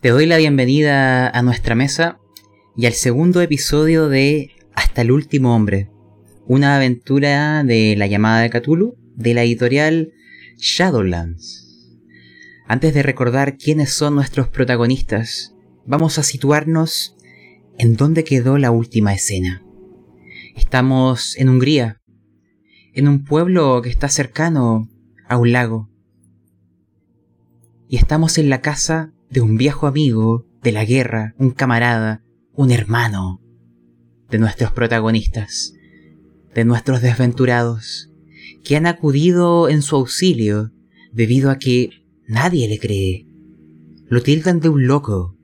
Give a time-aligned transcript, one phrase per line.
[0.00, 2.18] Te doy la bienvenida a nuestra mesa
[2.74, 5.90] y al segundo episodio de Hasta el último hombre,
[6.46, 10.14] una aventura de la llamada de Cthulhu de la editorial
[10.56, 12.00] Shadowlands.
[12.66, 17.14] Antes de recordar quiénes son nuestros protagonistas, vamos a situarnos
[17.76, 19.62] en dónde quedó la última escena.
[20.56, 22.00] Estamos en Hungría,
[22.94, 24.88] en un pueblo que está cercano
[25.28, 25.90] a un lago.
[27.86, 32.70] Y estamos en la casa de un viejo amigo de la guerra, un camarada, un
[32.70, 33.40] hermano
[34.28, 35.74] de nuestros protagonistas,
[36.54, 38.10] de nuestros desventurados,
[38.64, 40.72] que han acudido en su auxilio
[41.12, 41.90] debido a que
[42.26, 43.26] nadie le cree.
[44.08, 45.36] Lo tildan de un loco,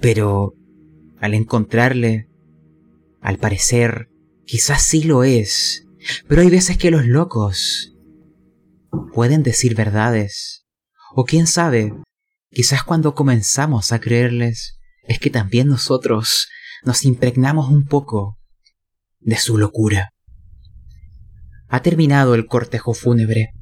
[0.00, 0.54] pero
[1.20, 2.28] al encontrarle,
[3.20, 4.08] al parecer,
[4.44, 5.86] quizás sí lo es,
[6.28, 7.96] pero hay veces que los locos
[9.12, 10.66] pueden decir verdades,
[11.14, 11.92] o quién sabe,
[12.54, 16.46] Quizás cuando comenzamos a creerles es que también nosotros
[16.84, 18.38] nos impregnamos un poco
[19.18, 20.10] de su locura.
[21.66, 23.54] Ha terminado el cortejo fúnebre.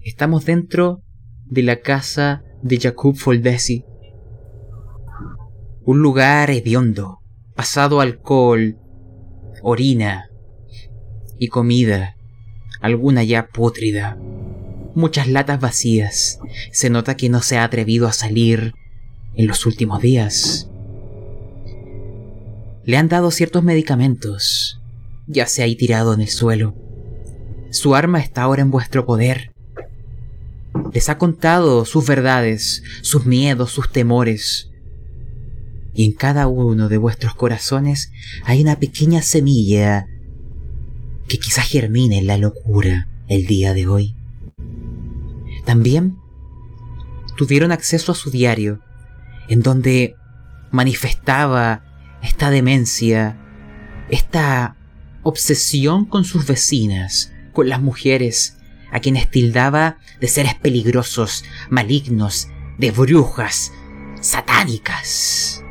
[0.00, 1.02] Estamos dentro
[1.44, 3.84] de la casa de Jacob Foldesi.
[5.82, 7.18] Un lugar hediondo,
[7.54, 8.78] pasado alcohol,
[9.60, 10.30] orina
[11.38, 12.16] y comida,
[12.80, 14.16] alguna ya pútrida
[14.98, 16.40] muchas latas vacías.
[16.72, 18.74] Se nota que no se ha atrevido a salir
[19.34, 20.68] en los últimos días.
[22.84, 24.80] Le han dado ciertos medicamentos.
[25.26, 26.74] Ya se ha tirado en el suelo.
[27.70, 29.52] Su arma está ahora en vuestro poder.
[30.92, 34.70] Les ha contado sus verdades, sus miedos, sus temores.
[35.94, 38.10] Y en cada uno de vuestros corazones
[38.44, 40.06] hay una pequeña semilla
[41.28, 44.17] que quizás germine en la locura el día de hoy.
[45.68, 46.18] También
[47.36, 48.80] tuvieron acceso a su diario,
[49.50, 50.16] en donde
[50.70, 51.84] manifestaba
[52.22, 53.38] esta demencia,
[54.08, 54.78] esta
[55.22, 58.56] obsesión con sus vecinas, con las mujeres,
[58.90, 62.48] a quienes tildaba de seres peligrosos, malignos,
[62.78, 63.70] de brujas,
[64.22, 65.62] satánicas.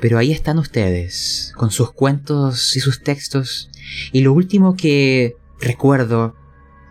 [0.00, 3.70] Pero ahí están ustedes, con sus cuentos y sus textos,
[4.10, 6.39] y lo último que recuerdo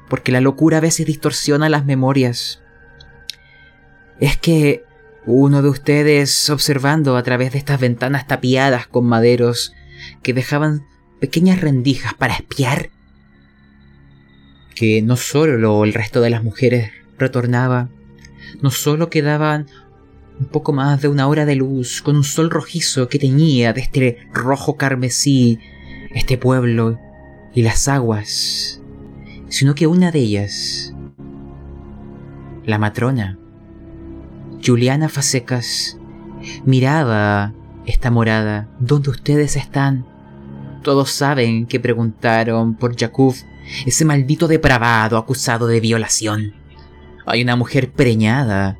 [0.09, 2.61] porque la locura a veces distorsiona las memorias.
[4.19, 4.83] Es que
[5.25, 9.73] uno de ustedes observando a través de estas ventanas tapiadas con maderos
[10.23, 10.85] que dejaban
[11.19, 12.89] pequeñas rendijas para espiar,
[14.75, 17.89] que no solo el resto de las mujeres retornaba,
[18.61, 19.67] no solo quedaban
[20.39, 23.81] un poco más de una hora de luz con un sol rojizo que teñía de
[23.81, 25.59] este rojo carmesí
[26.15, 26.97] este pueblo
[27.53, 28.78] y las aguas
[29.49, 30.93] sino que una de ellas,
[32.65, 33.37] la matrona,
[34.65, 35.97] Juliana Fasecas,
[36.65, 37.53] miraba
[37.85, 40.05] esta morada donde ustedes están.
[40.83, 43.35] Todos saben que preguntaron por Jakub,
[43.85, 46.53] ese maldito depravado acusado de violación.
[47.25, 48.77] Hay una mujer preñada.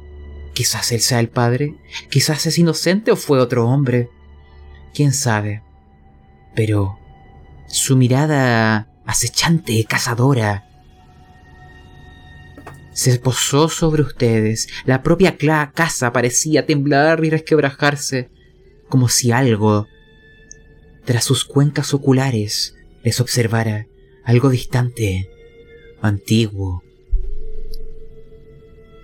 [0.54, 1.76] Quizás él sea el padre,
[2.10, 4.10] quizás es inocente o fue otro hombre.
[4.94, 5.64] Quién sabe.
[6.56, 7.00] Pero
[7.68, 10.66] su mirada acechante, cazadora.
[12.94, 14.68] Se posó sobre ustedes.
[14.86, 15.38] La propia
[15.74, 18.30] casa parecía temblar y resquebrajarse,
[18.88, 19.88] como si algo,
[21.06, 23.88] tras sus cuencas oculares, les observara
[24.26, 25.30] algo distante,
[26.02, 26.84] antiguo,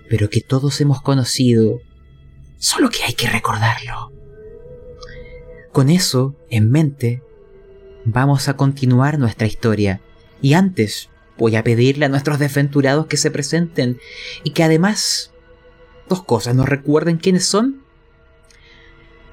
[0.08, 1.80] pero que todos hemos conocido,
[2.58, 4.12] solo que hay que recordarlo.
[5.72, 7.22] Con eso en mente,
[8.06, 10.00] vamos a continuar nuestra historia.
[10.40, 13.98] Y antes, voy a pedirle a nuestros desventurados que se presenten
[14.44, 15.32] y que además,
[16.08, 17.82] dos cosas, nos recuerden quiénes son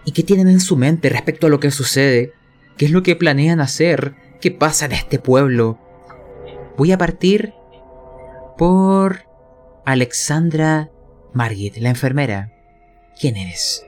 [0.06, 2.33] y qué tienen en su mente respecto a lo que sucede,
[2.75, 5.79] qué es lo que planean hacer, qué pasa en este pueblo.
[6.75, 7.53] Voy a partir
[8.57, 9.28] por
[9.85, 10.89] Alexandra
[11.31, 12.51] Margit, la enfermera.
[13.19, 13.86] ¿Quién eres?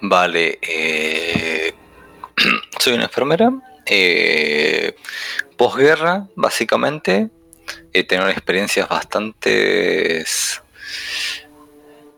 [0.00, 1.74] Vale, eh,
[2.78, 3.50] soy una enfermera.
[3.84, 4.94] Eh,
[5.56, 7.30] posguerra, básicamente,
[7.92, 10.24] he tenido experiencias bastante...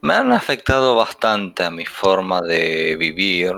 [0.02, 3.52] Me han afectado bastante a mi forma de vivir,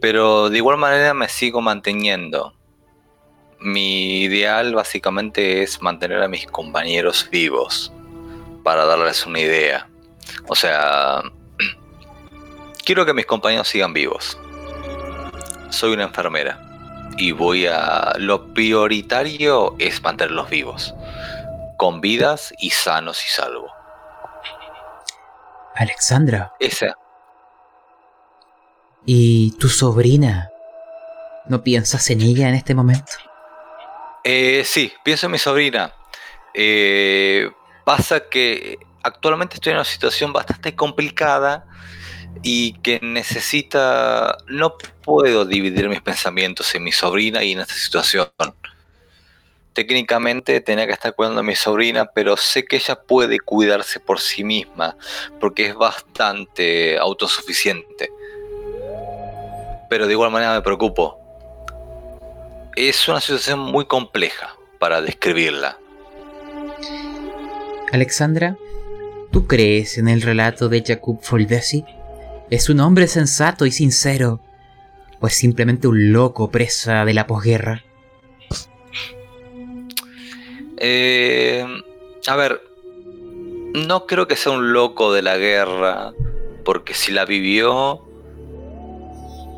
[0.00, 2.54] pero de igual manera me sigo manteniendo.
[3.58, 7.92] Mi ideal básicamente es mantener a mis compañeros vivos,
[8.62, 9.88] para darles una idea.
[10.46, 11.22] O sea,
[12.86, 14.38] Quiero que mis compañeros sigan vivos.
[15.70, 16.60] Soy una enfermera
[17.18, 18.12] y voy a...
[18.16, 20.94] Lo prioritario es mantenerlos vivos.
[21.78, 23.72] con vidas y sanos y salvos.
[25.74, 26.54] Alexandra.
[26.60, 26.96] Esa.
[29.04, 30.48] ¿Y tu sobrina?
[31.48, 33.12] ¿No piensas en ella en este momento?
[34.22, 35.92] Eh, sí, pienso en mi sobrina.
[36.54, 37.50] Eh,
[37.84, 41.66] pasa que actualmente estoy en una situación bastante complicada
[42.42, 48.28] y que necesita, no puedo dividir mis pensamientos en mi sobrina y en esta situación.
[49.72, 54.20] Técnicamente tenía que estar cuidando a mi sobrina, pero sé que ella puede cuidarse por
[54.20, 54.96] sí misma,
[55.38, 58.10] porque es bastante autosuficiente.
[59.90, 61.20] Pero de igual manera me preocupo.
[62.74, 65.78] Es una situación muy compleja para describirla.
[67.92, 68.56] Alexandra,
[69.30, 71.84] ¿tú crees en el relato de Jakub Foldesi?
[72.48, 74.40] ¿Es un hombre sensato y sincero?
[75.20, 77.82] ¿O es simplemente un loco presa de la posguerra?
[80.76, 81.66] Eh,
[82.28, 82.62] a ver,
[83.74, 86.12] no creo que sea un loco de la guerra,
[86.64, 88.04] porque si la vivió,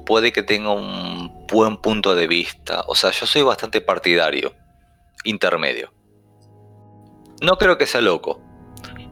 [0.06, 2.84] puede que tenga un buen punto de vista.
[2.86, 4.54] O sea, yo soy bastante partidario,
[5.24, 5.92] intermedio.
[7.42, 8.40] No creo que sea loco,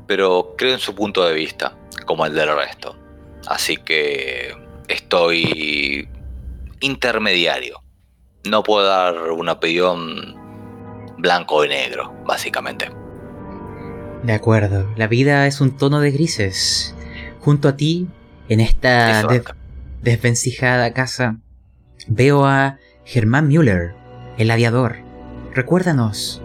[0.07, 1.77] pero creo en su punto de vista,
[2.07, 2.97] como el del resto.
[3.47, 4.55] Así que
[4.89, 6.09] estoy
[6.81, 7.83] intermediario.
[8.49, 10.37] No puedo dar una opinión
[11.19, 12.91] blanco y negro, básicamente.
[14.23, 16.95] De acuerdo, la vida es un tono de grises.
[17.41, 18.09] Junto a ti,
[18.49, 19.27] en esta
[20.03, 21.39] desvencijada casa,
[22.09, 23.95] veo a Germán Müller,
[24.37, 24.97] el aviador.
[25.55, 26.43] Recuérdanos,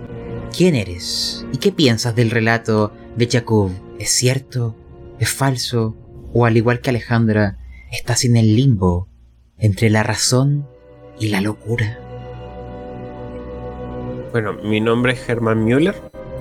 [0.55, 1.45] ¿quién eres?
[1.51, 3.71] ¿Y qué piensas del relato de Jakub?
[3.99, 4.75] ¿Es cierto?
[5.19, 5.95] ¿Es falso?
[6.33, 7.57] ¿O al igual que Alejandra,
[7.91, 9.09] estás en el limbo
[9.57, 10.65] entre la razón
[11.19, 11.99] y la locura?
[14.31, 15.95] Bueno, mi nombre es Germán Müller.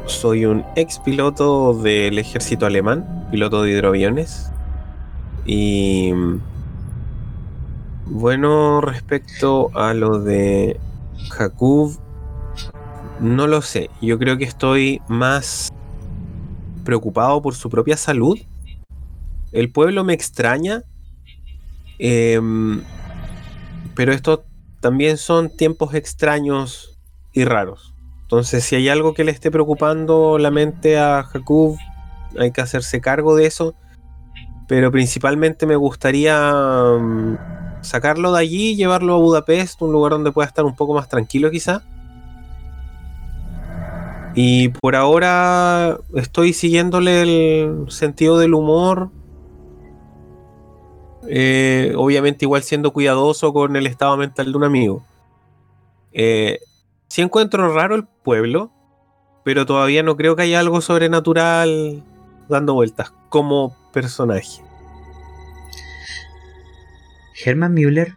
[0.07, 4.53] Soy un ex piloto del ejército alemán, piloto de hidroaviones.
[5.45, 6.13] Y
[8.07, 10.79] bueno, respecto a lo de
[11.31, 11.99] Jakub,
[13.21, 13.91] no lo sé.
[14.01, 15.73] Yo creo que estoy más
[16.85, 18.39] preocupado por su propia salud.
[19.53, 20.83] El pueblo me extraña.
[21.99, 22.83] Em,
[23.95, 24.41] pero estos
[24.81, 26.99] también son tiempos extraños
[27.33, 27.95] y raros.
[28.23, 31.77] Entonces, si hay algo que le esté preocupando la mente a Jakub,
[32.39, 33.75] hay que hacerse cargo de eso.
[34.69, 36.39] Pero principalmente me gustaría
[36.99, 37.39] mm,
[37.83, 41.51] sacarlo de allí, llevarlo a Budapest, un lugar donde pueda estar un poco más tranquilo
[41.51, 41.83] quizá.
[44.35, 49.11] Y por ahora estoy siguiéndole el sentido del humor.
[51.29, 55.05] Eh, obviamente igual siendo cuidadoso con el estado mental de un amigo.
[56.13, 56.61] Eh,
[57.11, 58.71] Sí encuentro raro el pueblo,
[59.43, 62.05] pero todavía no creo que haya algo sobrenatural
[62.49, 64.63] dando vueltas como personaje.
[67.45, 68.15] Herman Müller,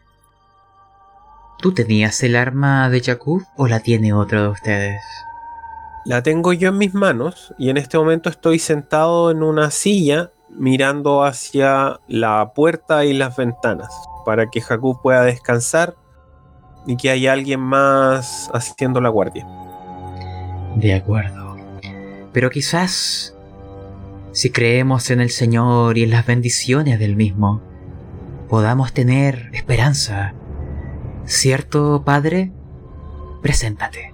[1.58, 5.02] ¿tú tenías el arma de Jakub o la tiene otro de ustedes?
[6.06, 10.30] La tengo yo en mis manos y en este momento estoy sentado en una silla
[10.58, 13.90] mirando hacia la puerta y las ventanas
[14.26, 15.96] para que Jakub pueda descansar
[16.86, 19.48] y que hay alguien más asistiendo la guardia.
[20.76, 21.56] De acuerdo.
[22.34, 23.36] Pero quizás,
[24.32, 27.62] si creemos en el Señor y en las bendiciones del mismo,
[28.50, 30.34] podamos tener esperanza.
[31.26, 32.52] ¿Cierto, Padre?
[33.42, 34.14] Preséntate.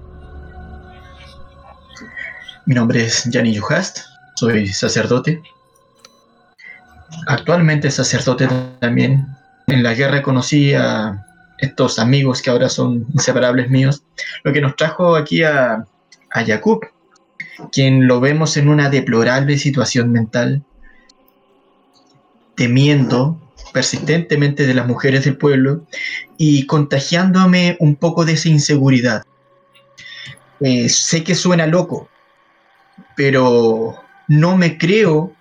[2.65, 3.99] Mi nombre es Yanni Yuhast,
[4.35, 5.41] soy sacerdote.
[7.27, 8.47] Actualmente sacerdote
[8.79, 9.27] también.
[9.67, 11.25] En la guerra conocí a
[11.59, 14.03] estos amigos que ahora son inseparables míos,
[14.43, 15.85] lo que nos trajo aquí a,
[16.31, 16.85] a Jakub,
[17.71, 20.63] quien lo vemos en una deplorable situación mental,
[22.55, 23.39] temiendo
[23.73, 25.85] persistentemente de las mujeres del pueblo
[26.37, 29.23] y contagiándome un poco de esa inseguridad.
[30.61, 32.09] Eh, sé que suena loco,
[33.15, 35.33] pero no me creo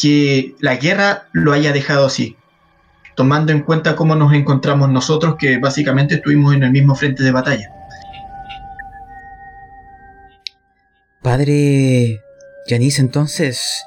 [0.00, 2.36] que la guerra lo haya dejado así
[3.20, 7.30] tomando en cuenta cómo nos encontramos nosotros, que básicamente estuvimos en el mismo frente de
[7.30, 7.70] batalla.
[11.22, 12.22] Padre
[12.66, 13.84] Yanis, entonces,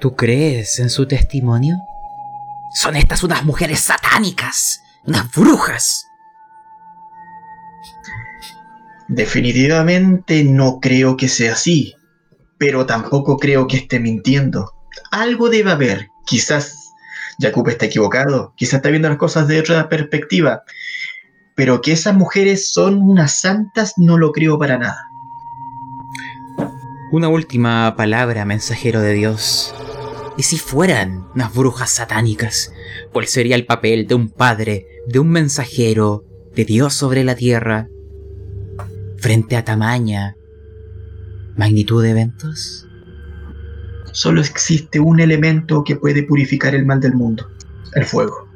[0.00, 1.76] ¿tú crees en su testimonio?
[2.74, 6.06] Son estas unas mujeres satánicas, unas brujas.
[9.06, 11.94] Definitivamente no creo que sea así,
[12.58, 14.72] pero tampoco creo que esté mintiendo.
[15.10, 16.92] Algo debe haber, quizás
[17.40, 20.62] Jacob está equivocado, quizá está viendo las cosas de otra perspectiva,
[21.54, 25.10] pero que esas mujeres son unas santas no lo creo para nada.
[27.12, 29.74] Una última palabra, mensajero de Dios.
[30.36, 32.72] ¿Y si fueran unas brujas satánicas?
[33.12, 36.24] ¿Cuál sería el papel de un padre, de un mensajero,
[36.56, 37.88] de Dios sobre la tierra,
[39.18, 40.36] frente a tamaña
[41.56, 42.86] magnitud de eventos?
[44.12, 47.50] Solo existe un elemento que puede purificar el mal del mundo,
[47.94, 48.48] el fuego.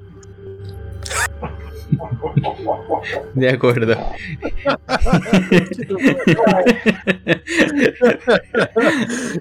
[3.35, 3.97] De acuerdo.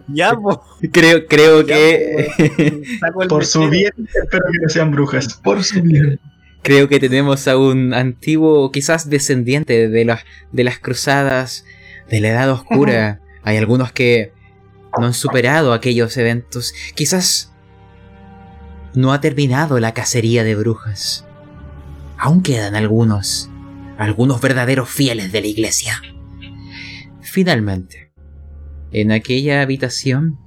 [0.08, 0.64] Ya, po.
[0.92, 2.82] Creo, creo Ya, que.
[3.30, 5.40] Por su bien, espero que no sean brujas.
[5.44, 6.20] Por su bien.
[6.62, 10.22] Creo que tenemos a un antiguo, quizás descendiente de las,
[10.52, 11.66] de las cruzadas,
[12.10, 13.20] de la Edad Oscura.
[13.44, 14.34] Hay algunos que
[15.00, 16.74] no han superado aquellos eventos.
[16.96, 17.54] Quizás
[18.94, 21.26] no ha terminado la cacería de brujas.
[22.18, 23.50] Aún quedan algunos,
[23.98, 26.02] algunos verdaderos fieles de la iglesia.
[27.22, 28.12] Finalmente,
[28.92, 30.40] en aquella habitación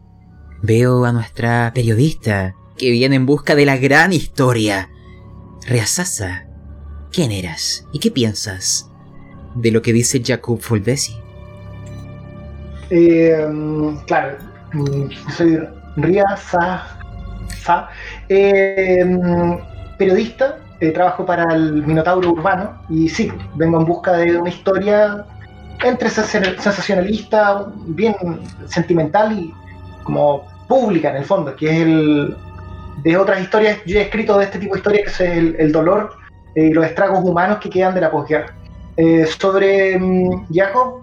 [0.62, 4.90] veo a nuestra periodista que viene en busca de la gran historia.
[5.66, 6.48] Reasasa,
[7.12, 8.90] ¿quién eras y qué piensas
[9.54, 11.19] de lo que dice Jacob Fulvesi?
[12.90, 13.46] Eh,
[14.06, 14.36] claro,
[14.72, 15.60] mm, soy
[15.96, 16.86] Ria Sa,
[17.48, 17.88] Sa,
[18.28, 19.04] eh,
[19.96, 25.24] periodista, eh, trabajo para el Minotauro Urbano y sí, vengo en busca de una historia
[25.84, 28.14] entre sensa- sensacionalista, bien
[28.66, 29.54] sentimental y
[30.02, 32.36] como pública en el fondo, que es el
[33.02, 36.16] de otras historias, yo he escrito de este tipo de historias que es el, dolor
[36.54, 38.54] y los estragos humanos que quedan de la posguerra.
[39.38, 41.02] Sobre mm, Jacob,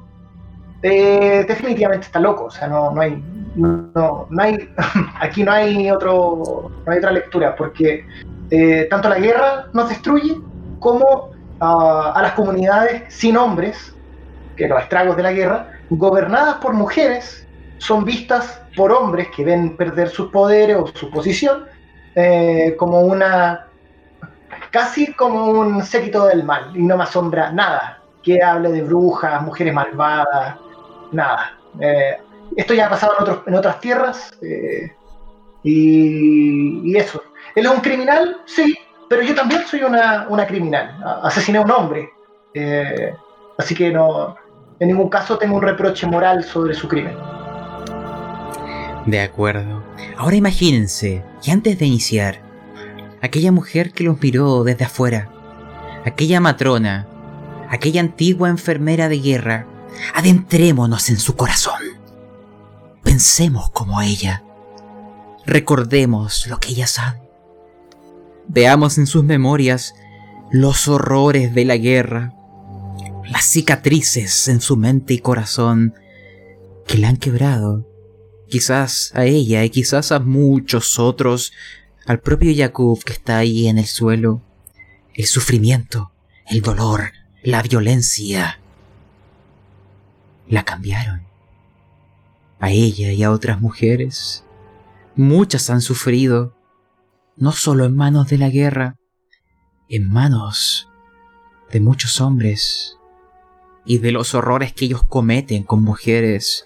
[0.82, 3.24] eh, definitivamente está loco, o sea, no, no hay,
[3.56, 4.70] no, no hay,
[5.20, 8.06] aquí no hay otro, no hay otra lectura, porque
[8.52, 10.38] eh, tanto la guerra nos destruye
[10.80, 13.94] como ah, a las comunidades sin hombres,
[14.56, 17.48] que los estragos de la guerra, gobernadas por mujeres,
[17.80, 21.66] son vistas por hombres que ven perder sus poderes o su posición
[22.16, 23.68] eh, como una,
[24.72, 29.42] casi como un séquito del mal, y no me asombra nada que hable de brujas,
[29.42, 30.58] mujeres malvadas,
[31.12, 31.58] nada.
[31.80, 32.18] Eh,
[32.56, 34.32] esto ya ha pasado en, otros, en otras tierras.
[34.42, 34.92] eh,
[35.64, 37.22] y, y eso.
[37.56, 38.38] ¿Él es un criminal?
[38.46, 38.78] Sí,
[39.10, 40.98] pero yo también soy una, una criminal.
[41.24, 42.10] Asesiné a un hombre.
[42.54, 43.14] Eh,
[43.58, 44.36] así que no,
[44.80, 47.16] en ningún caso tengo un reproche moral sobre su crimen.
[49.06, 49.84] De acuerdo.
[50.18, 52.42] Ahora imagínense que antes de iniciar,
[53.22, 55.30] aquella mujer que los miró desde afuera,
[56.06, 57.08] aquella matrona,
[57.70, 59.66] aquella antigua enfermera de guerra,
[60.14, 61.82] adentrémonos en su corazón.
[63.04, 64.44] Pensemos como ella.
[65.46, 67.22] Recordemos lo que ella sabe.
[68.48, 69.96] Veamos en sus memorias
[70.52, 72.34] los horrores de la guerra,
[73.30, 75.94] las cicatrices en su mente y corazón
[76.86, 77.86] que la han quebrado
[78.48, 81.54] quizás a ella y quizás a muchos otros,
[82.06, 84.42] al propio Jacob que está ahí en el suelo,
[85.14, 86.12] el sufrimiento,
[86.48, 87.12] el dolor,
[87.44, 88.60] la violencia,
[90.48, 91.26] la cambiaron.
[92.60, 94.44] A ella y a otras mujeres,
[95.16, 96.56] muchas han sufrido,
[97.36, 98.96] no solo en manos de la guerra,
[99.90, 100.90] en manos
[101.72, 102.98] de muchos hombres
[103.86, 106.66] y de los horrores que ellos cometen con mujeres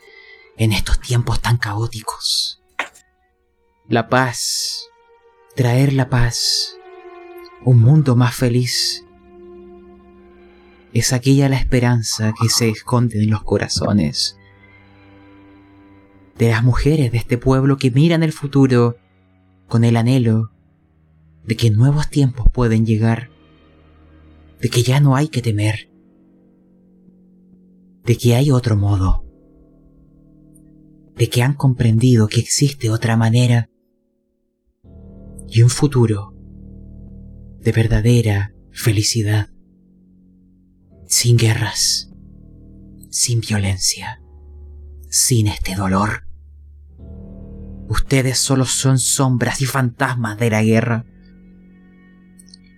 [0.58, 2.62] en estos tiempos tan caóticos.
[3.88, 4.86] La paz,
[5.56, 6.78] traer la paz,
[7.64, 9.06] un mundo más feliz,
[10.94, 14.38] es aquella la esperanza que se esconde en los corazones.
[16.38, 18.98] De las mujeres de este pueblo que miran el futuro
[19.68, 20.52] con el anhelo
[21.46, 23.30] de que nuevos tiempos pueden llegar,
[24.60, 25.90] de que ya no hay que temer,
[28.04, 29.26] de que hay otro modo
[31.22, 33.70] de que han comprendido que existe otra manera
[35.48, 36.34] y un futuro
[37.60, 39.50] de verdadera felicidad,
[41.12, 42.10] sin guerras,
[43.10, 44.22] sin violencia,
[45.10, 46.26] sin este dolor.
[47.90, 51.06] Ustedes solo son sombras y fantasmas de la guerra,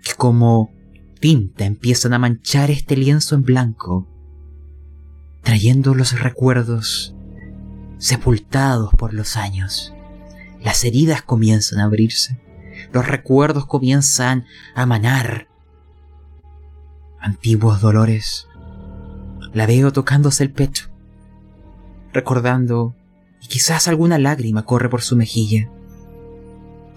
[0.04, 0.74] que como
[1.20, 4.10] tinta empiezan a manchar este lienzo en blanco,
[5.44, 7.16] trayendo los recuerdos
[8.00, 9.94] sepultados por los años.
[10.60, 12.42] Las heridas comienzan a abrirse,
[12.92, 15.53] los recuerdos comienzan a manar.
[17.24, 18.50] Antiguos dolores.
[19.54, 20.90] La veo tocándose el pecho,
[22.12, 22.96] recordando,
[23.42, 25.70] y quizás alguna lágrima corre por su mejilla,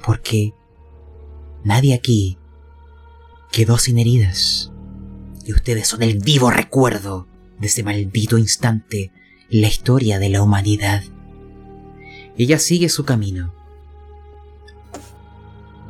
[0.05, 0.53] porque
[1.63, 2.39] nadie aquí
[3.53, 4.73] quedó sin heridas,
[5.45, 7.29] y ustedes son el vivo recuerdo
[7.61, 9.13] de ese maldito instante
[9.49, 11.05] en la historia de la humanidad.
[12.37, 13.55] ella sigue su camino.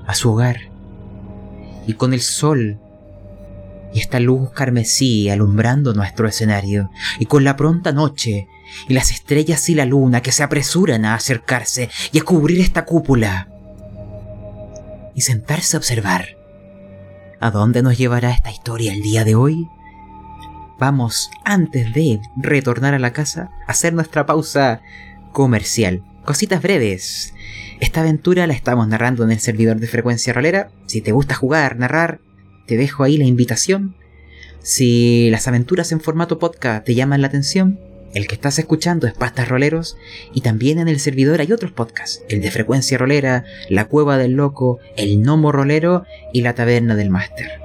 [0.07, 0.59] A su hogar.
[1.87, 2.79] Y con el sol
[3.97, 8.47] y esta luz carmesí alumbrando nuestro escenario, y con la pronta noche
[8.89, 12.85] y las estrellas y la luna que se apresuran a acercarse y a cubrir esta
[12.85, 13.49] cúpula,
[15.15, 16.37] y sentarse a observar.
[17.41, 19.67] ¿A dónde nos llevará esta historia el día de hoy?
[20.79, 24.83] Vamos, antes de retornar a la casa, a hacer nuestra pausa
[25.33, 26.03] comercial.
[26.27, 27.33] Cositas breves.
[27.81, 30.69] Esta aventura la estamos narrando en el servidor de frecuencia rolera.
[30.85, 32.21] Si te gusta jugar, narrar,
[32.67, 33.97] te dejo ahí la invitación.
[34.61, 37.79] Si las aventuras en formato podcast te llaman la atención,
[38.15, 39.97] el que estás escuchando es Pastas Roleros
[40.33, 44.33] y también en el servidor hay otros podcasts, el de Frecuencia Rolera, La Cueva del
[44.33, 47.61] Loco, El Nomo Rolero y La Taberna del Máster.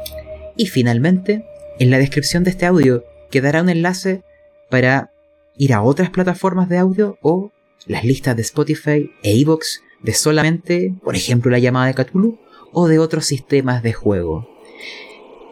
[0.58, 1.46] Y finalmente,
[1.80, 4.24] en la descripción de este audio quedará un enlace
[4.70, 5.12] para
[5.58, 7.52] ir a otras plataformas de audio o
[7.88, 12.40] las listas de Spotify e Evox de solamente, por ejemplo, la llamada de Cthulhu
[12.74, 14.51] o de otros sistemas de juego.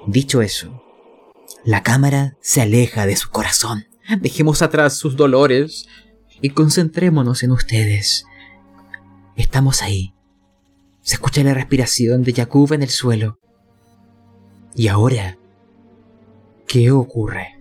[0.07, 0.83] Dicho eso,
[1.65, 3.85] la cámara se aleja de su corazón.
[4.21, 5.87] Dejemos atrás sus dolores
[6.41, 8.25] y concentrémonos en ustedes.
[9.35, 10.13] Estamos ahí.
[11.01, 13.39] Se escucha la respiración de Jakub en el suelo.
[14.75, 15.37] Y ahora,
[16.67, 17.59] ¿qué ocurre?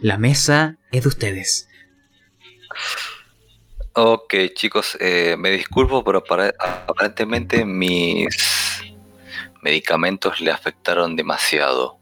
[0.00, 1.68] La mesa es de ustedes.
[3.94, 6.54] Ok, chicos, eh, me disculpo, pero apare-
[6.86, 8.28] aparentemente mis
[9.62, 11.98] medicamentos le afectaron demasiado.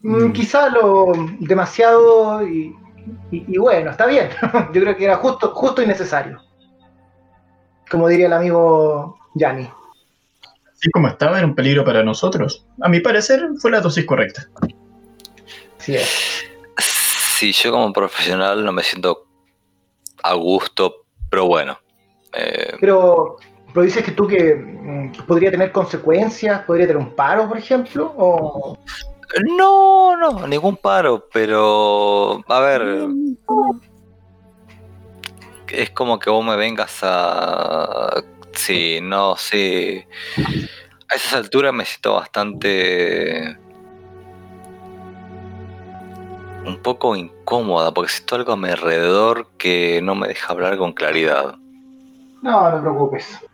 [0.00, 0.32] Mm, Mm.
[0.32, 2.74] Quizá lo demasiado y,
[3.30, 4.30] y- y bueno, está bien.
[4.72, 6.40] Yo creo que era justo, justo y necesario.
[7.90, 9.68] Como diría el amigo Yanni.
[10.72, 12.64] Así como estaba, era un peligro para nosotros.
[12.80, 14.48] A mi parecer, fue la dosis correcta.
[15.78, 16.44] Sí es.
[17.36, 19.26] Sí, yo como profesional no me siento
[20.22, 21.78] a gusto, pero bueno.
[22.32, 23.36] eh, Pero,
[23.72, 28.12] pero dices que tú que mm, podría tener consecuencias, podría tener un paro, por ejemplo,
[28.16, 28.78] o
[29.56, 33.08] no, no, ningún paro, pero a ver,
[35.68, 38.22] es como que vos me vengas a...
[38.52, 40.04] Sí, no, sí.
[41.08, 43.56] A esas alturas me siento bastante...
[46.66, 50.92] Un poco incómoda, porque siento algo a mi alrededor que no me deja hablar con
[50.92, 51.56] claridad.
[52.42, 53.49] no, no te preocupes.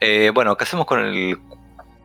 [0.00, 1.38] Eh, bueno, ¿qué hacemos con el,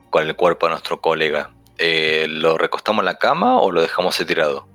[0.10, 1.52] con el cuerpo de nuestro colega?
[1.78, 4.68] Eh, ¿Lo recostamos en la cama o lo dejamos tirado?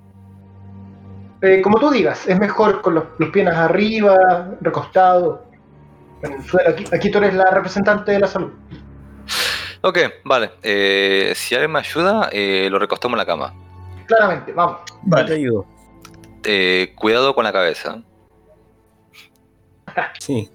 [1.41, 4.17] Eh, como tú digas, es mejor con los, los piernas arriba,
[4.61, 5.45] recostado.
[6.21, 6.69] en el suelo.
[6.69, 8.51] Aquí, aquí tú eres la representante de la salud.
[9.81, 10.51] Ok, vale.
[10.63, 13.53] Eh, si alguien me ayuda, eh, lo recostamos en la cama.
[14.05, 14.77] Claramente, vamos.
[14.89, 15.35] Yo te Vale.
[15.35, 15.65] ayudo.
[16.45, 18.01] Eh, cuidado con la cabeza.
[20.19, 20.49] Sí.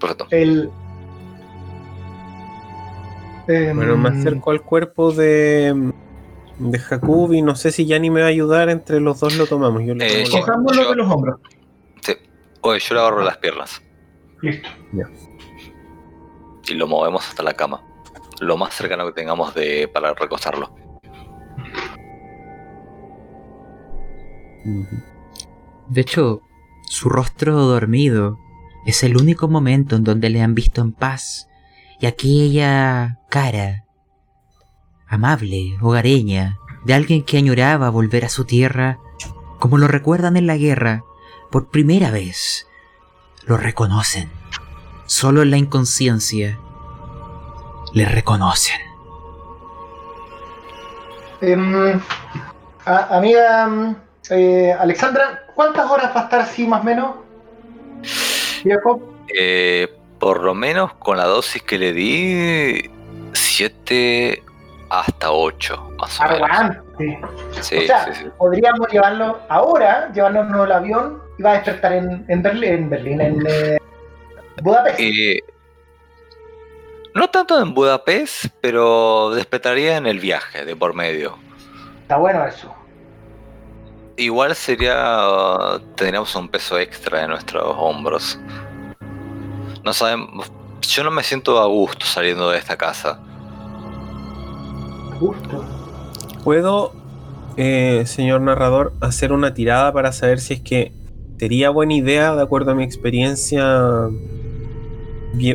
[0.00, 0.26] Perfecto.
[0.30, 0.70] El.
[3.46, 5.92] Em, Bueno, me acerco al cuerpo de,
[6.58, 8.68] de Jakub y no sé si Yanni me va a ayudar.
[8.70, 9.82] Entre los dos lo tomamos.
[9.84, 11.40] Yo le Eh, de los hombros.
[12.02, 12.14] Sí.
[12.62, 13.82] Oye, yo le agarro las piernas
[14.42, 14.68] Listo.
[16.68, 17.82] y lo movemos hasta la cama.
[18.40, 20.74] Lo más cercano que tengamos de para recostarlo.
[25.88, 26.42] De hecho,
[26.88, 28.38] su rostro dormido
[28.86, 31.48] es el único momento en donde le han visto en paz
[32.00, 33.84] y aquella cara
[35.06, 38.98] amable, hogareña, de alguien que añoraba volver a su tierra,
[39.58, 41.02] como lo recuerdan en la guerra,
[41.50, 42.66] por primera vez,
[43.44, 44.30] lo reconocen.
[45.06, 46.58] Solo en la inconsciencia
[47.92, 48.80] le reconocen.
[51.40, 52.00] Em,
[52.84, 53.96] amiga
[54.30, 57.14] eh, Alexandra, ¿cuántas horas va a estar así más o menos?
[59.34, 62.90] Eh, por lo menos con la dosis que le di,
[63.32, 64.42] 7
[64.90, 66.50] hasta 8, más o menos.
[66.50, 67.20] aguante.
[67.60, 68.30] Sí, o sea, sí, sí.
[68.36, 73.20] podríamos llevarlo ahora, llevarnos al avión y va a despertar en, en Berlín, en, Berlín,
[73.20, 73.78] en eh,
[74.62, 75.00] Budapest.
[75.00, 75.40] Eh,
[77.14, 81.38] no tanto en Budapest, pero despertaría en el viaje de por medio.
[82.02, 82.74] Está bueno eso.
[84.20, 85.80] Igual sería.
[85.96, 88.38] Tendríamos un peso extra en nuestros hombros.
[89.82, 90.52] No sabemos.
[90.82, 93.18] Yo no me siento a gusto saliendo de esta casa.
[95.18, 95.64] Justo.
[96.44, 96.92] ¿Puedo,
[97.56, 100.92] eh, señor narrador, hacer una tirada para saber si es que
[101.38, 104.10] sería buena idea, de acuerdo a mi experiencia,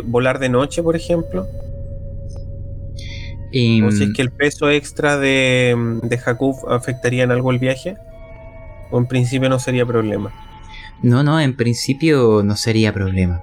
[0.06, 1.45] volar de noche, por ejemplo?
[3.51, 7.60] Y, ¿O si es que el peso extra de, de Jakub afectaría en algo el
[7.60, 7.95] viaje?
[8.91, 10.34] O en principio no sería problema.
[11.02, 13.41] No, no, en principio no sería problema.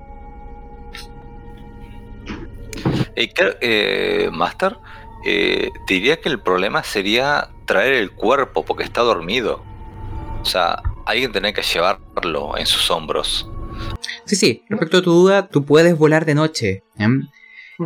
[3.14, 4.76] Eh, creo- eh, Master,
[5.26, 9.62] eh, diría que el problema sería traer el cuerpo porque está dormido.
[10.40, 13.48] O sea, alguien tiene que llevarlo en sus hombros.
[14.24, 16.82] Sí, sí, respecto a tu duda, tú puedes volar de noche.
[16.98, 17.28] ¿em?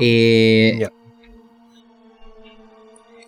[0.00, 0.88] Eh.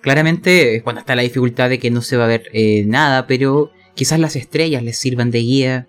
[0.01, 3.71] Claramente, cuando está la dificultad de que no se va a ver eh, nada, pero
[3.99, 5.87] quizás las estrellas les sirvan de guía.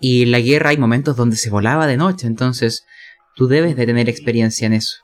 [0.00, 2.86] Y en la guerra hay momentos donde se volaba de noche, entonces
[3.34, 4.98] tú debes de tener experiencia en eso.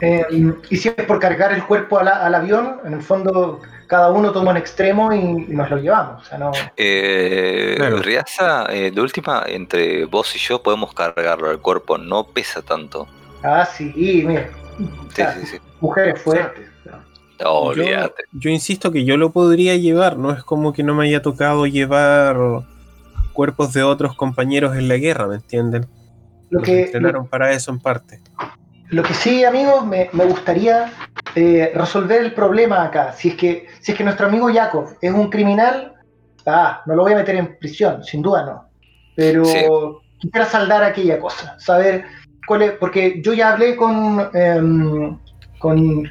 [0.00, 0.24] Eh,
[0.70, 4.30] y si es por cargar el cuerpo la- al avión, en el fondo cada uno
[4.32, 6.22] toma un extremo y, y nos lo llevamos.
[6.22, 7.98] O sea, no, Eh, Claro.
[8.02, 11.50] Riaza, eh, de última, entre vos y yo podemos cargarlo.
[11.50, 13.06] El cuerpo no pesa tanto.
[13.42, 15.32] ah, sí, y mira, Sí, Ya.
[15.34, 15.56] sí, sí.
[15.80, 16.68] mujeres fuertes.
[17.44, 18.24] Oh, Yo- olvídate.
[18.32, 21.66] Yo, insisto que yo lo podría llevar, no es como que no me haya tocado
[21.66, 22.36] llevar
[23.32, 25.86] cuerpos de otros compañeros en la guerra, ¿me entienden?
[26.48, 28.20] Lo Nos que, entrenaron para eso en parte.
[28.88, 30.92] Lo que sí, amigos, me, me gustaría
[31.34, 33.12] eh, resolver el problema acá.
[33.12, 35.92] Si es, que, si es que nuestro amigo Jacob es un criminal,
[36.46, 38.68] ah, no lo voy a meter en prisión, sin duda no.
[39.16, 39.58] Pero Sí.
[40.18, 42.04] quisiera saldar aquella cosa, saber
[42.46, 45.18] cuál es, porque yo ya hablé con, em,
[45.58, 46.08] con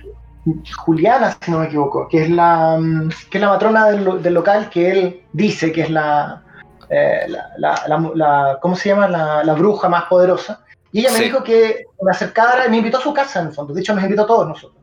[0.86, 4.34] Juliana, si no me equivoco, que es la, mm, que es la matrona del, del
[4.34, 6.42] local que él dice que es la,
[6.90, 9.08] eh, la, la- la- la- ¿cómo se llama?
[9.08, 10.62] La, la bruja más poderosa.
[10.92, 11.24] Y ella me Sí.
[11.26, 14.04] dijo que me acercara, me invitó a su casa en el fondo, de hecho nos
[14.04, 14.82] invitó a todos nosotros,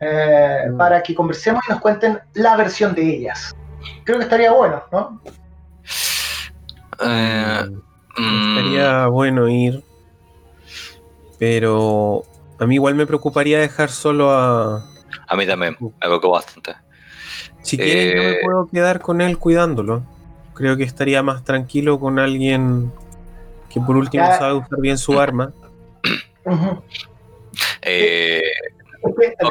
[0.00, 0.76] eh, Mm.
[0.78, 3.54] para que conversemos y nos cuenten la versión de ellas.
[4.04, 5.20] Creo que estaría bueno, ¿no?
[7.02, 7.64] Eh,
[8.16, 9.82] mm, Estaría bueno ir,
[11.38, 12.22] pero
[12.58, 14.84] a mí igual me preocuparía dejar solo a...
[15.30, 16.74] a mí también, me preocupa bastante.
[17.62, 18.38] Si quieren yo me Eh.
[18.44, 20.02] puedo quedar con él cuidándolo.
[20.54, 22.92] Creo que estaría más tranquilo con alguien
[23.68, 24.38] que por último Ya.
[24.38, 25.52] sabe usar bien su arma.
[27.82, 28.42] Eh,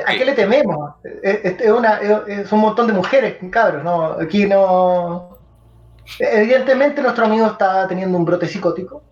[0.06, 0.96] ¿A qué le tememos?
[1.24, 4.12] Es, una, es, es un montón de mujeres, cabros, ¿no?
[4.14, 5.38] Aquí no...
[6.20, 9.04] Evidentemente nuestro amigo está teniendo un brote psicótico.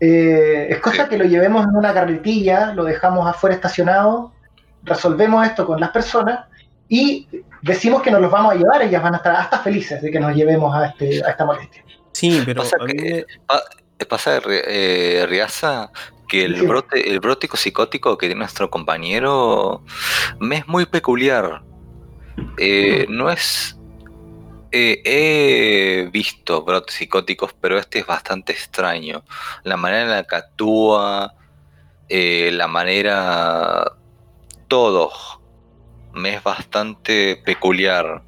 [0.00, 1.10] Eh, es cosa Sí.
[1.10, 4.32] que lo llevemos en una carretilla, lo dejamos afuera estacionado,
[4.88, 6.46] resolvemos esto con las personas
[6.88, 7.28] y
[7.62, 10.18] decimos que nos los vamos a llevar, ellas van a estar hasta felices de que
[10.20, 11.84] nos llevemos a, este, a esta molestia.
[12.12, 13.26] Sí, pero Pasa a mí que-
[13.98, 15.90] me- pasa, eh, Riaza,
[16.28, 16.66] que el Sí.
[16.66, 19.82] brote, el brote psicótico que tiene nuestro compañero
[20.40, 21.62] me es muy peculiar.
[22.58, 23.74] Eh, no es.
[24.70, 29.24] eh, he visto brotes psicóticos, pero este es bastante extraño.
[29.64, 31.34] La manera en la que actúa,
[32.10, 33.92] eh, la manera.
[34.68, 35.10] Todo
[36.14, 38.22] me es bastante peculiar.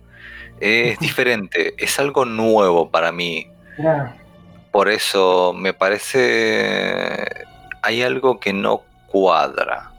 [0.61, 3.47] Es diferente, es algo nuevo para mí.
[4.71, 7.47] Por eso me parece
[7.83, 9.93] hay algo que no cuadra.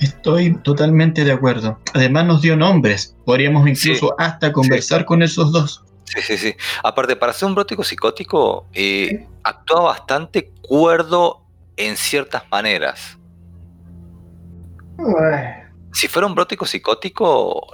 [0.00, 1.78] Estoy totalmente de acuerdo.
[1.94, 3.16] Además nos dio nombres.
[3.24, 5.84] Podríamos incluso hasta conversar con esos dos.
[6.04, 6.54] Sí, sí, sí.
[6.84, 11.42] Aparte, para ser un brótico psicótico, eh, actúa bastante cuerdo
[11.76, 13.18] en ciertas maneras.
[14.98, 15.65] Ay,
[15.96, 17.66] Si fuera un brótico psicótico,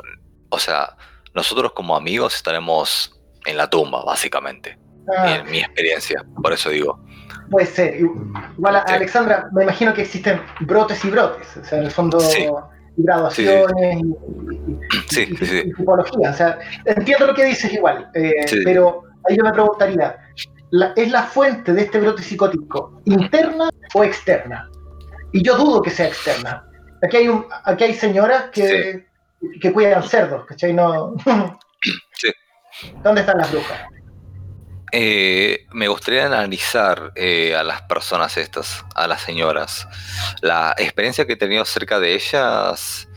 [0.48, 0.96] o sea,
[1.35, 4.78] nosotros como amigos estaremos en la tumba, básicamente.
[5.16, 6.24] ah, En mi experiencia.
[6.40, 7.00] Por eso digo.
[7.50, 7.96] puede ser.
[7.96, 8.94] Igual, a- Sí.
[8.94, 11.56] Alexandra, me imagino que existen brotes y brotes.
[11.56, 12.46] O sea, en el fondo, Sí.
[12.96, 16.30] y graduaciones y, Sí, y- y tipología.
[16.30, 18.32] O sea, entiendo lo que dices igual, eh,
[18.64, 20.16] pero ahí yo me preguntaría,
[20.70, 24.70] ¿la- ¿es la fuente de este brote psicótico interna o externa?
[25.32, 26.64] Y yo dudo que sea externa.
[27.02, 29.06] Aquí hay, un, aquí hay señoras que,
[29.60, 30.72] que cuidan cerdos, ¿cachai?
[30.72, 31.14] No...
[32.12, 32.30] Sí.
[33.02, 33.80] ¿Dónde están las brujas?
[34.92, 39.88] Eh, me gustaría analizar eh, a las personas estas, a las señoras.
[40.42, 43.08] La experiencia que he tenido cerca de ellas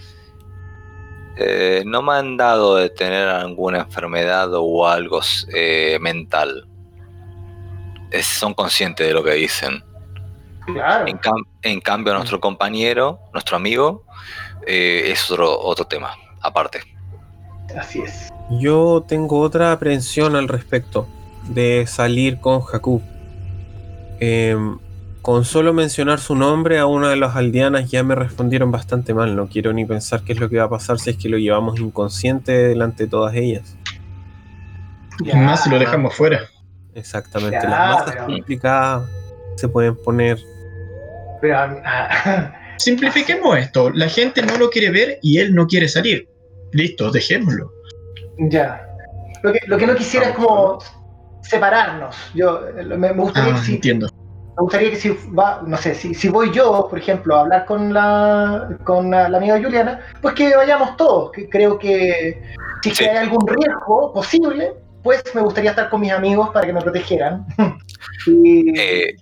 [1.38, 5.20] eh, no me han dado de tener alguna enfermedad o algo
[5.54, 6.68] eh, mental.
[8.10, 9.84] Es- son conscientes de lo que dicen.
[10.66, 11.08] Claro.
[11.08, 14.04] En, cam- en cambio, nuestro compañero, nuestro amigo,
[14.66, 16.80] eh, es otro, otro tema, aparte.
[17.78, 18.30] Así es.
[18.52, 21.08] yo tengo otra aprensión al respecto
[21.50, 23.02] de salir con Jakub.
[24.20, 24.78] Em,
[25.22, 29.36] con solo mencionar su nombre a una de las aldeanas ya me respondieron bastante mal.
[29.36, 31.38] No quiero ni pensar qué es lo que va a pasar si es que lo
[31.38, 33.76] llevamos inconsciente delante de todas ellas.
[35.26, 36.42] Es más, si lo dejamos fuera.
[36.94, 37.58] Exactamente.
[37.62, 39.10] Ya, Las masas pero- complicadas
[39.56, 40.38] se pueden poner.
[41.54, 43.90] Pero, ah, Simplifiquemos esto.
[43.92, 46.28] La gente no lo quiere ver y él no quiere salir.
[46.72, 47.72] listo, dejémoslo.
[48.38, 48.82] Ya.
[49.44, 50.80] Lo que, lo que no quisiera es como
[51.42, 52.16] separarnos.
[52.34, 54.08] Yo eh, me, me gustaría Ah, que si, entiendo.
[54.58, 57.66] me gustaría que si va, no sé, si, si voy yo, por ejemplo, a hablar
[57.66, 61.32] con la con la, la amiga Juliana, pues que vayamos todos.
[61.32, 62.42] Que creo que
[62.84, 63.10] si es que Sí.
[63.10, 67.46] hay algún riesgo posible, pues me gustaría estar con mis amigos para que me protegieran.
[68.28, 69.16] y Eh,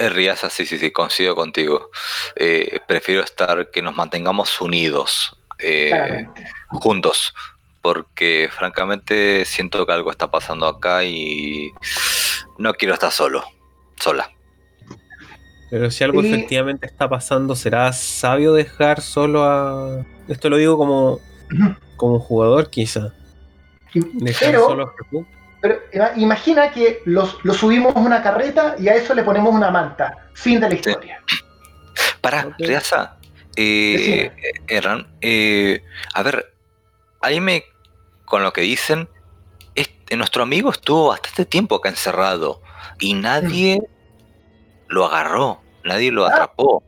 [0.00, 1.90] Eh, Riasa, sí, sí, sí, coincido contigo.
[2.34, 6.26] Eh, prefiero estar, que nos mantengamos unidos, eh,
[6.68, 7.34] juntos,
[7.82, 11.70] porque francamente siento que algo está pasando acá y
[12.56, 13.44] no quiero estar solo,
[13.96, 14.30] sola.
[15.70, 20.06] Pero si algo efectivamente está pasando, ¿será sabio dejar solo a.
[20.28, 21.20] Esto lo digo como,
[21.96, 23.12] como jugador, quizá.
[23.92, 25.39] Dejar Pero- solo a.
[25.60, 29.52] Pero ima- imagina que los, los subimos a una carreta y a eso le ponemos
[29.54, 30.16] una manta.
[30.34, 31.22] Fin de la historia.
[32.20, 32.54] Para, Ok.
[32.58, 33.16] Riasa,
[33.56, 34.22] eh, Decime.
[34.22, 35.82] eh, Erran, eh,
[36.14, 36.54] a ver,
[37.20, 37.64] ahí me,
[38.24, 39.08] con lo que dicen,
[39.74, 42.62] este, nuestro amigo estuvo bastante tiempo acá encerrado
[42.98, 43.80] y nadie
[44.88, 46.30] lo agarró, nadie lo Ah.
[46.32, 46.82] atrapó.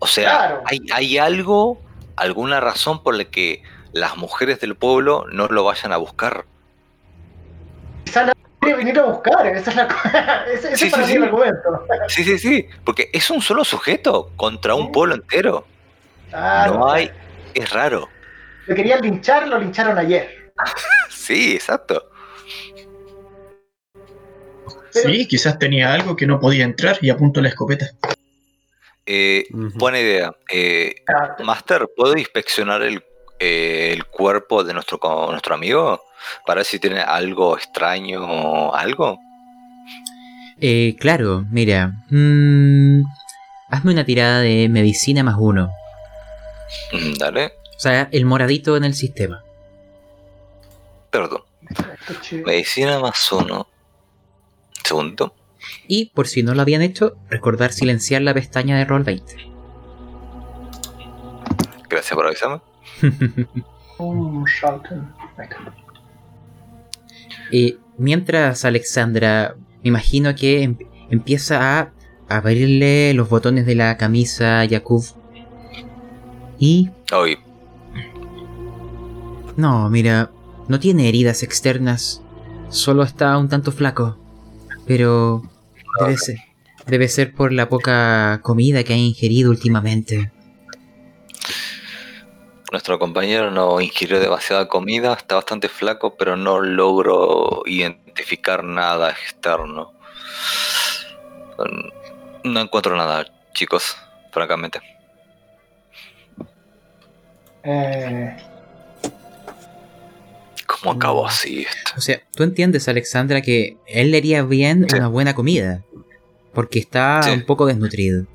[0.00, 0.62] O sea, Claro.
[0.66, 1.80] hay, hay algo,
[2.16, 3.62] alguna razón por la que
[3.92, 6.44] las mujeres del pueblo no lo vayan a buscar.
[8.08, 9.46] Quizá la quiere venir a buscar.
[9.46, 11.26] Esa es la, ese, ese Sí, es para sí, mí el sí.
[11.28, 11.86] argumento.
[12.08, 15.66] Sí, sí, sí, porque es un solo sujeto contra un pueblo entero.
[16.32, 17.10] Ah, No hay,
[17.54, 18.08] es raro.
[18.66, 20.52] Lo querían linchar, lo lincharon ayer.
[21.10, 22.10] Sí, exacto.
[23.92, 27.90] Pero- Sí, quizás tenía algo que no podía entrar y apunto la escopeta.
[29.04, 30.34] Eh, buena idea.
[30.50, 30.94] Eh,
[31.44, 33.04] Master, ¿puedo inspeccionar el,
[33.38, 34.98] eh, el cuerpo de nuestro,
[35.30, 36.02] nuestro amigo?
[36.46, 39.18] Para ver si tiene algo extraño o algo.
[40.60, 41.92] Eh, claro, mira.
[42.10, 43.02] mm,
[43.70, 45.70] hazme una tirada de medicina más uno.
[46.92, 49.42] Mm, Dale, O sea, el moradito en el sistema.
[51.10, 51.42] perdón.
[52.44, 53.68] Medicina más uno.
[54.84, 55.34] Segundo.
[55.86, 59.36] Y por si no lo habían hecho, recordar silenciar la pestaña de Roll 20.
[61.88, 62.60] Gracias por avisarme.
[67.52, 70.76] Eh, mientras Alexandra, me imagino que em-
[71.10, 71.92] empieza a
[72.28, 75.04] abrirle los botones de la camisa a Yakub.
[76.58, 77.38] Y Hoy,
[79.56, 80.30] no, mira,
[80.68, 82.22] no tiene heridas externas,
[82.68, 84.16] solo está un tanto flaco.
[84.86, 85.42] Pero
[86.00, 86.38] debe ser,
[86.86, 90.32] debe ser por la poca comida que ha ingerido últimamente.
[92.70, 99.92] Nuestro compañero no ingirió demasiada comida, está bastante flaco, pero no logro identificar nada externo.
[101.58, 101.98] Mm,
[102.44, 103.96] No encuentro nada, chicos,
[104.30, 104.80] francamente.
[107.64, 108.36] Eh,
[110.66, 111.92] ¿Cómo acabó así esto?
[111.96, 114.96] O sea, tú entiendes, Alexandra, que él le haría bien Sí.
[114.96, 115.82] una buena comida.
[116.54, 117.30] Porque está Sí.
[117.30, 118.26] un poco desnutrido.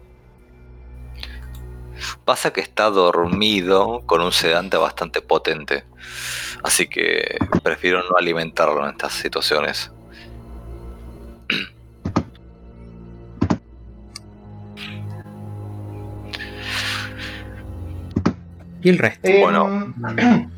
[2.26, 5.84] Pasa que está dormido con un sedante bastante potente.
[6.64, 9.92] Así que prefiero no alimentarlo en estas situaciones.
[18.82, 19.28] Y el resto.
[19.28, 19.94] eh, Bueno.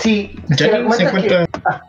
[0.00, 1.82] sí, Ya se se argumenta que- encuentra.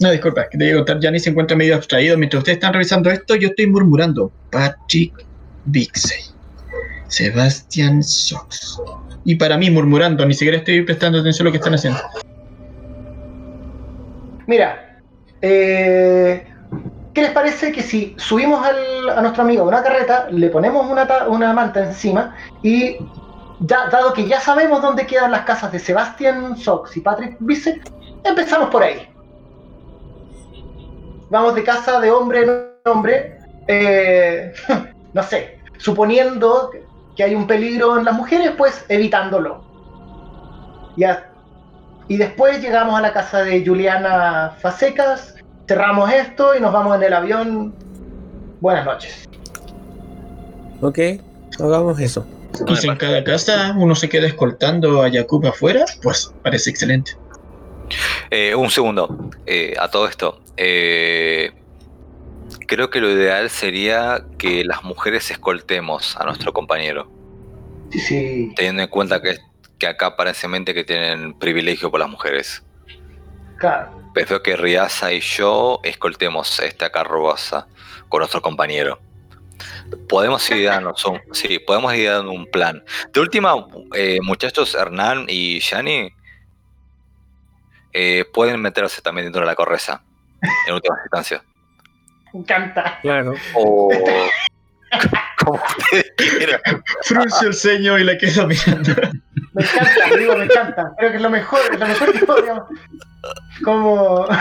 [0.00, 2.18] No, disculpa, que te contar, Gianni se encuentra medio abstraído.
[2.18, 4.30] Mientras ustedes están revisando esto, yo estoy murmurando.
[4.50, 5.24] Patrick
[5.66, 6.33] Bixey.
[7.08, 8.80] Sebastian Sox.
[9.24, 12.00] Y para mí murmurando, ni siquiera estoy prestando atención a lo que están haciendo.
[14.46, 15.00] Mira,
[15.40, 16.46] eh,
[17.14, 21.06] ¿qué les parece que si subimos a nuestro amigo a una carreta, le ponemos una,
[21.28, 22.96] una manta encima y,
[23.60, 27.90] ya, dado que ya sabemos dónde quedan las casas de Sebastian Sox y Patrick Bissett,
[28.24, 29.08] empezamos por ahí.
[31.30, 34.52] Vamos de casa de hombre en hombre, eh,
[35.14, 36.70] no sé, suponiendo
[37.16, 39.64] que hay un peligro en las mujeres, pues evitándolo.
[40.96, 41.30] Ya
[42.08, 47.02] y después llegamos a la casa de Juliana Fasecas, cerramos esto y nos vamos en
[47.02, 47.74] el avión.
[48.60, 49.24] Buenas noches.
[50.80, 50.98] Ok,
[51.58, 52.26] hagamos eso.
[52.68, 57.12] Y si en cada casa uno se queda escoltando a Jakub afuera, pues parece excelente.
[58.30, 59.30] Eh, un segundo.
[59.46, 60.40] Eh, a todo esto.
[60.56, 61.52] eh,
[62.74, 67.08] creo que lo ideal sería que las mujeres escoltemos a nuestro compañero.
[67.92, 68.52] Sí, sí.
[68.56, 69.38] Teniendo en cuenta que,
[69.78, 72.64] que acá aparentemente que tienen privilegio por las mujeres.
[73.58, 74.02] Claro.
[74.12, 77.68] Prefiero que Riasa y yo escoltemos esta carroza
[78.08, 78.98] con nuestro compañero.
[80.08, 81.94] Podemos ir dando un, sí, podemos
[82.26, 82.82] un plan.
[83.12, 83.54] De última,
[83.94, 86.12] eh, muchachos, Hernán y Yani
[87.92, 90.02] eh, pueden meterse también dentro de la correza,
[90.66, 91.44] en última instancia.
[92.34, 92.98] Me encanta.
[93.00, 93.34] Claro.
[93.54, 93.88] O
[95.38, 96.60] como ustedes quieran.
[97.02, 98.92] Frunce el ceño y la quedo mirando.
[99.52, 100.92] Me encanta, digo, me encanta.
[100.98, 102.64] Creo que es lo mejor, es lo mejor que podríamos.
[103.64, 104.26] Como.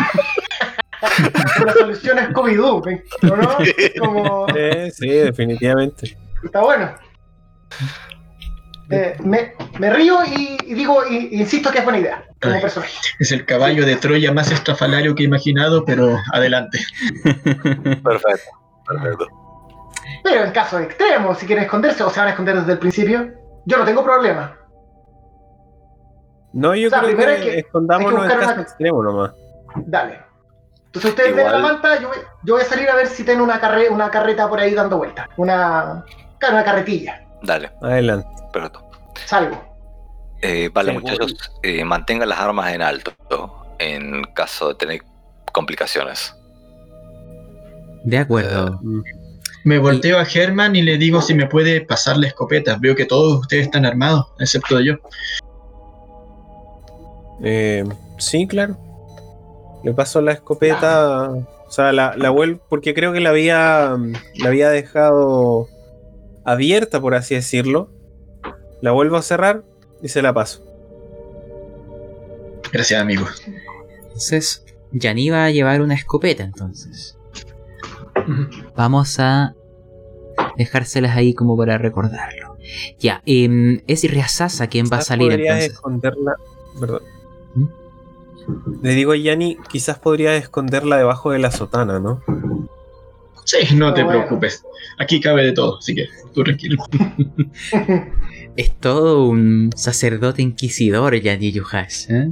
[1.66, 3.58] La solución es Scooby-Doo, ¿me- ¿o ¿no?
[4.00, 4.48] Como.
[4.54, 6.18] Sí, sí, definitivamente.
[6.44, 6.96] Está bueno.
[8.90, 12.62] Eh, me, me río y, y digo, y, insisto que es buena idea como Ay.
[12.62, 12.94] personaje.
[13.20, 16.80] Es el caballo de Troya más estrafalario que he imaginado, pero adelante.
[17.24, 18.52] Perfecto,
[18.88, 19.28] perfecto.
[20.24, 23.32] Pero en caso extremo, si quieren esconderse o se van a esconder desde el principio,
[23.66, 24.58] yo no tengo problema.
[26.54, 28.62] No, yo O sea, creo primero que, hay que- escondámonos hay que en caso una-
[28.62, 29.32] extremo nomás.
[29.76, 30.20] Dale.
[30.86, 33.24] Entonces ustedes ven la Igual- manta, yo voy, yo voy a salir a ver si
[33.24, 35.28] tiene una, carre, una carreta por ahí dando vueltas.
[35.38, 36.06] Una,
[36.52, 37.22] una carretilla.
[37.44, 38.28] Dale, Adelante.
[38.52, 38.90] perfecto.
[39.26, 39.62] Salgo.
[40.42, 41.12] Eh, vale, Seguro.
[41.14, 43.14] muchachos, eh, mantengan las armas en alto
[43.80, 45.02] en caso de tener
[45.52, 46.36] complicaciones.
[48.04, 48.80] De acuerdo.
[48.82, 49.04] Mm.
[49.66, 52.78] Me volteo a Germán y le digo si me puede pasar la escopeta.
[52.80, 54.96] Veo que todos ustedes están armados, excepto yo.
[57.44, 57.86] Eh,
[58.18, 58.78] sí, claro.
[59.84, 61.30] Le paso la escopeta.
[61.30, 62.62] O sea, la, la vuelvo.
[62.70, 63.96] Porque creo que la había.
[64.36, 65.68] La había dejado
[66.44, 67.90] abierta, por así decirlo.
[68.82, 69.64] La vuelvo a cerrar
[70.02, 70.64] y se la paso.
[72.72, 73.26] Gracias, amigo.
[74.04, 77.18] Entonces, Yani va a llevar una escopeta entonces.
[78.76, 79.56] Vamos a
[80.58, 82.58] dejárselas ahí como para recordarlo.
[83.00, 85.74] Ya, em, es Riazasa quien va a salir podrías entonces.
[85.74, 86.36] esconderla.
[86.80, 87.02] Perdón.
[87.56, 87.68] ¿Mm?
[88.82, 92.22] Le digo a Yanni, quizás podría esconderla debajo de la sotana, ¿no?
[93.46, 94.20] Sí, no te bueno.
[94.20, 94.64] preocupes.
[95.00, 96.78] Aquí cabe de todo, así que tú tranquilo.
[98.56, 102.06] Es todo un sacerdote inquisidor, Yani Yuhash.
[102.12, 102.30] ¿eh?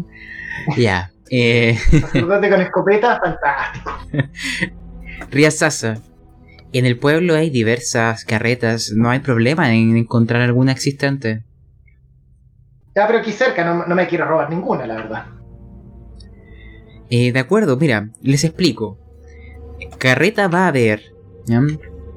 [0.77, 1.11] Ya.
[1.31, 3.97] Eh, Sacerdote con escopeta, fantástico.
[5.31, 5.97] Riazasa.
[6.73, 8.91] En el pueblo hay diversas carretas.
[8.95, 11.43] No hay problema en encontrar alguna existente.
[12.95, 15.25] Ya, pero aquí cerca no, no me quiero robar ninguna, la verdad.
[17.09, 18.99] Eh, de acuerdo, mira, les explico.
[20.01, 21.13] Carreta va a haber.
[21.45, 21.61] ¿ya?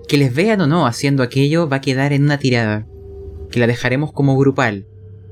[0.08, 2.86] Que les vean o no haciendo aquello va a quedar en una tirada.
[3.50, 4.86] Que la dejaremos como grupal.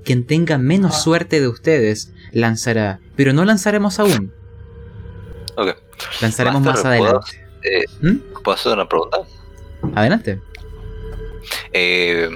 [0.04, 0.98] Quien tenga menos Ah.
[0.98, 3.00] suerte de ustedes lanzará.
[3.16, 4.32] Pero no lanzaremos aún.
[5.56, 5.76] Ok.
[6.20, 7.46] Lanzaremos más Master, ¿puedo- adelante.
[7.62, 8.42] eh, ¿Mm?
[8.42, 9.18] ¿Puedo hacer una pregunta?
[9.94, 10.40] Adelante.
[11.72, 12.28] Eh,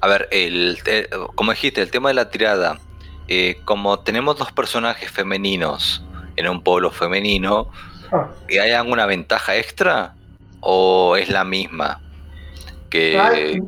[0.00, 2.80] a ver, el, el- como dijiste, el tema de la tirada.
[3.28, 6.04] eh, como tenemos dos personajes femeninos
[6.36, 7.72] en un pueblo femenino,
[8.12, 8.28] Ah.
[8.48, 10.14] ¿hay alguna ventaja extra?
[10.60, 12.00] ¿O es la misma?
[12.90, 13.18] Que.
[13.18, 13.60] Ay,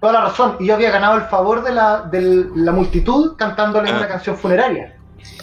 [0.00, 0.56] toda la razón.
[0.60, 3.96] Y yo había ganado el favor de la, de la multitud cantándole Ah.
[3.98, 4.94] una canción funeraria.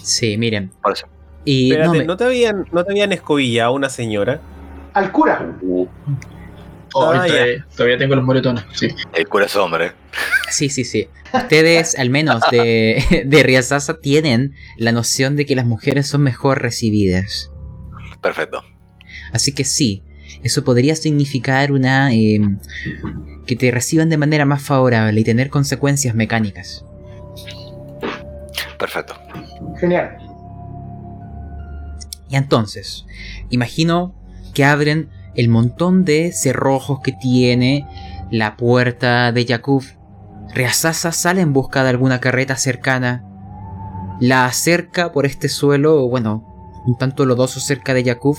[0.01, 0.71] Sí, miren.
[0.81, 1.07] por eso.
[1.43, 4.39] Y no Espérate, me- ¿no, te habían, ¿no te habían escobillado una señora?
[4.93, 5.53] Al cura.
[5.61, 5.87] Uh,
[6.97, 8.63] Oh, Ah, todavía, todavía tengo los moretones.
[8.71, 8.87] Sí.
[9.13, 9.91] el cura es hombre.
[10.49, 11.09] Sí, sí, sí.
[11.33, 16.61] Ustedes, al menos de, de Riazasa, tienen la noción de que las mujeres son mejor
[16.61, 17.51] recibidas.
[18.25, 18.63] Perfecto.
[19.33, 20.01] Así que sí,
[20.41, 22.11] eso podría significar una...
[22.11, 22.41] eh,
[23.45, 26.83] que te reciban de manera más favorable y tener consecuencias mecánicas.
[28.79, 29.13] Perfecto.
[29.79, 30.17] Genial.
[32.27, 33.05] Y entonces,
[33.51, 34.15] imagino
[34.55, 37.87] que abren el montón de cerrojos que tiene
[38.31, 39.83] la puerta de Yakub.
[40.51, 43.23] Reasasa sale en busca de alguna carreta cercana.
[44.19, 46.54] La acerca por este suelo, bueno,
[46.85, 48.37] un tanto lodoso cerca de Yakub.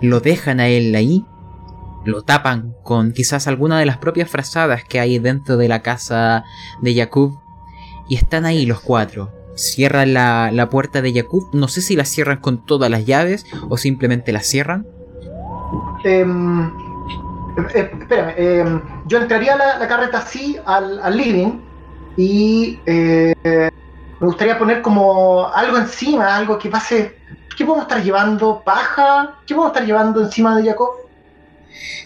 [0.00, 1.24] Lo dejan a él ahí.
[2.04, 6.44] Lo tapan con quizás alguna de las propias frazadas que hay dentro de la casa
[6.80, 7.38] de Yakub.
[8.08, 9.32] Y están ahí los cuatro.
[9.56, 11.48] Cierran la, la puerta de Yakub.
[11.52, 14.86] No sé si la cierran con todas las llaves o simplemente la cierran.
[16.04, 16.66] Em,
[17.74, 21.60] eh, espérame, em, yo entraría la, la carreta así al, al living
[22.16, 23.34] y eh,
[24.20, 27.15] me gustaría poner como algo encima, algo que pase.
[27.56, 28.62] ¿Qué podemos estar llevando?
[28.64, 29.36] ¿Paja?
[29.46, 30.90] ¿Qué podemos estar llevando encima de Jacob?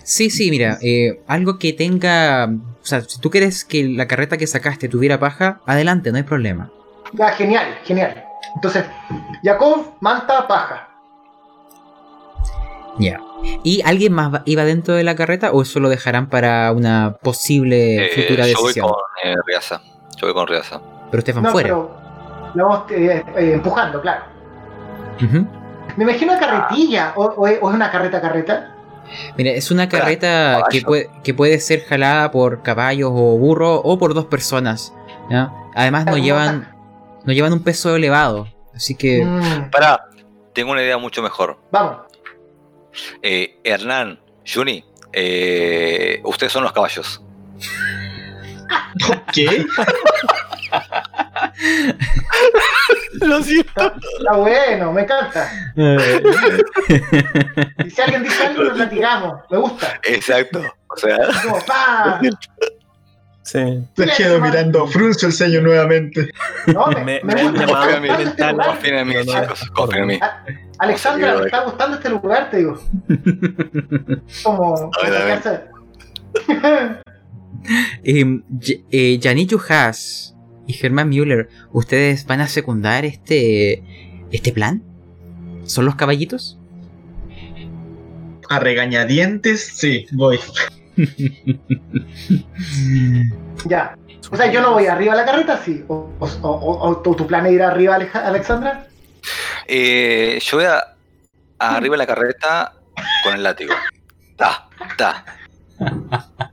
[0.04, 2.48] Sí, sí, mira, eh, algo que tenga...
[2.82, 6.22] O sea, si tú quieres que la carreta que sacaste tuviera paja, adelante, no hay
[6.24, 6.70] problema.
[7.12, 8.24] Ya, genial, genial.
[8.54, 8.84] Entonces,
[9.44, 10.88] Jacob, manta, paja.
[12.98, 13.20] Ya.
[13.62, 17.16] ¿Y alguien más va- iba dentro de la carreta o eso lo dejarán para una
[17.22, 18.88] posible Eh, futura yo voy decisión?
[18.88, 19.80] con eh, Riaza.
[20.16, 20.80] Yo voy con Riaza.
[21.10, 21.68] Pero ustedes van No, fuera.
[21.68, 21.96] pero
[22.54, 24.24] la vamos eh, eh, empujando, claro.
[25.22, 25.46] Ujú.
[25.96, 28.74] Me imagino una carretilla, o, o es o es una carreta carreta.
[29.36, 33.98] Mira, es una carreta que puede, que puede ser jalada por caballos o burros o
[33.98, 34.94] por dos personas.
[35.28, 35.52] ¿ya?
[35.74, 36.72] Además no llevan,
[37.24, 38.46] no llevan un peso elevado.
[38.74, 40.06] Así que Mm, Pará,
[40.52, 41.58] tengo una idea mucho mejor.
[41.72, 41.96] vamos.
[43.22, 47.20] Eh, Hernán, Juni, eh, ustedes son los caballos.
[49.32, 49.64] ¿Qué?
[53.20, 53.92] Lo siento.
[54.18, 55.50] Está bueno, me encanta.
[57.84, 59.40] Y si alguien dice algo, lo platicamos.
[59.50, 60.00] Me gusta.
[60.04, 60.62] Exacto.
[60.88, 62.20] O sea, Como.
[63.42, 63.84] Sí.
[63.94, 66.30] Te quedo mirando frunzo el ceño nuevamente.
[66.68, 67.66] No, me, Me- me gusta.
[68.20, 69.70] este confíen en mí, No, no, chicos.
[69.70, 70.20] Confíen en mí.
[70.78, 72.78] Alexandra, me está gustando este lugar, te digo.
[74.44, 74.74] Como.
[74.76, 75.32] A ver, a ver.
[75.38, 75.64] acercarse.
[78.04, 78.24] eh,
[78.90, 79.18] eh,
[79.68, 80.34] Haas
[80.70, 83.82] y Germán Müller, ¿ustedes van a secundar este,
[84.30, 84.82] este plan?
[85.64, 86.56] ¿Son los caballitos?
[88.48, 90.38] A regañadientes, sí, voy.
[93.66, 93.96] Ya.
[94.30, 95.84] O sea, yo no voy arriba de la carreta, sí.
[95.88, 98.86] O, o- o- o tu, plan es ir arriba, Alexandra.
[99.66, 100.78] Eh, yo voy a,
[101.58, 102.74] a arriba de la carreta
[103.24, 103.74] con el látigo.
[104.36, 105.24] Ta, ta.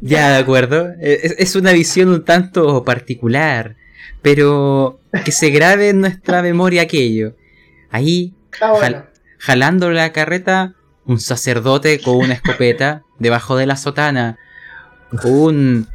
[0.00, 0.88] Ya, de acuerdo.
[1.00, 3.76] Eh, Es, es una visión un tanto particular,
[4.22, 7.34] pero que se grabe en nuestra memoria aquello.
[7.90, 8.78] Ahí, bueno.
[8.80, 9.04] Jal-
[9.38, 10.74] jalando la carreta,
[11.06, 14.38] un sacerdote con una escopeta debajo de la sotana,
[15.24, 15.86] un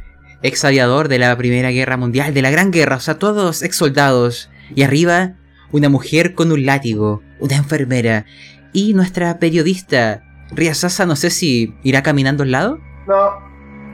[0.42, 3.76] ex aviador de la Primera Guerra Mundial, de la Gran Guerra, o sea, todos ex
[3.76, 5.34] soldados, y arriba
[5.72, 8.26] una mujer con un látigo, una enfermera,
[8.72, 12.78] y nuestra periodista, Ria Sasa, no sé si irá caminando al lado.
[13.06, 13.30] No,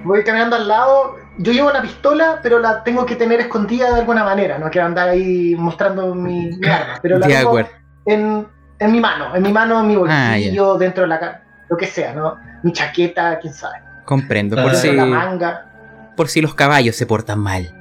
[0.04, 1.16] voy caminando al lado.
[1.38, 4.58] Yo llevo la pistola, pero la tengo que tener escondida de alguna manera.
[4.58, 6.98] No quiero andar ahí mostrando mi, mi arma.
[7.02, 7.70] Pero la De tengo acuerdo.
[8.06, 8.46] en,
[8.78, 11.86] en mi mano, en mi mano, en mi Ah, bolsillo, dentro de la lo que
[11.86, 12.36] sea, ¿no?
[12.62, 13.76] Mi chaqueta, quién sabe.
[14.04, 17.72] Comprendo, por si, la manga, por si los caballos se portan mal.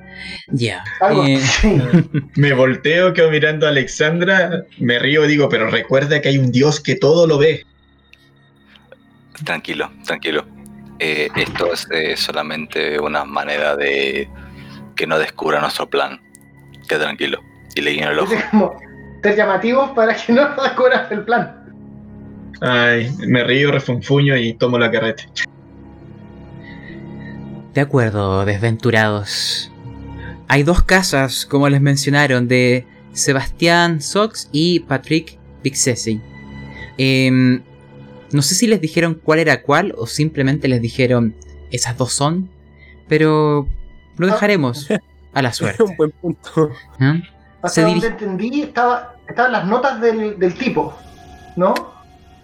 [0.47, 0.84] Ya.
[1.01, 1.82] algo eh, así.
[2.36, 6.51] Me volteo, quedo mirando a Alexandra, me río y digo, pero recuerda que hay un
[6.51, 7.65] Dios que todo lo ve.
[9.43, 10.45] Tranquilo, tranquilo.
[10.99, 14.29] Eh, esto es eh, solamente una manera de
[14.95, 16.19] que no descubra nuestro plan.
[16.87, 17.41] Queda tranquilo.
[17.75, 18.33] Y le guiño el ojo.
[18.33, 18.77] Es como
[19.23, 21.55] ser llamativos para que no descubras el plan.
[22.61, 25.23] Ay, me río, refunfuño y tomo la carreta.
[27.73, 29.71] De acuerdo, desventurados.
[30.47, 36.19] Hay dos casas, como les mencionaron, de Sebastián Sox y Patrick Pixesi.
[36.97, 37.61] Em,
[38.32, 41.36] no sé si les dijeron cuál era cuál o simplemente les dijeron
[41.71, 42.49] esas dos son,
[43.07, 43.67] pero
[44.17, 44.88] lo dejaremos
[45.34, 45.84] a la suerte.
[45.84, 46.71] Un buen punto.
[46.99, 47.23] ¿eh?
[47.61, 50.97] Hasta Se donde entendí, estaba, estaban las notas del, del tipo,
[51.55, 51.73] ¿no?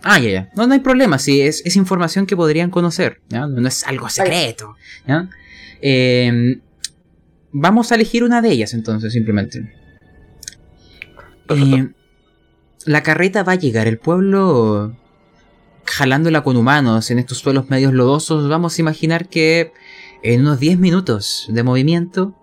[0.03, 0.49] Ah, ya, ya.
[0.55, 3.41] No, no hay problema, sí, es, es información que podrían conocer, ¿ya?
[3.47, 4.75] No, no es algo secreto,
[5.07, 5.29] ¿ya?
[5.81, 6.61] Em,
[7.51, 9.73] vamos a elegir una de ellas entonces, simplemente.
[11.49, 11.89] Eh,
[12.85, 14.95] la carreta va a llegar, el pueblo
[15.85, 19.73] jalándola con humanos en estos suelos medios lodosos, vamos a imaginar que
[20.23, 22.35] en unos 10 minutos de movimiento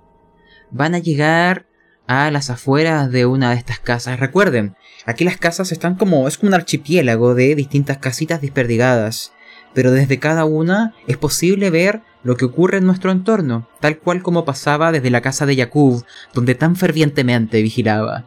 [0.70, 1.66] van a llegar
[2.06, 4.20] a las afueras de una de estas casas.
[4.20, 4.76] Recuerden,
[5.06, 9.32] aquí las casas están como es como un archipiélago de distintas casitas desperdigadas,
[9.74, 14.22] pero desde cada una es posible ver lo que ocurre en nuestro entorno, tal cual
[14.22, 18.26] como pasaba desde la casa de Yakub, donde tan fervientemente vigilaba.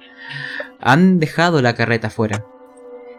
[0.82, 2.46] Han dejado la carreta fuera.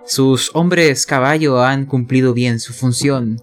[0.07, 3.39] Sus hombres caballo han cumplido bien su función.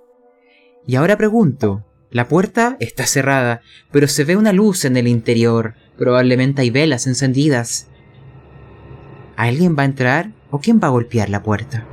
[0.88, 3.62] Y ahora pregunto, la puerta está cerrada,
[3.92, 5.74] pero se ve una luz en el interior.
[5.98, 7.90] Probablemente hay velas encendidas.
[9.36, 11.86] ¿Alguien va a entrar o quién va a golpear la puerta?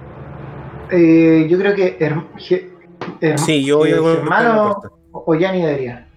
[0.91, 2.71] Eh, yo creo que her- ge-
[3.21, 4.75] her- Sí, yo voy a eh, la
[5.13, 6.09] o Yanni debería.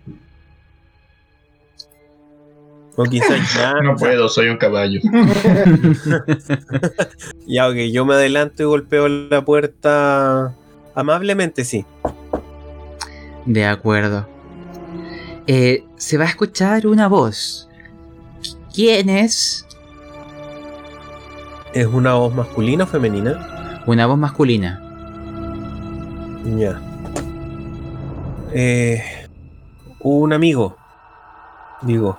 [2.96, 3.74] O quizás ya.
[3.82, 5.00] No puedo, soy un caballo.
[7.46, 10.56] Ya, ok, yo me adelanto y golpeo la puerta
[10.96, 11.86] amablemente, sí.
[13.46, 14.28] De acuerdo.
[15.46, 17.68] Eh, se va a escuchar una voz.
[18.74, 19.68] ¿Quién es?
[21.74, 23.82] ¿Es una voz masculina o femenina?
[23.86, 24.82] Una voz masculina.
[26.58, 26.82] Ya.
[28.54, 29.28] Eh,
[30.00, 30.78] un amigo.
[31.82, 32.18] Digo,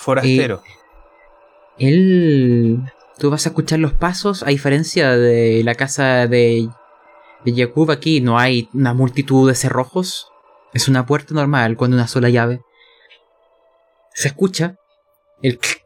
[0.00, 0.62] forastero.
[1.78, 2.82] Él...
[3.18, 6.70] Tú vas a escuchar los pasos, a diferencia de la casa de,
[7.44, 10.32] de aquí, no hay una multitud de cerrojos.
[10.72, 12.62] Es una puerta normal con una sola llave.
[14.14, 14.76] Se escucha
[15.42, 15.84] el clic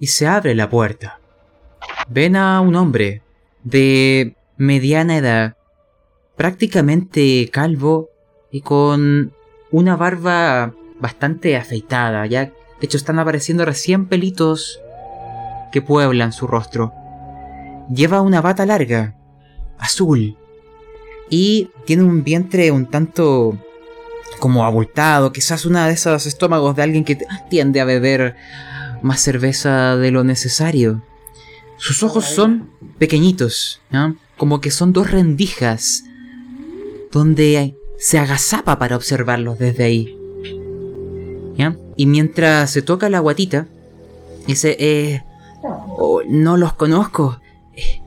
[0.00, 1.20] y se abre la puerta.
[2.08, 3.20] Ven a un hombre
[3.64, 5.56] de mediana edad,
[6.36, 8.08] prácticamente calvo
[8.50, 9.34] y con
[9.70, 12.50] una barba bastante afeitada, ya
[12.82, 14.80] de hecho están apareciendo recién pelitos
[15.70, 16.92] que pueblan su rostro.
[17.88, 19.14] Lleva una bata larga,
[19.78, 20.36] azul,
[21.30, 23.56] y tiene un vientre un tanto
[24.40, 27.18] como abultado, quizás una de esos estómagos de alguien que
[27.48, 28.34] tiende a beber
[29.00, 31.04] más cerveza de lo necesario.
[31.76, 32.68] Sus ojos son
[32.98, 34.16] pequeñitos, ¿no?
[34.36, 36.02] como que son dos rendijas
[37.12, 40.18] donde se agazapa para observarlos desde ahí.
[41.56, 41.76] ¿Ya?
[41.96, 43.66] Y mientras se toca la guatita,
[44.46, 45.24] dice, eh,
[45.62, 47.40] oh, no los conozco.
[47.74, 48.02] Eh,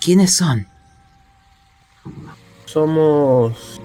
[0.00, 0.66] ¿Quiénes son?
[2.64, 3.80] Somos.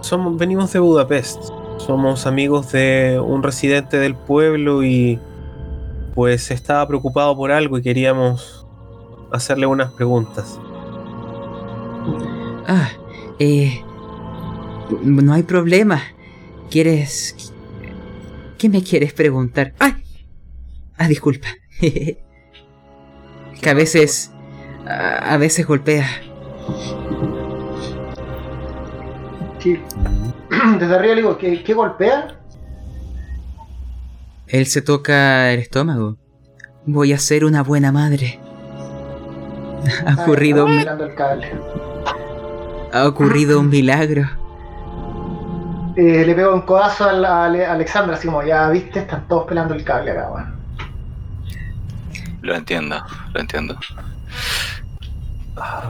[0.00, 0.38] Somos.
[0.38, 1.42] Venimos de Budapest.
[1.78, 5.18] Somos amigos de un residente del pueblo y.
[6.14, 8.66] Pues estaba preocupado por algo y queríamos
[9.32, 10.58] hacerle unas preguntas.
[12.66, 12.90] Ah,
[13.38, 13.82] eh,
[15.02, 16.02] no hay problema.
[16.70, 17.52] ¿Quieres...
[18.58, 19.74] ¿Qué me quieres preguntar?
[19.78, 19.94] ¡Ay!
[20.96, 21.48] Ah, disculpa.
[21.80, 22.16] que
[23.66, 24.30] a veces...
[24.86, 26.06] A, a veces golpea.
[29.58, 29.78] Sí.
[30.78, 32.40] Desde arriba le digo, ¿qué, qué golpea?
[34.46, 36.16] Él se toca el estómago.
[36.86, 38.40] Voy a ser una buena madre.
[40.06, 40.84] Ha ocurrido, un,
[42.92, 44.28] ha ocurrido un milagro.
[46.02, 49.00] Eh, le pego un codazo a, la- a Ale- a Alexandra, así como, ya viste,
[49.00, 50.54] están todos pelando el cable acá, weón.
[52.40, 52.96] Lo entiendo,
[53.34, 53.78] lo entiendo.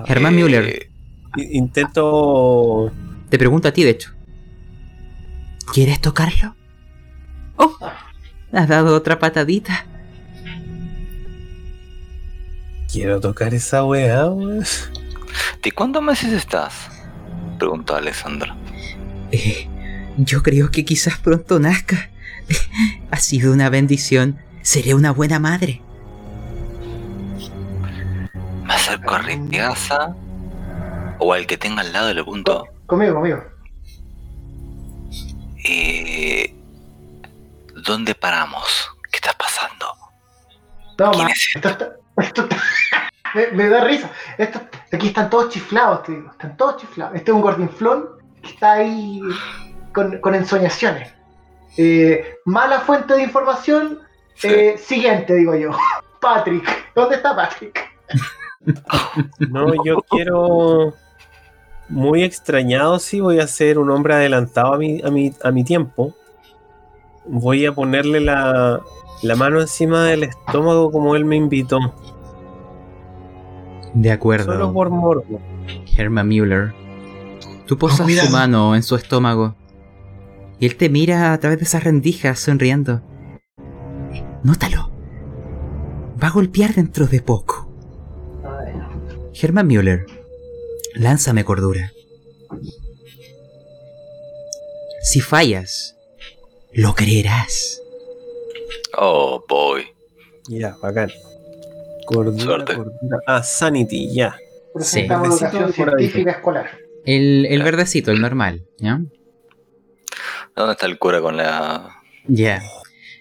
[0.07, 0.91] Germán Eh, Müller,
[1.37, 2.91] Intento.
[3.29, 4.11] te pregunto a ti, de hecho.
[5.73, 6.57] ¿Quieres tocarlo?
[7.57, 7.77] Oh,
[8.53, 9.85] has dado otra patadita.
[12.93, 14.65] Quiero tocar esa weá, weón.
[15.63, 16.89] ¿De cuántos meses estás?
[17.61, 18.53] Preguntó Alessandro.
[19.31, 19.69] Eh,
[20.17, 22.11] yo creo que quizás pronto nazca.
[23.11, 24.39] ha sido una bendición.
[24.63, 25.81] Seré una buena madre.
[28.65, 30.15] Me acerco a Rindigaza
[31.19, 32.67] o al que tenga al lado le pregunto.
[32.87, 33.43] Conmigo, conmigo.
[35.65, 36.55] Eh,
[37.85, 38.91] ¿Dónde paramos?
[39.11, 39.87] ¿Qué está pasando?
[40.99, 42.57] No, ¿Quién ma, es esto está, esto está-
[43.35, 44.11] me, me da risa.
[44.39, 44.61] Esto,
[44.93, 46.31] aquí están todos chiflados, te digo.
[46.31, 47.15] Están todos chiflados.
[47.17, 48.07] Este es un gordinflón
[48.43, 49.21] que está ahí
[49.93, 51.13] con, con ensoñaciones.
[51.77, 54.01] Eh, mala fuente de información.
[54.35, 54.49] Sí.
[54.49, 55.71] eh, siguiente, digo yo.
[56.21, 56.93] Patrick.
[56.95, 57.89] ¿Dónde está Patrick?
[59.51, 60.93] No, yo quiero.
[61.89, 65.65] Muy extrañado, sí, voy a ser un hombre adelantado a mi, a mi, a mi
[65.65, 66.15] tiempo.
[67.25, 68.81] Voy a ponerle la,
[69.23, 71.79] la mano encima del estómago como él me invitó.
[73.95, 75.41] De acuerdo, Solo por morbo.
[75.97, 76.73] Herman Müller.
[77.67, 79.55] Tú posas tu mano en su estómago.
[80.61, 83.03] Y él te mira a través de esas rendijas sonriendo.
[84.45, 84.91] Nótalo.
[86.23, 87.67] Va a golpear dentro de poco.
[89.41, 90.05] Herman Müller,
[90.95, 91.93] lánzame cordura.
[95.03, 95.97] Si fallas,
[96.73, 97.81] lo creerás.
[98.99, 99.85] Oh, boy.
[100.49, 101.11] Ya, bacán.
[102.07, 102.75] Cordura, Suerte.
[102.75, 103.19] cordura.
[103.27, 104.37] Ah, Sanity, ya.
[104.75, 105.47] Presentamos Sí.
[105.75, 106.71] científica escolar.
[107.07, 109.01] El, el verdecito, el normal, ¿ya?
[110.57, 111.91] ¿Dónde está el cura con la...
[112.27, 112.63] Ya.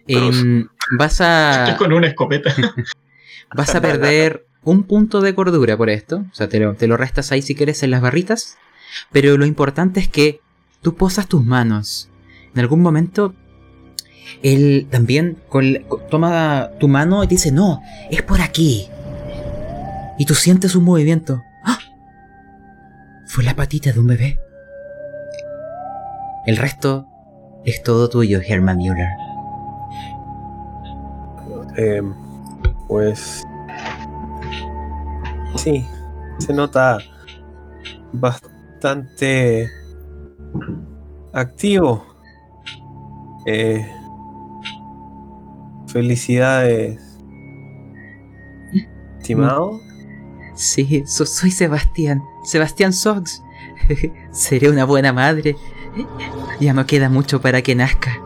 [0.07, 0.39] Cruz.
[0.41, 0.67] Em,
[0.97, 1.63] vas a.
[1.65, 2.53] Estoy con una escopeta.
[3.55, 6.25] Vas a perder un punto de cordura por esto.
[6.31, 8.57] O sea, te lo, te lo restas ahí si quieres en las barritas.
[9.11, 10.41] Pero lo importante es que
[10.83, 12.09] tú posas tus manos.
[12.53, 13.33] En algún momento,
[14.43, 15.79] él también con-
[16.11, 18.87] toma tu mano y te dice, no, es por aquí.
[20.19, 21.41] Y tú sientes un movimiento.
[21.65, 21.79] ¡Ah!
[23.25, 24.39] Fue la patita de un bebé.
[26.45, 27.08] El resto
[27.65, 29.07] es todo tuyo, Herman Müller.
[31.77, 32.01] Eh,
[32.87, 33.43] pues.
[35.55, 35.85] Sí,
[36.39, 36.99] se nota
[38.13, 39.69] bastante
[41.33, 42.05] activo.
[43.45, 43.85] Eh,
[45.87, 46.99] felicidades,
[49.19, 49.79] estimado.
[50.55, 52.21] Sí, so- soy Sebastián.
[52.43, 53.41] Sebastián Sox.
[54.31, 55.55] Seré una buena madre.
[56.59, 58.19] Ya no queda mucho para que nazca.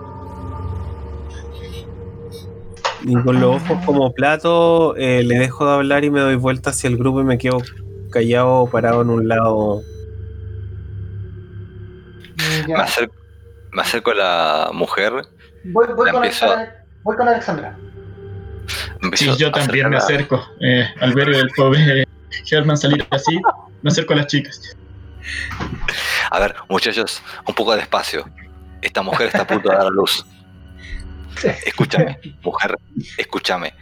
[3.06, 6.70] Y con los ojos como plato, eh, le dejo de hablar y me doy vuelta
[6.70, 7.58] hacia el grupo y me quedo
[8.12, 9.82] callado, parado en un lado.
[12.68, 13.16] Me acerco,
[13.72, 15.12] me acerco a la mujer.
[15.66, 16.46] Voy, voy La con empiezo.
[16.46, 16.86] Alexandra.
[17.04, 17.78] Voy con Alexandra.
[19.02, 22.06] empiezo Sí, yo también me acerco eh, al ver el pobre
[22.50, 23.40] Herman salir así,
[23.82, 24.76] me acerco a las chicas.
[26.32, 28.30] A ver, muchachos, un poco de despacio.
[28.82, 30.26] Esta mujer está a punto de dar a luz.
[31.66, 32.78] Escúchame, mujer,
[33.18, 33.74] escúchame.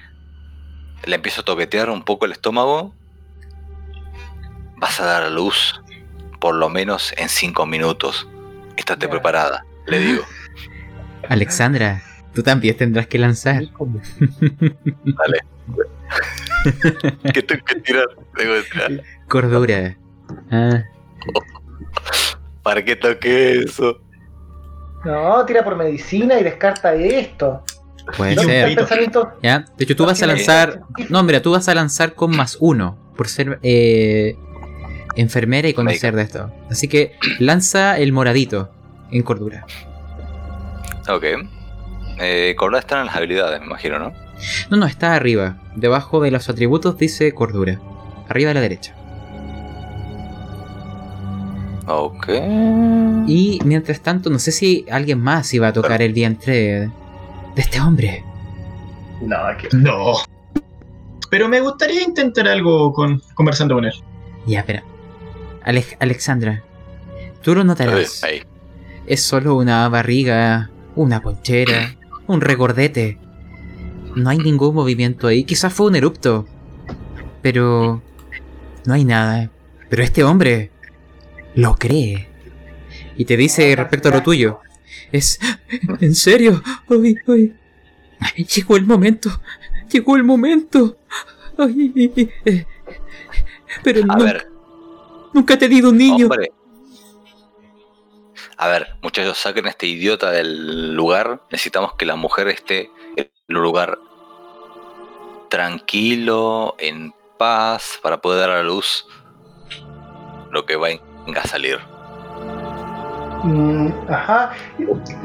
[1.05, 2.93] Le empiezo a toquetear un poco el estómago.
[4.77, 5.81] Vas a dar a luz
[6.39, 8.27] por lo menos en cinco minutos.
[8.77, 9.11] Estate Ya.
[9.11, 10.23] preparada, le digo.
[11.29, 12.01] Alexandra,
[12.33, 13.63] tú también tendrás que lanzar.
[15.03, 15.39] Dale.
[17.33, 18.05] ¿Qué tengo que tirar?
[18.35, 19.03] Tengo que tirar.
[19.27, 19.97] Cordura.
[20.51, 20.83] Ah,
[22.63, 23.99] ¿Para qué toque eso?
[25.03, 27.63] No, tira por medicina y descarta esto.
[28.17, 28.75] puede No, ser.
[28.75, 30.81] De hecho, tú vas a lanzar.
[31.09, 32.97] No, mira, tú vas a lanzar con más uno.
[33.17, 34.35] Por ser eh,
[35.15, 36.51] enfermera y conocer de esto.
[36.69, 38.71] Así que lanza el moradito
[39.11, 39.65] en cordura.
[41.09, 41.23] Ok.
[42.19, 44.13] Eh, Cordura están en las habilidades, me imagino, ¿no?
[44.69, 45.57] No, no, está arriba.
[45.75, 47.79] Debajo de los atributos dice cordura.
[48.29, 48.95] Arriba a la derecha.
[51.93, 52.27] Ok.
[53.27, 56.89] Y mientras tanto, no sé si alguien más iba a tocar el vientre
[57.55, 58.23] de este hombre.
[59.21, 59.75] No, que.
[59.77, 60.13] No.
[61.29, 63.93] Pero me gustaría intentar algo con, conversando con él.
[64.45, 64.83] Ya, espera.
[65.65, 66.63] Alej- Alexandra,
[67.41, 68.23] tú lo notarás.
[68.23, 68.41] Ahí.
[69.05, 71.95] Es solo una barriga, una ponchera,
[72.27, 73.17] un regordete.
[74.15, 75.43] No hay ningún movimiento ahí.
[75.45, 76.45] Quizás fue un erupto.
[77.41, 78.01] Pero...
[78.85, 79.49] No hay nada.
[79.89, 80.71] Pero este hombre...
[81.55, 82.27] Lo cree.
[83.17, 84.59] Y te dice respecto a lo tuyo.
[85.11, 85.39] Es...
[85.99, 86.61] ¿En serio?
[86.89, 88.45] Ay, ay.
[88.45, 89.29] Llegó el momento.
[89.91, 90.97] Llegó el momento.
[91.57, 92.65] Ay, ay, ay, eh.
[93.83, 94.47] Pero A ver,
[95.33, 96.25] nunca he tenido un niño.
[96.25, 96.51] hombre.
[98.57, 101.41] A ver, muchachos, saquen a este idiota del lugar.
[101.51, 103.97] Necesitamos que la mujer esté en un lugar
[105.49, 109.07] tranquilo, en paz, para poder dar a luz
[110.51, 110.75] lo que
[111.25, 111.79] venga a salir.
[113.43, 114.51] Mm, ajá.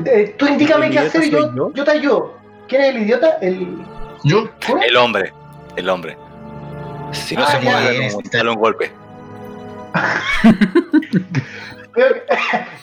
[0.06, 1.72] Eh, tú indícame ¿El qué hacer y yo, yo?
[1.74, 2.34] yo te ayudo.
[2.68, 3.38] ¿Quién es el idiota?
[3.40, 3.78] ¿El
[4.24, 4.48] Yo?
[4.82, 5.32] El hombre,
[5.76, 6.16] el hombre.
[7.12, 8.38] Si no Ah, se mueve, dale un- está.
[8.38, 8.92] dale un golpe.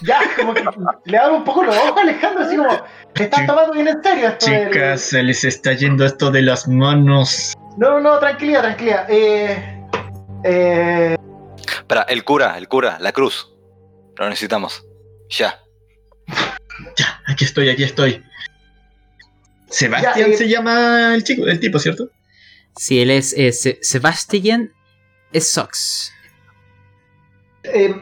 [0.02, 0.64] Ya, como que
[1.06, 2.70] le dan un poco los ojos a Alejandro, así como,
[3.14, 6.42] te estás tomando bien en serio esto del- chicas, se les está yendo esto de
[6.42, 7.54] las manos.
[7.78, 9.06] No, no, tranquilidad, tranquilidad.
[9.10, 9.86] Eh,
[10.44, 11.16] eh,
[11.68, 13.50] Espera, el cura, el cura, la cruz.
[14.18, 14.86] Lo necesitamos.
[15.30, 15.60] Ya.
[16.98, 18.24] Ya, aquí estoy, aquí estoy.
[19.70, 22.10] Sebastián Ya, eh, se llama el chico, el tipo, ¿cierto?
[22.76, 24.72] Si él es eh, Se- Sebastian
[25.40, 26.12] Sox.
[27.64, 27.96] eh,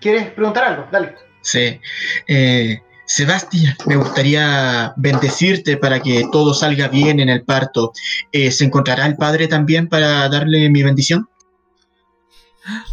[0.00, 0.88] ¿Quieres preguntar algo?
[0.90, 1.14] Dale.
[1.42, 1.80] Sí.
[2.26, 7.92] Eh, Sebastián, me gustaría bendecirte para que todo salga bien en el parto.
[8.32, 11.28] Eh, ¿Se encontrará el padre también para darle mi bendición?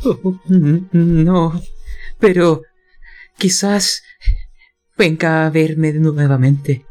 [0.03, 0.39] Oh,
[0.91, 1.61] no,
[2.19, 2.61] pero
[3.37, 4.03] quizás
[4.97, 6.85] venga a verme nuevamente.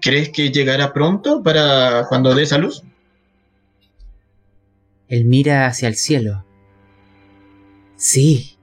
[0.00, 2.82] ¿Crees que llegará pronto para cuando dé esa luz?
[5.08, 6.44] Él mira hacia el cielo.
[7.96, 8.56] Sí.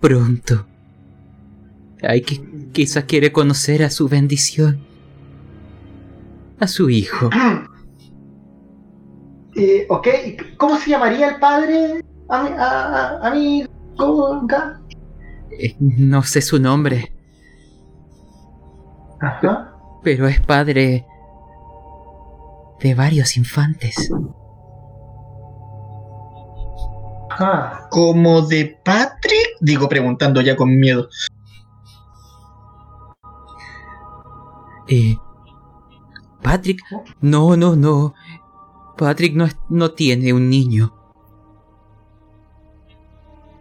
[0.00, 0.66] Pronto.
[2.02, 2.40] Ay, que
[2.72, 4.80] quizás quiere conocer a su bendición.
[6.58, 7.30] A su hijo.
[9.54, 12.02] Eh, ok, ¿y ¿cómo se llamaría el padre?
[12.28, 14.80] A mi, a, a, mi conga?
[15.50, 17.12] Eh, No sé su nombre,
[19.20, 19.74] Ajá.
[20.02, 21.06] pero es padre
[22.80, 24.10] de varios infantes.
[27.30, 27.88] Ajá.
[27.90, 29.56] ¿Como de Patrick?
[29.60, 31.08] Digo, preguntando ya con miedo.
[34.88, 35.16] Eh,
[36.42, 36.80] Patrick,
[37.20, 38.14] no, no, no.
[38.96, 40.94] Patrick no, es- no tiene un niño.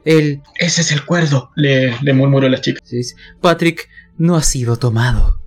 [0.04, 2.82] Él, Ese es el cuerdo, le, le murmuró la chica.
[3.40, 5.40] Patrick no ha sido tomado.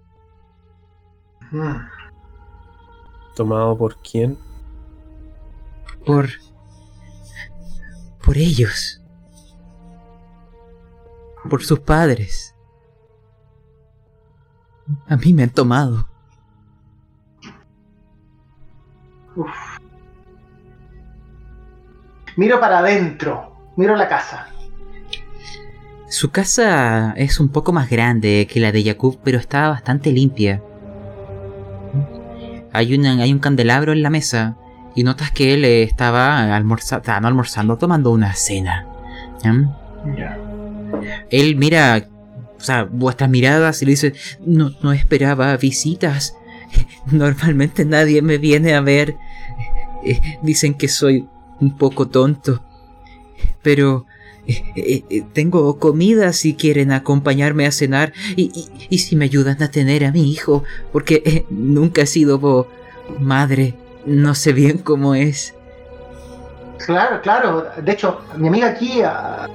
[3.35, 4.39] ¿Tomado por quién?
[6.07, 6.29] por...
[8.25, 9.01] por ellos.
[11.49, 12.55] Por sus padres.
[15.09, 16.09] A mí me han tomado.
[22.37, 23.73] Miro para adentro.
[23.77, 24.49] Miro la casa.
[26.09, 30.63] Su casa es un poco más grande que la de Jakub, pero está bastante limpia.
[32.73, 34.57] Hay, una, hay un candelabro en la mesa
[34.95, 38.87] y notas que él estaba almorzando, no almorzando, tomando una cena.
[41.31, 42.07] Él mira,
[42.57, 44.13] o sea, vuestras miradas y le dice,
[44.45, 46.37] no, no esperaba visitas.
[47.07, 49.17] Normalmente nadie me viene a ver.
[50.05, 51.29] Eh, dicen que soy
[51.61, 52.61] un poco tonto.
[53.63, 54.07] Pero
[54.47, 59.63] eh, eh, tengo comida si quieren acompañarme a cenar y, y- y si me ayudan
[59.63, 62.69] a tener a mi hijo, porque eh, nunca he sido bo-
[63.21, 63.75] madre,
[64.07, 65.55] no sé bien cómo es.
[66.85, 67.67] Claro, claro.
[67.83, 69.49] De hecho, mi amiga aquí ah,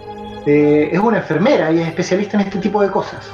[0.46, 3.28] eh, es una enfermera y es especialista en este tipo de cosas.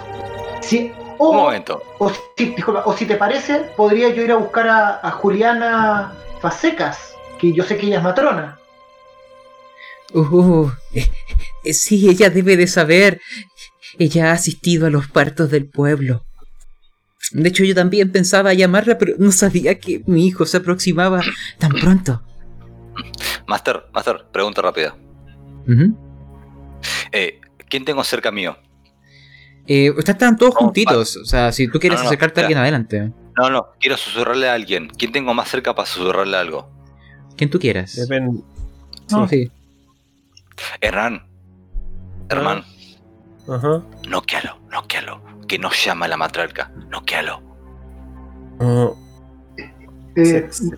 [0.61, 1.81] Si, o, Un momento.
[1.99, 6.11] o si, disculpa, o si te parece, podría yo ir a buscar a, a Juliana
[6.41, 8.59] Fasecas, que yo sé que ella es matrona.
[10.13, 13.21] Uh, eh, sí, ella debe de saber.
[13.97, 16.25] Ella ha asistido a los partos del pueblo.
[17.31, 21.21] De hecho, yo también pensaba llamarla, pero no sabía que mi hijo se aproximaba
[21.57, 22.21] tan pronto.
[23.47, 24.95] Master, Master, pregunta rápida.
[27.11, 28.57] Eh, ¿Quién tengo cerca mío?
[29.67, 31.17] Eh, están todos No, juntitos.
[31.17, 33.11] O sea, si tú quieres No, no, acercarte a alguien adelante.
[33.37, 34.89] No, no, quiero susurrarle a alguien.
[34.89, 36.69] ¿Quién tengo más cerca para susurrarle algo?
[37.37, 37.95] Quien tú quieras.
[37.95, 38.41] Depende.
[39.11, 39.51] No, sí.
[40.81, 41.21] Hernán.
[42.29, 42.63] Hernán,
[43.47, 43.83] Ajá.
[44.09, 45.21] noquealo, noquealo.
[45.47, 46.71] Que no llama a la matriarca.
[46.89, 47.41] Noquealo.
[48.59, 48.97] Oh,
[50.15, 50.77] Eh, se- se-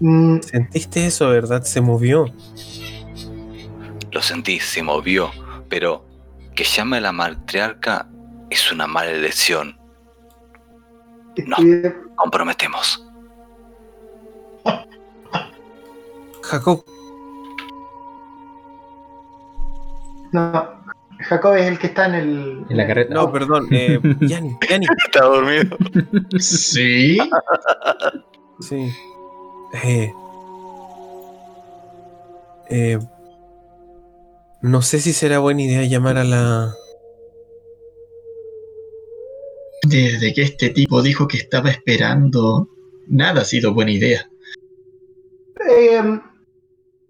[0.00, 1.62] mm, ¿Sentiste eso, verdad?
[1.64, 2.26] Se movió.
[4.10, 5.30] Lo sentí, se movió.
[5.68, 6.06] Pero
[6.54, 8.08] que llame a la matriarca
[8.50, 9.78] es una mala elección.
[11.46, 11.56] No.
[11.60, 13.06] eh, Comprometemos.
[16.50, 16.84] Jacob,
[20.34, 20.68] no,
[21.20, 22.66] Jacob es el que está en el.
[22.68, 23.14] En la carreta.
[23.14, 23.68] no, perdón.
[23.70, 24.86] Eh, Yanni, Yanni.
[25.06, 25.76] Está dormido.
[26.40, 27.18] Sí.
[28.58, 28.92] Sí.
[29.84, 30.12] Eh,
[32.68, 32.98] eh,
[34.62, 36.74] no sé si será buena idea llamar a la...
[39.84, 42.68] Desde que este tipo dijo que estaba esperando,
[43.06, 44.28] nada ha sido buena idea.
[45.68, 46.20] Eh,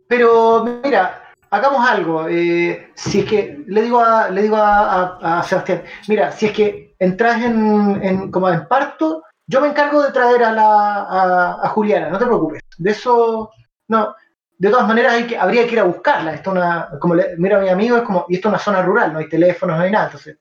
[0.08, 2.26] pero mira, hagamos algo.
[2.28, 6.94] eh, si es que le digo a, le digo a, Sebastián, mira, si es que
[6.98, 12.08] entras en, en- como en parto, yo me encargo de traer a la a, Juliana,
[12.08, 12.62] no te preocupes.
[12.78, 13.50] De eso,
[13.88, 14.14] no.
[14.56, 16.32] De todas maneras habría que ir a buscarla.
[16.34, 18.58] Esto es una, como le, mira a mi amigo, es como, y esto es una
[18.58, 20.38] zona rural, no hay teléfonos, no hay nada, entonces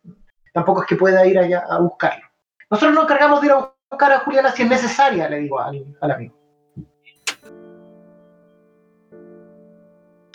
[0.53, 2.23] tampoco es que pueda ir allá a buscarlo.
[2.69, 5.83] Nosotros nos encargamos de ir a buscar a Juliana si es necesaria, le digo al,
[5.99, 6.35] al amigo.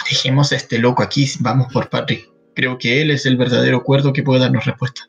[0.09, 2.29] Dejemos a este loco aquí, vamos por Patrick.
[2.55, 5.03] Creo que él es el verdadero cuerdo que puede darnos respuesta.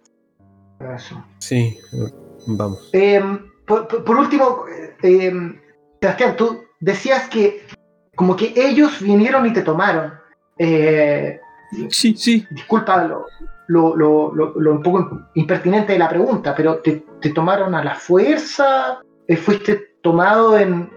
[1.39, 1.77] Sí,
[2.45, 2.89] vamos.
[2.93, 3.21] Eh,
[3.65, 4.65] por, último,
[5.03, 5.33] eh,
[6.01, 7.65] Sebastián, tú decías que
[8.15, 10.13] como que ellos vinieron y te tomaron.
[10.57, 11.39] Eh,
[11.89, 12.47] Sí, sí.
[12.49, 13.25] disculpa lo,
[13.67, 17.83] lo, lo- lo- lo un poco impertinente de la pregunta, pero te, te tomaron a
[17.83, 20.89] la fuerza, Eh, fuiste tomado en,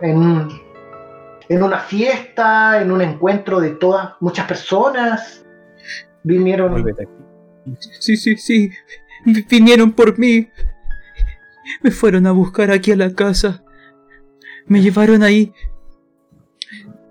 [0.00, 0.48] en,
[1.48, 5.44] en una fiesta, en un encuentro de todas, muchas personas.
[6.22, 6.84] Vinieron.
[8.00, 8.70] Sí, sí, sí.
[9.50, 10.48] Vinieron por mí.
[11.82, 13.62] Me fueron a buscar aquí a la casa.
[14.66, 15.52] Me llevaron ahí.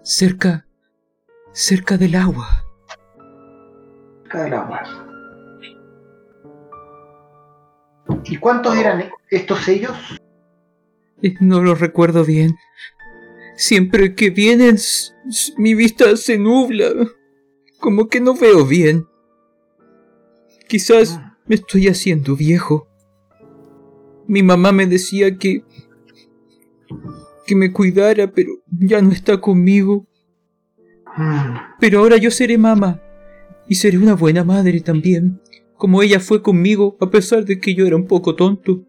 [0.02, 0.66] Cerca.
[1.52, 2.48] Cerca del agua.
[4.24, 4.82] cerca del agua.
[8.26, 9.96] ¿Y cuántos eran estos ellos?
[11.22, 12.56] Eh, No lo recuerdo bien.
[13.56, 16.90] Siempre que vienen, s- s- mi vista se nubla.
[17.80, 19.06] Como que no veo bien.
[20.68, 22.88] Quizás me estoy haciendo viejo.
[24.28, 25.64] Mi mamá me decía que...
[27.46, 30.08] que me cuidara, pero ya no está conmigo.
[31.18, 31.56] Mm.
[31.80, 33.02] Pero ahora yo seré mamá.
[33.68, 35.40] Y seré una buena madre también.
[35.78, 38.84] Como ella fue conmigo, a pesar de que yo era un poco tonto.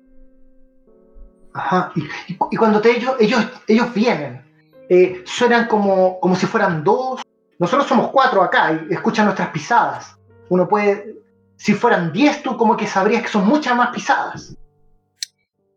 [1.53, 1.93] Ajá.
[1.97, 2.01] Y,
[2.33, 4.41] y- y cuando te, ellos, ellos, ellos vienen,
[4.89, 7.23] eh, suenan como, como si fueran dos.
[7.59, 10.17] Nosotros somos cuatro acá y escuchan nuestras pisadas.
[10.49, 11.17] Uno puede,
[11.57, 14.57] si fueran diez, tú como que sabrías que son muchas más pisadas.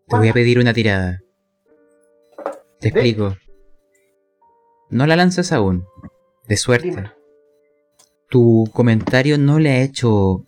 [0.08, 1.22] Te voy a pedir una tirada.
[2.80, 3.36] Te explico.
[4.90, 5.86] No la lanzas aún.
[6.48, 7.12] De suerte.
[8.30, 10.44] Tu comentario no le ha hecho.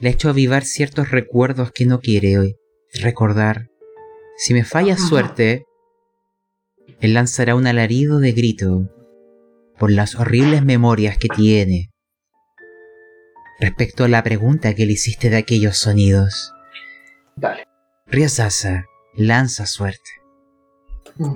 [0.00, 2.56] Le ha hecho avivar ciertos recuerdos que no quiere hoy
[3.00, 3.70] recordar.
[4.36, 5.66] Si me falla suerte,
[7.00, 8.88] él lanzará un alarido de grito
[9.78, 11.90] por las horribles memorias que tiene
[13.60, 16.52] respecto a la pregunta que le hiciste de aquellos sonidos.
[17.36, 17.66] Dale.
[18.06, 20.10] Ryasasa, lanza suerte.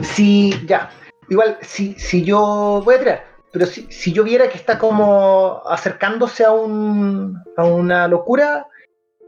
[0.00, 0.90] Si, ya,
[1.30, 5.62] igual, si, si yo, voy a tirar, pero si, si yo viera que está como
[5.66, 8.66] acercándose a, un, a una locura,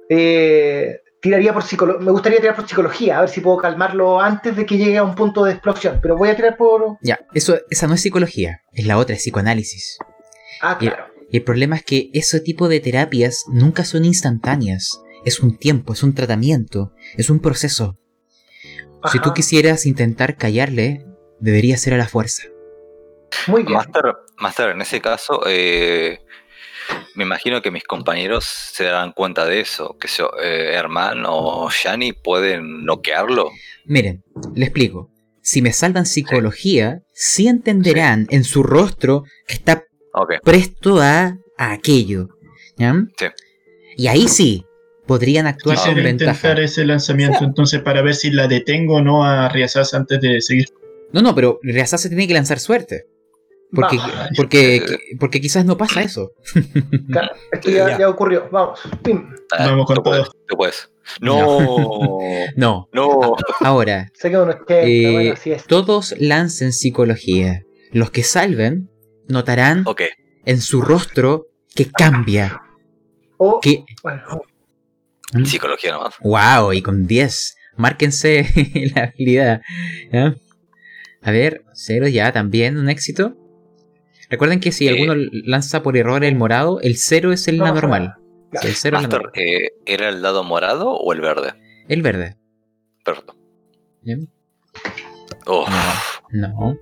[0.08, 2.04] eh, tiraría por psicología.
[2.04, 5.04] Me gustaría tirar por psicología, a ver si puedo calmarlo antes de que llegue a
[5.04, 5.98] un punto de explosión.
[6.02, 6.98] Pero voy a tirar por.
[7.02, 9.98] Ya, eso, esa no es psicología, es la otra, es psicoanálisis.
[10.60, 11.06] Ah, claro.
[11.30, 15.02] Y el problema es que ese tipo de terapias nunca son instantáneas.
[15.24, 17.98] Es un tiempo, es un tratamiento, es un proceso.
[19.10, 21.04] Si tú quisieras intentar callarle,
[21.40, 22.44] debería ser a la fuerza.
[23.46, 23.74] Muy bien.
[23.74, 26.20] Master, Master, en ese caso, eh,
[27.14, 29.96] me imagino que mis compañeros se darán cuenta de eso.
[29.98, 33.50] Que yo, eh, Herman o Shani pueden noquearlo.
[33.84, 34.22] Miren,
[34.54, 35.10] le explico.
[35.42, 39.84] Si me salvan psicología, sí entenderán en su rostro que está
[40.42, 42.28] presto a, a aquello.
[42.76, 42.94] ¿ya?
[43.16, 43.26] Sí.
[43.96, 44.64] Y ahí sí,
[45.06, 46.30] podrían actuar con Quisiera ventaja.
[46.32, 50.40] intentar ese lanzamiento entonces para ver si la detengo o no a Riazas antes de
[50.40, 50.66] seguir.
[51.12, 53.06] No, no, pero se tiene que lanzar suerte.
[53.72, 54.28] Porque, Vamos.
[54.36, 56.30] porque, porque quizás no pasa eso.
[57.10, 57.98] Claro, esto ya, Ya.
[57.98, 58.48] ya ocurrió.
[58.50, 58.80] Vamos.
[59.02, 59.28] Pim.
[59.52, 60.32] Ah, Vamos con tú puedes, todo.
[60.48, 60.90] tú puedes.
[61.20, 62.18] No,
[62.56, 63.36] No, no.
[63.60, 65.08] ahora, Sé que uno es que.
[65.08, 65.64] Eh, bueno, así es.
[65.66, 67.62] todos lancen psicología.
[67.92, 68.90] Los que salven
[69.28, 69.84] notarán
[70.44, 72.60] en su rostro que cambia.
[73.38, 74.22] O, Que, bueno,
[75.44, 76.14] psicología nomás.
[76.20, 77.56] wow, y con 10.
[77.76, 78.46] Márquense
[78.94, 79.60] la habilidad.
[80.12, 80.34] ¿ya?
[81.22, 83.36] A ver, cero ya, también un éxito.
[84.30, 84.90] Recuerden que si Eh.
[84.90, 85.14] alguno
[85.44, 88.14] lanza por error el morado, el cero es el a- normal.
[88.50, 88.68] claro.
[88.68, 89.42] El cero es la Master, normal.
[89.42, 91.52] eh, ¿era el dado morado o el verde?
[91.88, 92.36] El verde.
[93.04, 93.36] Perfecto.
[94.02, 94.16] ¿ya?
[95.46, 95.68] Uf,
[96.30, 96.76] No.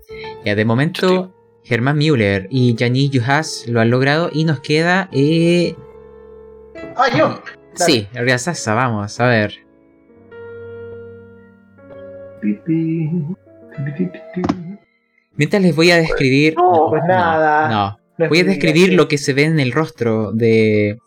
[0.45, 1.35] Ya de momento,
[1.65, 5.09] Germán Müller y Janis Juhas lo han logrado y nos queda.
[5.13, 5.75] Eh,
[6.97, 7.29] Ah, yo.
[7.29, 7.93] Dale.
[7.93, 9.55] sí, Riazasa, vamos, a ver.
[15.37, 16.55] Mientras les voy a describir.
[16.57, 17.69] No, pues nada.
[18.19, 18.29] No.
[18.29, 20.99] Voy a describir lo que se ve en el rostro de.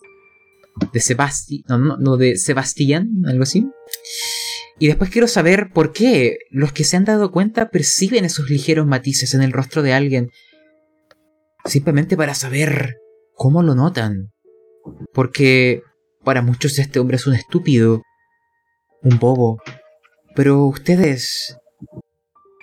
[0.92, 1.64] de Sebastián.
[1.68, 3.68] No, no, no, de Sebastián, algo así.
[4.80, 8.86] Y después quiero saber por qué los que se han dado cuenta perciben esos ligeros
[8.86, 10.30] matices en el rostro de alguien.
[11.66, 12.98] Simplemente para saber
[13.34, 14.32] cómo lo notan.
[15.14, 15.82] Porque
[16.24, 18.04] para muchos este hombre es un estúpido,
[19.02, 19.62] un bobo.
[20.36, 21.58] Pero ustedes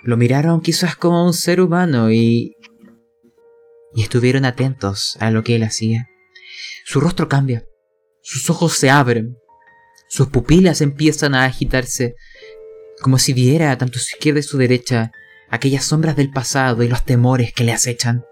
[0.05, 2.55] lo miraron quizás como un ser humano y
[3.95, 6.09] y estuvieron atentos a lo que él hacía.
[6.83, 7.65] Su rostro cambia,
[8.21, 9.37] sus ojos se abren,
[10.09, 12.13] sus pupilas empiezan a agitarse,
[13.01, 15.11] como si viera tanto su izquierda y su derecha
[15.49, 18.25] aquellas sombras del pasado y los temores que le acechan.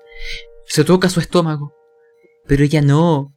[0.66, 1.74] Se toca su estómago,
[2.46, 3.34] pero ella no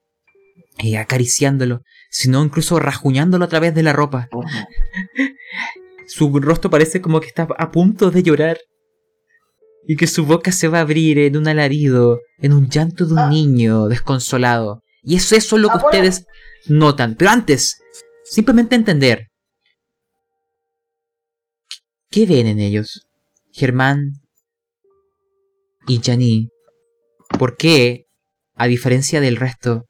[0.78, 4.28] eh, acariciándolo, sino incluso rajuñándolo a través de la ropa.
[6.08, 8.58] Su rostro parece como que está a punto de llorar
[9.88, 13.12] y que su boca se va a abrir en un alarido, en un llanto de
[13.12, 13.28] un Ah.
[13.28, 14.82] niño desconsolado.
[15.02, 15.98] Y es eso lo que Ah, bueno.
[15.98, 16.26] ustedes
[16.68, 17.14] notan.
[17.16, 17.78] Pero antes,
[18.24, 19.28] simplemente entender.
[22.10, 23.06] ¿Qué ven en ellos?
[23.52, 24.12] Germán
[25.86, 26.48] y Jani.
[27.38, 28.06] ¿Por qué,
[28.54, 29.84] a diferencia del resto,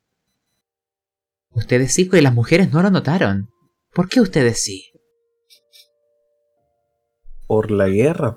[1.50, 3.48] ustedes sí, pero las mujeres no lo notaron?
[3.92, 4.90] ¿Por qué ustedes sí?
[7.47, 8.36] Por la guerra.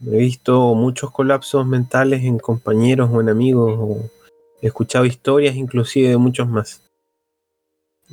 [0.00, 4.10] He visto muchos colapsos mentales en compañeros o en amigos, o
[4.62, 6.82] he escuchado historias inclusive de muchos más.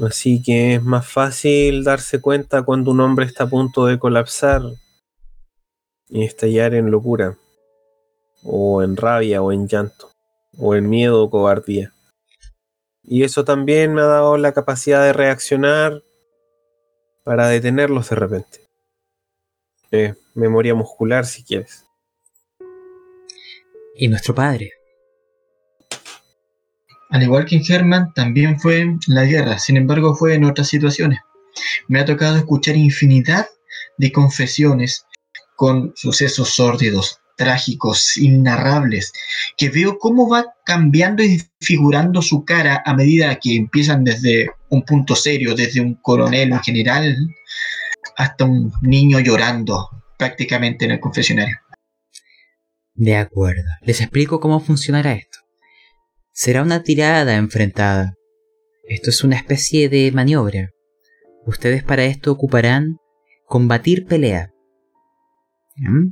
[0.03, 4.61] Así que es más fácil darse cuenta cuando un hombre está a punto de colapsar
[6.09, 7.37] y estallar en locura,
[8.43, 10.11] o en rabia, o en llanto,
[10.57, 11.93] o en miedo o cobardía.
[13.03, 16.01] Y eso también me ha dado la capacidad de reaccionar
[17.23, 18.64] para detenerlos de repente.
[19.97, 21.85] Eh, memoria muscular si quieres.
[23.95, 24.73] Y nuestro padre.
[27.11, 30.67] Al igual que en Herman, también fue en la guerra, sin embargo fue en otras
[30.67, 31.19] situaciones.
[31.87, 33.47] Me ha tocado escuchar infinidad
[33.97, 35.05] de confesiones
[35.55, 39.13] con sucesos sórdidos, trágicos, innarrables,
[39.55, 44.83] que veo cómo va cambiando y figurando su cara a medida que empiezan desde un
[44.83, 47.15] punto serio, desde un coronel, un general,
[48.15, 51.57] hasta un niño llorando prácticamente en el confesionario.
[52.93, 53.63] De acuerdo.
[53.81, 55.39] Les explico cómo funcionará esto.
[56.31, 58.13] Será una tirada enfrentada.
[58.87, 60.69] Esto es una especie de maniobra.
[61.45, 62.97] Ustedes para esto ocuparán
[63.45, 64.51] combatir pelea.
[65.75, 66.11] ¿Mm?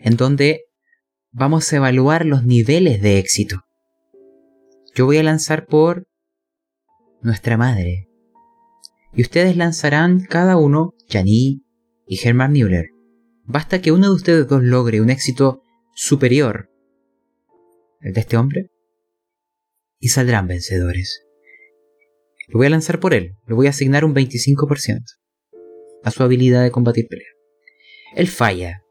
[0.00, 0.62] En donde
[1.30, 3.64] vamos a evaluar los niveles de éxito.
[4.94, 6.08] Yo voy a lanzar por
[7.20, 8.08] nuestra madre.
[9.12, 11.62] Y ustedes lanzarán cada uno, Jani
[12.06, 12.90] y Hermann Müller.
[13.44, 15.62] Basta que uno de ustedes dos logre un éxito
[15.94, 16.70] superior
[18.02, 18.70] al de este hombre
[19.98, 21.24] y saldrán vencedores.
[22.48, 23.32] Lo voy a lanzar por él.
[23.46, 25.02] Le voy a asignar un 25%
[26.04, 27.26] a su habilidad de combatir pelea.
[28.14, 28.82] Él falla.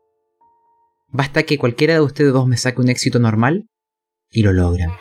[1.10, 3.70] Basta que cualquiera de ustedes dos me saque un éxito normal
[4.30, 4.92] y lo logran.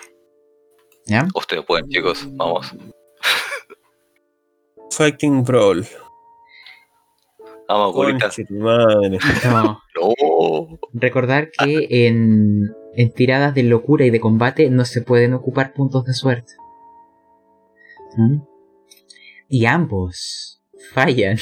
[1.06, 1.28] ¿Ya?
[1.34, 2.26] Ustedes pueden, chicos.
[2.32, 2.74] Vamos.
[4.90, 5.86] Fighting Brawl.
[7.68, 8.30] Vamos, curita.
[9.44, 9.80] No.
[9.94, 10.78] No.
[10.92, 16.04] Recordar que en, en tiradas de locura y de combate no se pueden ocupar puntos
[16.04, 16.52] de suerte.
[18.16, 18.38] ¿Mm?
[19.48, 20.62] Y ambos
[20.92, 21.38] fallan.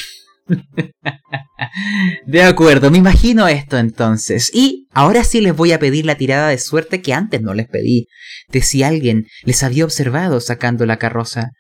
[2.27, 4.51] de acuerdo, me imagino esto entonces.
[4.53, 7.69] Y ahora sí les voy a pedir la tirada de suerte que antes no les
[7.69, 8.09] pedí,
[8.49, 11.51] de si alguien les había observado sacando la carroza.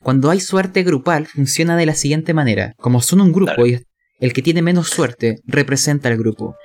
[0.00, 2.74] Cuando hay suerte grupal funciona de la siguiente manera.
[2.76, 3.80] Como son un grupo y
[4.20, 6.56] el que tiene menos suerte representa al grupo.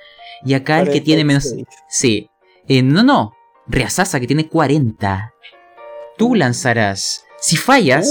[0.44, 1.44] Y acá el que tiene menos...
[1.44, 1.84] 46.
[1.88, 2.28] Sí.
[2.68, 3.32] Eh, no, no.
[3.66, 5.32] Reasasa que tiene 40.
[6.18, 7.24] Tú lanzarás.
[7.40, 8.08] Si fallas,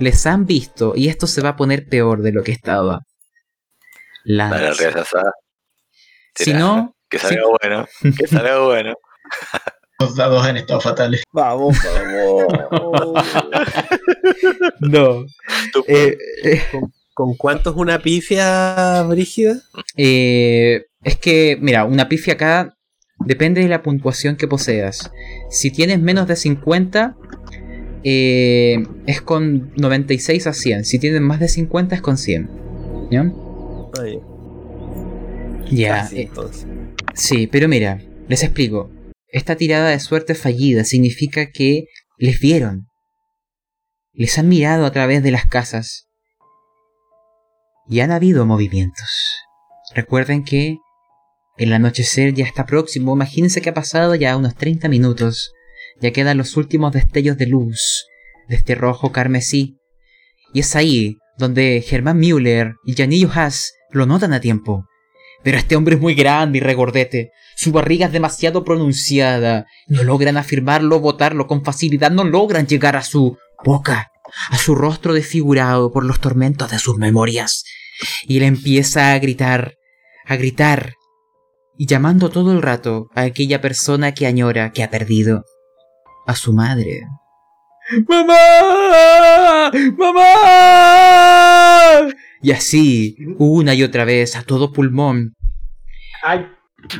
[0.00, 3.00] les han visto y esto se va a poner peor de lo que estaba.
[4.24, 4.58] Lanza.
[4.82, 5.22] reasasá.
[6.34, 6.58] Si Tira.
[6.58, 7.86] no, Que salga bueno.
[8.16, 8.94] Que salga bueno.
[10.00, 11.22] Los dados han estado fatales.
[11.32, 13.24] Vamos, vamos.
[14.80, 15.24] no.
[15.72, 16.92] Tú- Eh, eh, ¿Con
[17.36, 19.60] cuánto es una pifia, Brígida?
[19.96, 22.74] eh, es que, mira, una pifia acá
[23.24, 25.10] depende de la puntuación que poseas.
[25.50, 27.16] Si tienes menos de 50,
[28.04, 30.84] eh, es con 96 a 100.
[30.84, 32.48] Si tienes más de 50, es con 100.
[33.10, 33.32] ¿Ya?
[35.70, 36.08] Ya.
[36.12, 36.28] eh.
[37.14, 38.90] Sí, pero mira, les explico.
[39.30, 41.84] Esta tirada de suerte fallida significa que
[42.18, 42.86] les vieron.
[44.12, 46.07] Les han mirado a través de las casas.
[47.88, 49.08] Y han habido movimientos.
[49.94, 50.76] Recuerden que
[51.56, 53.14] el anochecer ya está próximo.
[53.14, 55.52] Imagínense que ha pasado ya unos 30 minutos.
[56.00, 58.06] Ya quedan los últimos destellos de luz
[58.48, 59.78] de este rojo carmesí.
[60.52, 64.84] Y es ahí donde Germán Müller y Janillo Haas lo notan a tiempo.
[65.42, 67.30] Pero este hombre es muy grande y regordete.
[67.56, 69.66] Su barriga es demasiado pronunciada.
[69.86, 72.10] No logran afirmarlo o botarlo con facilidad.
[72.10, 74.10] No logran llegar a su boca,
[74.50, 77.64] a su rostro desfigurado por los tormentos de sus memorias.
[78.24, 79.76] Y él empieza a gritar,
[80.26, 80.94] a gritar,
[81.76, 85.44] y llamando todo el rato a aquella persona que añora, que ha perdido,
[86.26, 87.02] a su madre.
[88.08, 89.70] ¡Mamá!
[89.98, 92.08] ¡Mamá!
[92.42, 95.34] Y así, una y otra vez, a todo pulmón.
[96.22, 96.46] Ay,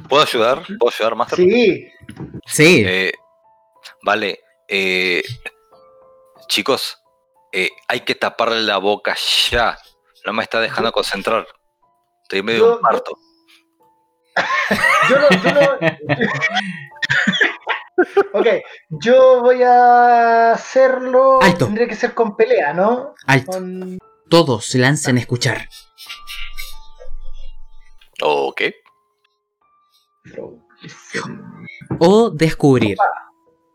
[0.09, 0.62] ¿Puedo ayudar?
[0.78, 1.38] ¿Puedo ayudar, Master?
[1.38, 1.86] sí.
[2.46, 3.12] Sí, Eh,
[4.03, 4.38] vale.
[4.68, 5.22] eh,
[6.49, 6.96] chicos,
[7.53, 9.14] eh, hay que taparle la boca
[9.51, 9.78] ya.
[10.26, 11.46] No me está dejando concentrar.
[12.22, 13.18] Estoy en medio de Yo- un parto.
[15.08, 15.78] Yo no, yo no-
[18.38, 18.46] ok,
[18.90, 21.40] yo voy a hacerlo.
[21.42, 21.64] Alto.
[21.64, 23.14] Tendría que ser con pelea, ¿no?
[23.26, 23.50] alto.
[23.52, 23.98] Con...
[24.30, 25.68] Todos se lancen a escuchar.
[28.22, 28.62] Ok.
[31.98, 32.96] O descubrir.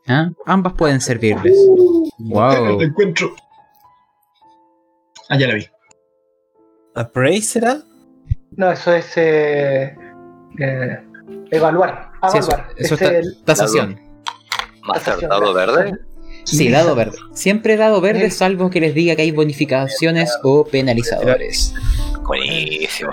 [0.07, 0.29] ¿Ah?
[0.45, 1.57] Ambas pueden servirles.
[2.19, 2.77] Wow.
[2.77, 3.35] Te encuentro.
[5.29, 5.67] Ah, ya la vi.
[6.95, 7.81] ¿Appraisera?
[8.55, 9.95] No, eso es eh,
[10.59, 10.99] eh,
[11.51, 12.11] evaluar.
[12.31, 12.69] Sí, eso, Evaluar.
[12.77, 13.99] eso Es está, el- tasación.
[14.83, 15.93] Master, Tasación, dado verde.
[16.45, 17.17] Sí, dado verde.
[17.33, 21.73] Siempre dado verde, salvo que les diga que hay bonificaciones o penalizadores.
[22.25, 23.11] Buenísimo.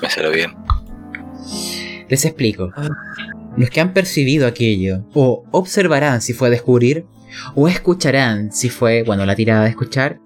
[0.00, 0.54] Me salió bien.
[2.08, 2.70] Les explico.
[3.56, 7.06] Los que han percibido aquello, o observarán si fue descubrir,
[7.56, 10.20] o escucharán si fue, bueno, la tirada de escuchar,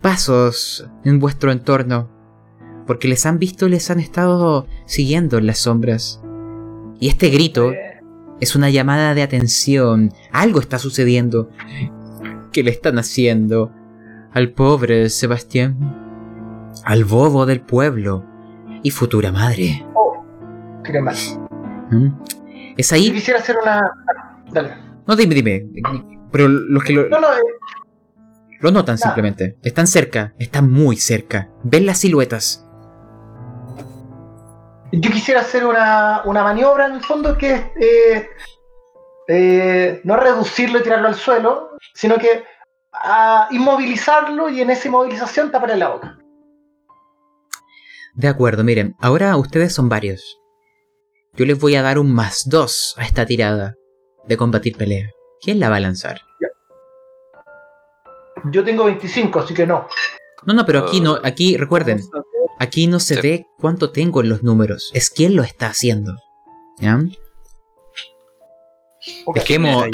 [0.00, 2.10] pasos en vuestro entorno,
[2.86, 6.20] porque les han visto les han estado siguiendo en las sombras.
[7.00, 7.72] Y este grito
[8.40, 11.50] es una llamada de atención, algo está sucediendo.
[12.52, 13.72] ¿Qué le están haciendo
[14.32, 16.72] al pobre Sebastián?
[16.84, 18.24] Al bobo del pueblo
[18.82, 19.84] y futura madre.
[19.94, 20.24] oh,
[21.02, 21.16] mal.
[21.90, 22.08] ¿Mm?
[22.76, 23.92] Es ahí quisiera hacer una.
[24.52, 24.74] Dale.
[25.06, 25.66] No, dime, dime.
[26.30, 27.40] Pero los que lo, No, no, eh,
[28.60, 29.56] lo notan simplemente.
[29.62, 31.50] Están cerca, están muy cerca.
[31.62, 32.66] Ven las siluetas.
[34.92, 38.28] Yo quisiera hacer una, una maniobra en el fondo que es eh,
[39.28, 42.44] eh, no reducirlo y tirarlo al suelo, sino que
[42.92, 46.18] a inmovilizarlo y en esa inmovilización taparle la boca.
[48.14, 50.38] De acuerdo, miren, ahora ustedes son varios.
[51.34, 53.74] Yo les voy a dar un más dos a esta tirada
[54.26, 55.08] de combatir pelea.
[55.40, 56.20] ¿Quién la va a lanzar?
[58.50, 59.86] Yo tengo 25, así que no.
[60.44, 62.00] No, no, pero aquí no, aquí recuerden.
[62.62, 63.20] Aquí no se Sí.
[63.20, 66.16] ve cuánto tengo en los números, es quién lo está haciendo.
[66.78, 66.98] ¿Ya?
[69.34, 69.86] Dejemos,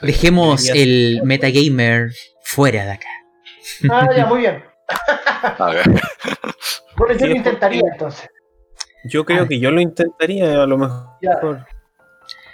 [0.00, 2.12] dejemos el metagamer
[2.42, 3.08] fuera de acá.
[3.90, 4.62] Ah, ya, muy bien.
[5.58, 5.84] A ver.
[6.96, 8.28] Bueno, yo Sí, lo intentaría entonces.
[9.04, 11.06] Yo creo que yo lo intentaría a lo mejor.
[11.20, 11.38] Ya.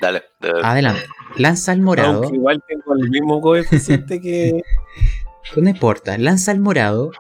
[0.01, 0.23] Dale.
[0.41, 0.61] dale.
[0.63, 1.03] Adelante.
[1.37, 2.23] Lanza al morado.
[2.23, 4.63] Aunque igual tengo el mismo coeficiente que.
[5.57, 7.11] No importa, lanza al morado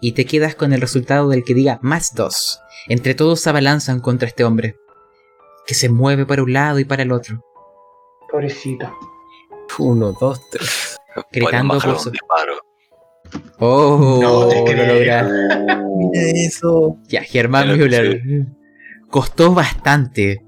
[0.00, 2.60] y te quedas con el resultado del que diga más dos.
[2.88, 4.76] Entre todos se abalanzan contra este hombre,
[5.66, 7.44] que se mueve para un lado y para el otro,
[8.30, 8.92] Pobrecito.
[9.78, 10.96] Uno, dos, tres.
[11.32, 12.10] gritando por su...
[12.10, 12.54] disparo.
[13.58, 14.18] ¡Oh!
[14.22, 14.94] No te lo creo.
[14.94, 16.96] logra- Mira eso.
[17.08, 18.20] Ya, Germán Müller.
[19.10, 20.44] Costó bastante,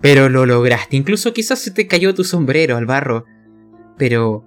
[0.00, 0.96] pero lo lograste.
[0.96, 3.24] Incluso quizás se te cayó tu sombrero al barro,
[3.96, 4.44] pero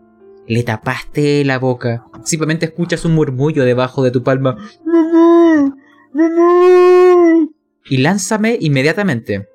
[0.48, 2.06] le tapaste la boca.
[2.24, 4.58] Simplemente escuchas un murmullo debajo de tu palma.
[4.86, 5.76] ¡Mamá!
[6.14, 7.48] ¡Mamá!
[7.90, 9.48] Y lánzame inmediatamente.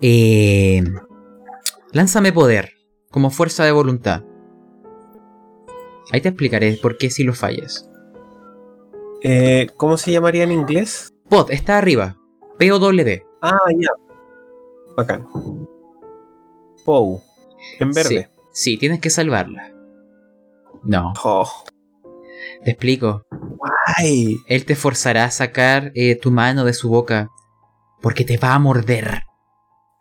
[0.00, 0.82] Eh,
[1.92, 2.72] lánzame poder,
[3.10, 4.24] como fuerza de voluntad.
[6.12, 7.88] Ahí te explicaré por qué si lo fallas.
[9.22, 11.14] Eh, ¿Cómo se llamaría en inglés?
[11.28, 12.16] Pod, está arriba.
[12.58, 13.24] P-O-W.
[13.40, 13.90] Ah, ya.
[14.96, 15.26] Bacán.
[16.84, 17.22] Pou.
[17.78, 18.28] En verde.
[18.28, 18.31] Sí,
[18.78, 19.72] tienes que salvarla.
[20.84, 21.48] No, Oh.
[22.64, 23.24] te explico.
[23.98, 24.38] Ay.
[24.48, 27.28] Él te forzará a sacar eh, tu mano de su boca.
[28.00, 29.22] Porque te va a morder.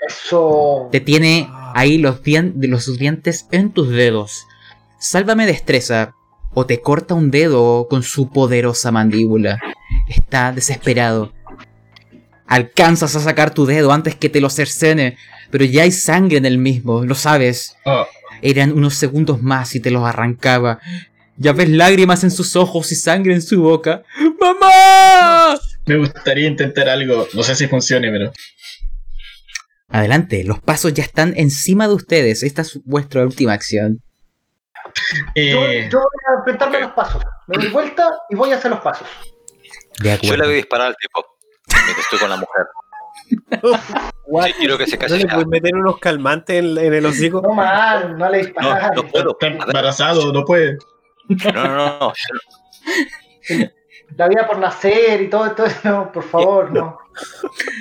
[0.07, 0.89] Eso.
[0.91, 4.45] Te tiene ahí los, dien- los dientes en tus dedos.
[4.99, 6.13] Sálvame destreza.
[6.53, 9.59] O te corta un dedo con su poderosa mandíbula.
[10.09, 11.31] Está desesperado.
[12.47, 15.17] Alcanzas a sacar tu dedo antes que te lo cercene.
[15.51, 17.75] Pero ya hay sangre en el mismo, lo sabes.
[17.85, 18.05] Oh,
[18.41, 20.79] Eran unos segundos más y te los arrancaba.
[21.37, 24.03] Ya ves lágrimas en sus ojos y sangre en su boca.
[24.39, 25.57] ¡Mamá!
[25.85, 27.27] me gustaría intentar algo.
[27.33, 28.31] No sé si funcione, pero.
[29.89, 32.43] Adelante, los pasos ya están encima de ustedes.
[32.43, 34.01] Esta es vuestra última acción.
[35.35, 37.23] Yo, Eh, yo voy a enfrentarme a los pasos.
[37.47, 39.07] Me doy vuelta y voy a hacer los pasos.
[39.99, 41.25] De Yo le voy a disparar al tipo.
[41.99, 42.65] Estoy con la mujer.
[44.45, 45.29] Sí, quiero que se ¿No calle le ya.
[45.33, 47.41] puedes meter unos calmantes en, en el hocico?
[47.41, 48.91] No mal, no le No, disparas.
[48.95, 49.31] no puedo.
[49.31, 50.77] está embarazado, no puede.
[51.27, 51.99] No, no, no.
[51.99, 52.13] no.
[54.17, 56.97] La vida por nacer y todo, eso, no, por favor, no.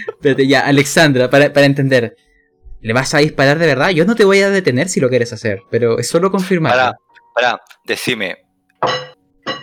[0.08, 2.16] Espérate, ya, Alexandra, para, para entender.
[2.80, 3.90] ¿Le vas a disparar de verdad?
[3.90, 6.72] Yo no te voy a detener si lo quieres hacer, pero es solo confirmar.
[6.72, 6.92] Pará,
[7.34, 8.38] pará, decime.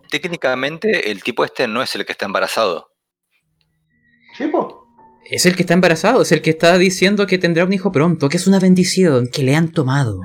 [0.09, 2.91] Técnicamente el tipo este no es el que está embarazado.
[4.37, 4.76] Sí, po.
[5.29, 8.29] Es el que está embarazado, es el que está diciendo que tendrá un hijo pronto,
[8.29, 10.19] que es una bendición, que le han tomado.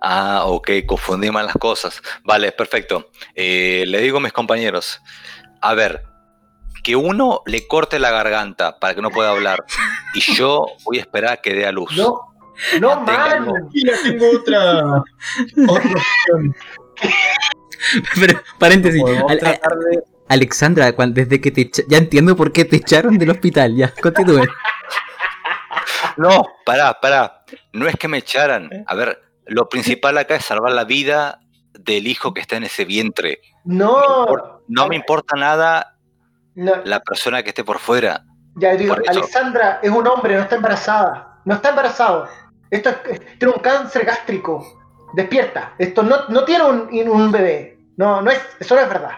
[0.00, 2.00] Ah, ok, confundí mal las cosas.
[2.24, 3.10] Vale, perfecto.
[3.34, 5.00] Eh, le digo a mis compañeros,
[5.60, 6.04] a ver,
[6.84, 9.58] que uno le corte la garganta para que no pueda hablar
[10.14, 11.90] y yo voy a esperar a que dé a luz.
[11.96, 12.20] No,
[12.80, 13.52] no Manténganlo.
[13.52, 13.68] mal.
[13.72, 15.02] Y ya tengo otra.
[15.68, 16.54] otra opción.
[18.20, 23.74] Pero, paréntesis, de- Alexandra, desde que te ya entiendo por qué te echaron del hospital,
[23.76, 24.44] ya, continúe.
[26.16, 27.44] No, pará, pará.
[27.72, 28.70] No es que me echaran.
[28.86, 31.40] A ver, lo principal acá es salvar la vida
[31.72, 33.40] del hijo que está en ese vientre.
[33.64, 34.60] No.
[34.68, 35.96] No me importa nada
[36.54, 38.22] No, la persona que esté por fuera.
[38.56, 39.08] ya digo, por.
[39.08, 41.40] Alexandra es un hombre, no está embarazada.
[41.44, 42.28] No está embarazado.
[42.70, 44.66] Esto es- tiene un cáncer gástrico.
[45.14, 45.74] Despierta.
[45.78, 47.78] Esto no, no tiene un, un bebé.
[47.96, 49.12] No, no es, eso no es verdad.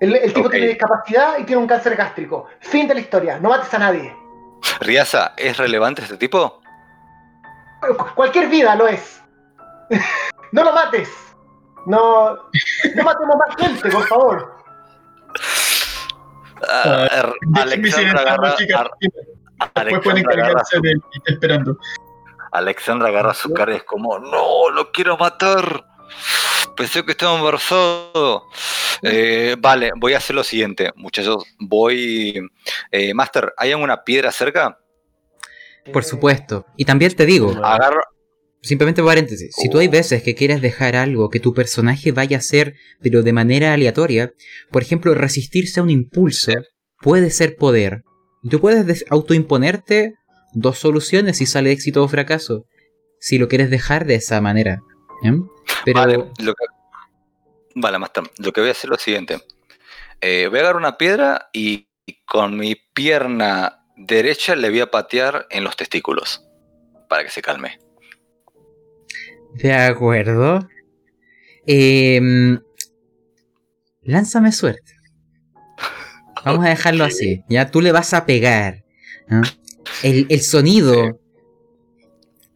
[0.00, 2.46] El, el tipo tiene discapacidad y tiene un cáncer gástrico.
[2.60, 3.38] Fin de la historia.
[3.38, 4.14] No mates a nadie.
[4.80, 6.60] Riasa, ¿es relevante este tipo?
[7.80, 9.22] Cu- Cualquier vida lo es.
[10.52, 11.08] no lo mates.
[11.86, 14.56] No, no matemos más gente, por favor.
[16.60, 18.90] Déjenme Alexandra agarra, ar-
[19.74, 21.78] Alexandra agarra, está esperando.
[22.52, 25.84] Alexandra agarra su cara y es como, no, lo quiero matar.
[26.76, 28.44] Pensé que estaba embarazado.
[29.02, 31.44] Eh, vale, voy a hacer lo siguiente, muchachos.
[31.58, 32.38] Voy...
[32.90, 34.78] Eh, Master, ¿hay alguna piedra cerca?
[35.92, 36.66] Por supuesto.
[36.76, 38.00] Y también te digo, Agarro...
[38.60, 42.40] simplemente paréntesis, si tú hay veces que quieres dejar algo que tu personaje vaya a
[42.40, 44.32] hacer, pero de manera aleatoria,
[44.72, 46.52] por ejemplo, resistirse a un impulso,
[47.00, 48.02] puede ser poder.
[48.42, 50.14] Y tú puedes des- autoimponerte
[50.52, 52.64] dos soluciones si sale éxito o fracaso,
[53.20, 54.80] si lo quieres dejar de esa manera.
[55.22, 55.32] ¿Eh?
[55.84, 56.64] Pero Vale, lo que...
[57.74, 59.38] Vale, Master, lo que voy a hacer es lo siguiente.
[60.20, 61.88] Eh, voy a agarrar una piedra y
[62.24, 66.42] con mi pierna derecha le voy a patear en los testículos.
[67.08, 67.78] Para que se calme.
[69.54, 70.68] De acuerdo.
[71.66, 72.60] Em,
[74.02, 74.92] lánzame suerte.
[76.44, 77.42] Vamos a dejarlo así.
[77.48, 78.84] Ya tú le vas a pegar.
[79.28, 79.42] ¿no?
[80.02, 81.20] el, el sonido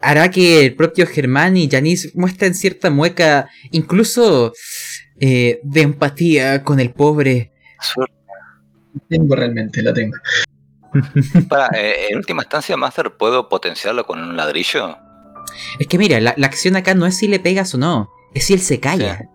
[0.00, 4.52] hará que el propio Germán y Janice muestren cierta mueca, incluso
[5.20, 7.52] eh, de empatía con el pobre.
[7.80, 8.14] Suerte.
[9.08, 10.16] Tengo realmente, la tengo.
[11.48, 14.96] Para, eh, en última instancia, Master, ¿puedo potenciarlo con un ladrillo?
[15.78, 18.44] Es que mira, la, la acción acá no es si le pegas o no, es
[18.44, 19.28] si él se calla.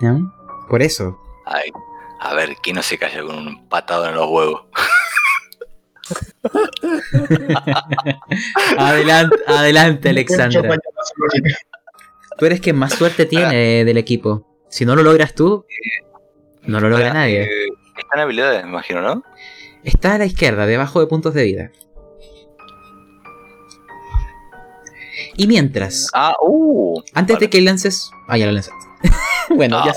[0.00, 0.34] ¿No?
[0.68, 1.18] Por eso.
[1.46, 1.70] Ay,
[2.20, 4.62] a ver, ¿quién no se calla con un patado en los huevos?
[8.78, 10.76] Adelante, adelante, Alexandra.
[12.38, 14.46] Tú eres quien más suerte tiene del equipo.
[14.68, 15.64] Si no lo logras tú,
[16.62, 17.42] no lo logra Para, nadie.
[17.44, 17.48] eh,
[17.96, 19.22] están habilidades, me imagino, ¿no?
[19.82, 21.70] Está a la izquierda, debajo de puntos de vida.
[25.36, 27.00] Y mientras, Ah, uh.
[27.14, 27.46] antes vale.
[27.46, 28.10] de que lances.
[28.28, 28.86] Ah, ya lo lanzaste.
[29.54, 29.94] bueno, Ah, ya.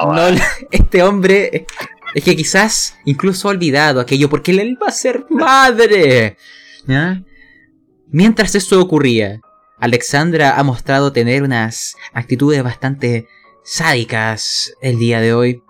[0.00, 0.38] ah, no,
[0.70, 1.66] este hombre.
[2.14, 6.36] Es que quizás incluso ha olvidado aquello porque él va a ser madre.
[6.86, 7.22] ¿Ya?
[8.08, 9.40] Mientras eso ocurría,
[9.78, 13.26] Alexandra ha mostrado tener unas actitudes bastante
[13.64, 15.62] sádicas el día de hoy.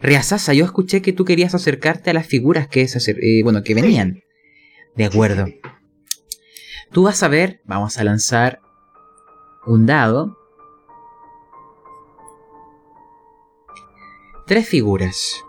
[0.00, 4.22] Riazasa, yo escuché que tú querías acercarte a las figuras que, eh, bueno, que venían.
[4.96, 5.46] De acuerdo.
[6.90, 8.60] Tú vas a ver, vamos a lanzar
[9.66, 10.38] un dado.
[14.46, 15.44] Tres figuras.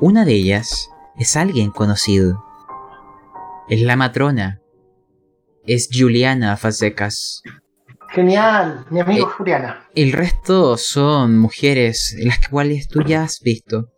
[0.00, 2.44] Una de ellas es alguien conocido.
[3.68, 4.60] Es la matrona.
[5.66, 7.42] Es Juliana Fasecas.
[8.08, 9.86] Genial, mi amigo Eh, Juliana.
[9.94, 13.90] El resto son mujeres, las cuales tú ya has visto.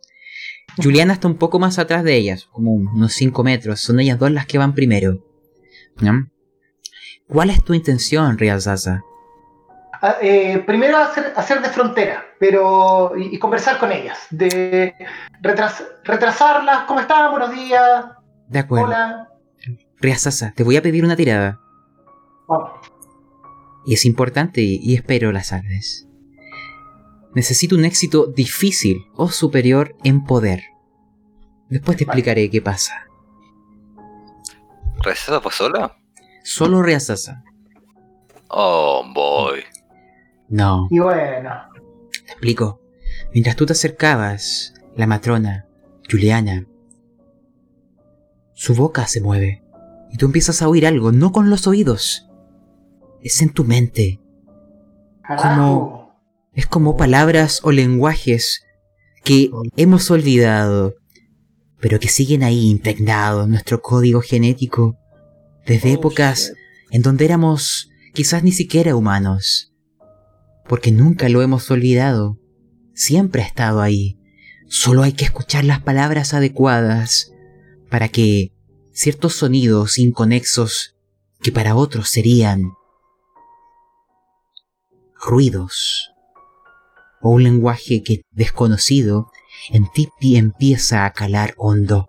[0.81, 3.79] Juliana está un poco más atrás de ellas, como unos 5 metros.
[3.79, 5.25] Son ellas dos las que van primero.
[7.27, 9.01] ¿Cuál es tu intención, Real Zaza?
[10.05, 14.93] Ah, eh, primero hacer, hacer de frontera, pero y, y conversar con ellas, de
[15.41, 17.31] retras- retrasarlas, ¿cómo están?
[17.31, 18.05] Buenos días,
[18.49, 18.87] De acuerdo.
[18.87, 19.29] hola.
[20.55, 21.57] Te voy a pedir una tirada.
[22.49, 22.71] Vamos.
[23.85, 26.05] Y es importante y, y espero la sabes.
[27.33, 30.63] Necesito un éxito difícil o superior en poder.
[31.69, 32.19] Después te Vale.
[32.19, 33.07] explicaré qué pasa.
[35.01, 35.95] ¿Receta fue sola?
[36.43, 37.41] Solo Reasasa.
[38.49, 39.63] Oh, boy.
[40.53, 41.49] No, Y bueno,
[42.11, 42.79] te explico.
[43.33, 45.65] Mientras tú te acercabas, la matrona,
[46.07, 46.67] Juliana,
[48.53, 49.63] su boca se mueve.
[50.11, 52.29] Y tú empiezas a oír algo, no con los oídos.
[53.23, 54.21] Es en tu mente.
[55.23, 56.13] carajo.
[56.53, 58.63] Es como palabras o lenguajes
[59.23, 60.93] que hemos olvidado,
[61.79, 64.99] pero que siguen ahí impregnados en nuestro código genético
[65.65, 66.53] desde Oh, épocas
[66.91, 69.72] en donde éramos quizás ni siquiera humanos.
[70.67, 72.37] Porque nunca lo hemos olvidado.
[72.93, 74.17] Siempre ha estado ahí.
[74.67, 77.31] Solo hay que escuchar las palabras adecuadas
[77.89, 78.51] para que
[78.91, 80.95] ciertos sonidos inconexos
[81.41, 82.71] que para otros serían
[85.25, 86.11] ruidos
[87.21, 89.27] o un lenguaje que desconocido
[89.71, 92.07] en ti pi- empieza a calar hondo.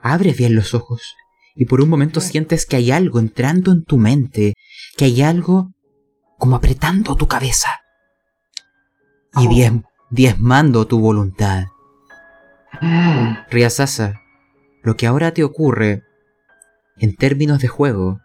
[0.00, 1.14] Abres bien los ojos
[1.54, 4.54] y por un momento sientes que hay algo entrando en tu mente,
[4.96, 5.72] que hay algo
[6.38, 7.68] como apretando tu cabeza
[9.36, 9.48] y
[10.10, 11.66] diezmando tu voluntad.
[12.80, 14.20] Mm, Riazasa,
[14.82, 16.02] lo que ahora te ocurre,
[16.98, 18.20] en términos de juego,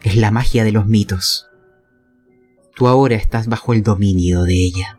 [0.00, 1.48] es la magia de los mitos.
[2.74, 4.98] Tú ahora estás bajo el dominio de ella.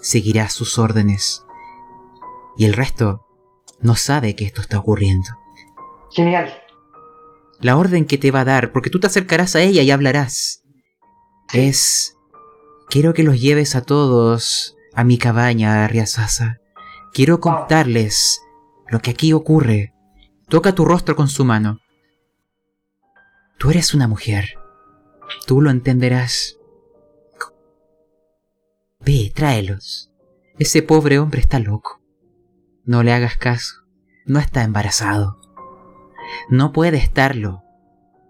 [0.00, 1.44] Seguirás sus órdenes.
[2.56, 3.26] Y el resto
[3.80, 5.28] no sabe que esto está ocurriendo.
[6.12, 6.52] Genial.
[7.60, 10.61] La orden que te va a dar, porque tú te acercarás a ella y hablarás,
[11.52, 12.16] es...
[12.88, 16.58] Quiero que los lleves a todos a mi cabaña, Riazasa.
[17.12, 18.40] Quiero contarles
[18.88, 19.94] lo que aquí ocurre.
[20.48, 21.80] Toca tu rostro con su mano.
[23.58, 24.58] Tú eres una mujer.
[25.46, 26.58] Tú lo entenderás.
[29.00, 30.12] Ve, tráelos.
[30.58, 32.02] Ese pobre hombre está loco.
[32.84, 33.76] No le hagas caso.
[34.26, 35.40] No está embarazado.
[36.50, 37.62] No puede estarlo.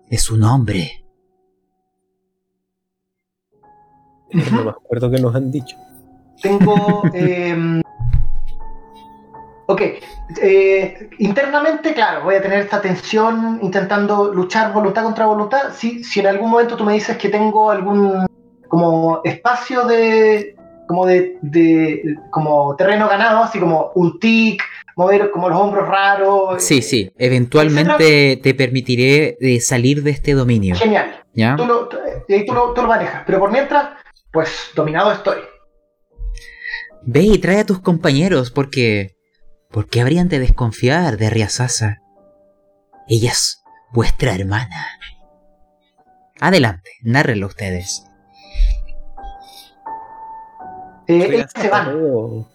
[0.08, 1.01] Es un hombre.
[4.32, 5.76] Es lo más acuerdo que nos han dicho.
[6.40, 7.02] Tengo.
[7.14, 7.82] em,
[9.66, 9.80] ok.
[10.42, 15.72] eh, internamente, claro, voy a tener esta tensión intentando luchar voluntad contra voluntad.
[15.74, 18.26] Si, si en algún momento tú me dices que tengo algún
[18.68, 20.56] como espacio de.
[20.88, 24.62] como de, de- como terreno ganado, así como un tic,
[24.96, 26.62] mover como los hombros raros.
[26.62, 27.10] Sí, sí.
[27.18, 30.74] Eventualmente te permitiré eh, salir de este dominio.
[30.74, 31.20] Genial.
[31.34, 31.56] ¿Ya?
[31.56, 31.98] Tú lo, tú-
[32.28, 33.22] y ahí tú lo, tú lo manejas.
[33.24, 33.90] Pero por mientras,
[34.32, 35.38] pues dominado estoy.
[37.02, 39.16] Ve y trae a tus compañeros porque...
[39.70, 42.02] ¿Por qué habrían de desconfiar de Riazasa?
[43.08, 44.86] Ella es vuestra hermana.
[46.40, 48.04] Adelante, nárrenlo ustedes.
[51.08, 51.86] Eh, ellas se van.
[51.86, 52.48] todo-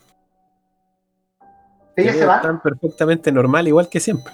[1.96, 2.36] Ellas se van.
[2.38, 4.32] Están perfectamente normal, igual que siempre.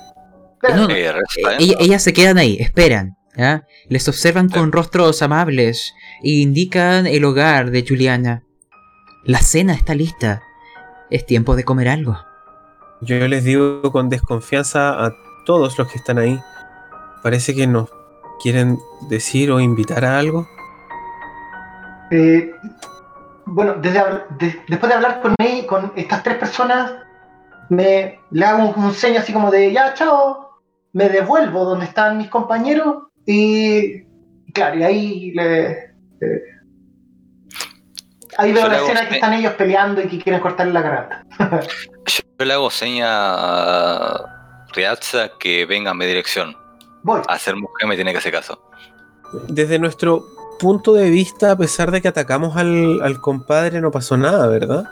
[0.76, 1.14] No, Eh,
[1.60, 3.15] Eh, ellas se quedan ahí, esperan.
[3.36, 3.66] ¿Ya?
[3.90, 5.94] Les observan con rostros amables
[6.24, 8.44] e indican el hogar de Juliana.
[9.24, 10.42] La cena está lista.
[11.10, 12.18] Es tiempo de comer algo.
[13.02, 15.14] Yo les digo con desconfianza a
[15.46, 16.40] todos los que están ahí.
[17.22, 17.90] Parece que nos
[18.42, 18.80] quieren
[19.10, 20.48] decir o invitar a algo.
[22.12, 22.52] Eh,
[23.46, 26.92] bueno, desde hab- de- después de hablar con, él- con estas tres personas,
[27.70, 30.60] me le hago un, un seño así como de ya, chao,
[30.94, 34.04] me devuelvo donde están mis compañeros y
[34.54, 36.44] claro, y ahí le, eh,
[38.38, 40.82] ahí veo Yo la hago escena que están ellos peleando y que quieren cortarle la
[40.82, 41.26] garganta.
[42.40, 46.56] Yo le hago seña a Riazza que venga a mi dirección.
[47.04, 47.22] Voy.
[47.28, 48.62] A ser mujer me tiene que hacer caso.
[49.48, 50.26] Desde nuestro
[50.60, 54.86] punto de vista, a pesar de que atacamos al, al compadre, no pasó nada, ¿verdad?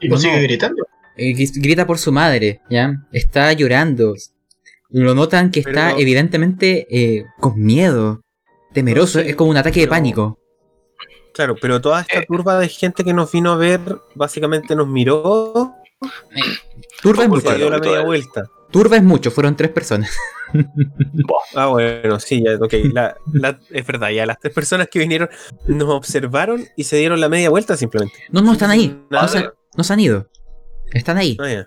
[0.00, 0.86] Y no No, sigue gritando.
[1.16, 2.94] Eh, gri- grita por su madre, ¿ya?
[3.12, 4.14] Está llorando.
[4.96, 8.20] Lo notan que está Pero- evidentemente eh, con miedo,
[8.72, 9.20] temeroso.
[9.20, 10.38] Sí, es como un ataque de pero- pánico.
[11.32, 12.26] Claro, pero toda esta Eh.
[12.28, 13.80] turba de gente que nos vino a ver,
[14.14, 15.74] básicamente nos miró
[17.02, 17.50] Turba es mucho.
[17.50, 18.42] se dio la Bueno, media todo- vuelta.
[18.70, 20.10] Turba es mucho, fueron tres personas.
[21.56, 22.72] Ah, bueno, sí, ya, ok.
[22.92, 25.28] la- la- es verdad, ya las tres personas que vinieron
[25.66, 28.14] nos observaron y se dieron la media vuelta simplemente.
[28.30, 28.96] No, no, están ahí.
[29.10, 30.28] No se, no se han ido.
[30.92, 31.36] Están ahí.
[31.40, 31.66] Ah.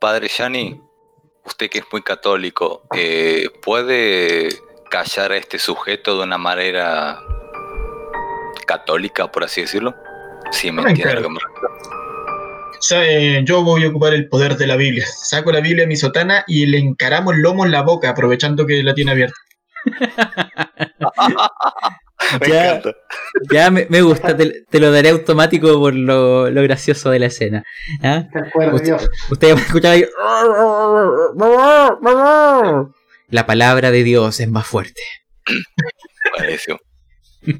[0.00, 0.80] Padre Yani,
[1.50, 4.48] usted que es muy católico, eh, ¿puede
[4.88, 7.20] callar a este sujeto de una manera
[8.66, 9.94] católica, por así decirlo?
[10.52, 11.28] Si me entiende lo encargo.
[11.28, 11.68] que me refiero.
[12.78, 15.04] O sea, eh, yo voy a ocupar el poder de la Biblia.
[15.06, 18.66] Saco la Biblia de mi sotana y le encaramos el lomo en la boca, aprovechando
[18.66, 19.36] que la tiene abierta.
[22.40, 22.68] Me Ya.
[22.76, 22.96] encanta.
[23.50, 27.26] Ya me, me gusta, te, te lo daré automático por lo, lo gracioso de la
[27.26, 27.64] escena.
[28.02, 28.24] ¿ah?
[28.32, 29.10] Te acuerdo, Usted- Dios.
[29.30, 30.04] Usted va a escuchar ahí.
[33.28, 35.00] La palabra de Dios es más fuerte.
[36.38, 36.78] Buenísimo.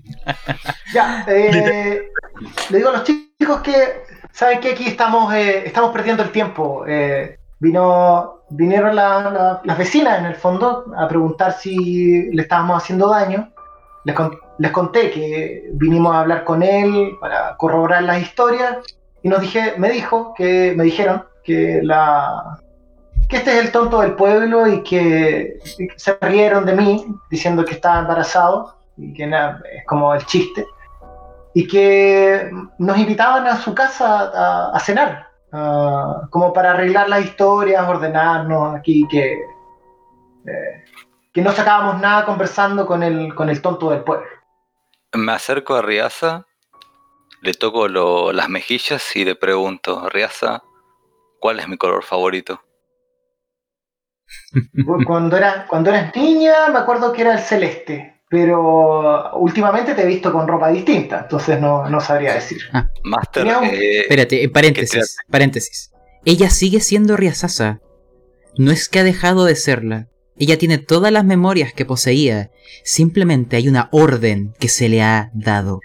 [0.93, 2.03] Ya, eh,
[2.69, 6.85] le digo a los chicos que, ¿saben que Aquí estamos, eh, estamos perdiendo el tiempo.
[6.87, 12.83] Eh, vino, vinieron la- la- las vecinas en el fondo a preguntar si le estábamos
[12.83, 13.53] haciendo daño.
[14.05, 18.79] Les, con- les conté que vinimos a hablar con él para corroborar las historias
[19.23, 22.61] y nos dije, me dijo que me dijeron que la
[23.31, 25.59] que este es el tonto del pueblo y que,
[25.97, 30.67] se rieron de mí diciendo que estaba embarazado y que es como el chiste.
[31.55, 37.89] Y que nos invitaban a su casa a, cenar ah, como para arreglar las historias
[37.89, 39.33] ordenarnos aquí que
[40.47, 40.85] eh,
[41.33, 44.27] que no sacábamos nada conversando con el con el tonto del pueblo
[45.15, 46.47] Me acerco a Riaza,
[47.43, 50.63] le toco lo- las mejillas y le pregunto, Riaza,
[51.41, 52.61] ¿cuál es mi color favorito?
[55.07, 60.07] cuando era cuando eras niña me acuerdo que era el celeste pero últimamente te he
[60.07, 62.61] visto con ropa distinta entonces no, no sabría decir
[63.03, 63.65] Master, Miau.
[63.65, 65.91] eh, Espérate, en paréntesis, paréntesis.
[66.25, 67.81] Ella sigue siendo Riazasa.
[68.57, 70.07] No es que ha dejado de serla.
[70.41, 72.51] Ella tiene todas las memorias que poseía.
[72.83, 75.81] Simplemente hay una orden que se le ha dado.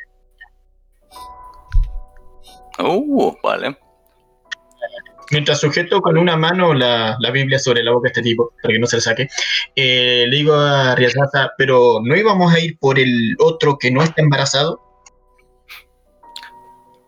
[2.80, 3.78] uh, vale.
[5.30, 8.74] Mientras sujeto con una mano la, la Biblia sobre la boca de este tipo, para
[8.74, 9.28] que no se la saque,
[9.76, 14.04] eh, le digo a Riazasa, pero ¿no íbamos a ir por el otro que no
[14.04, 14.80] está embarazado?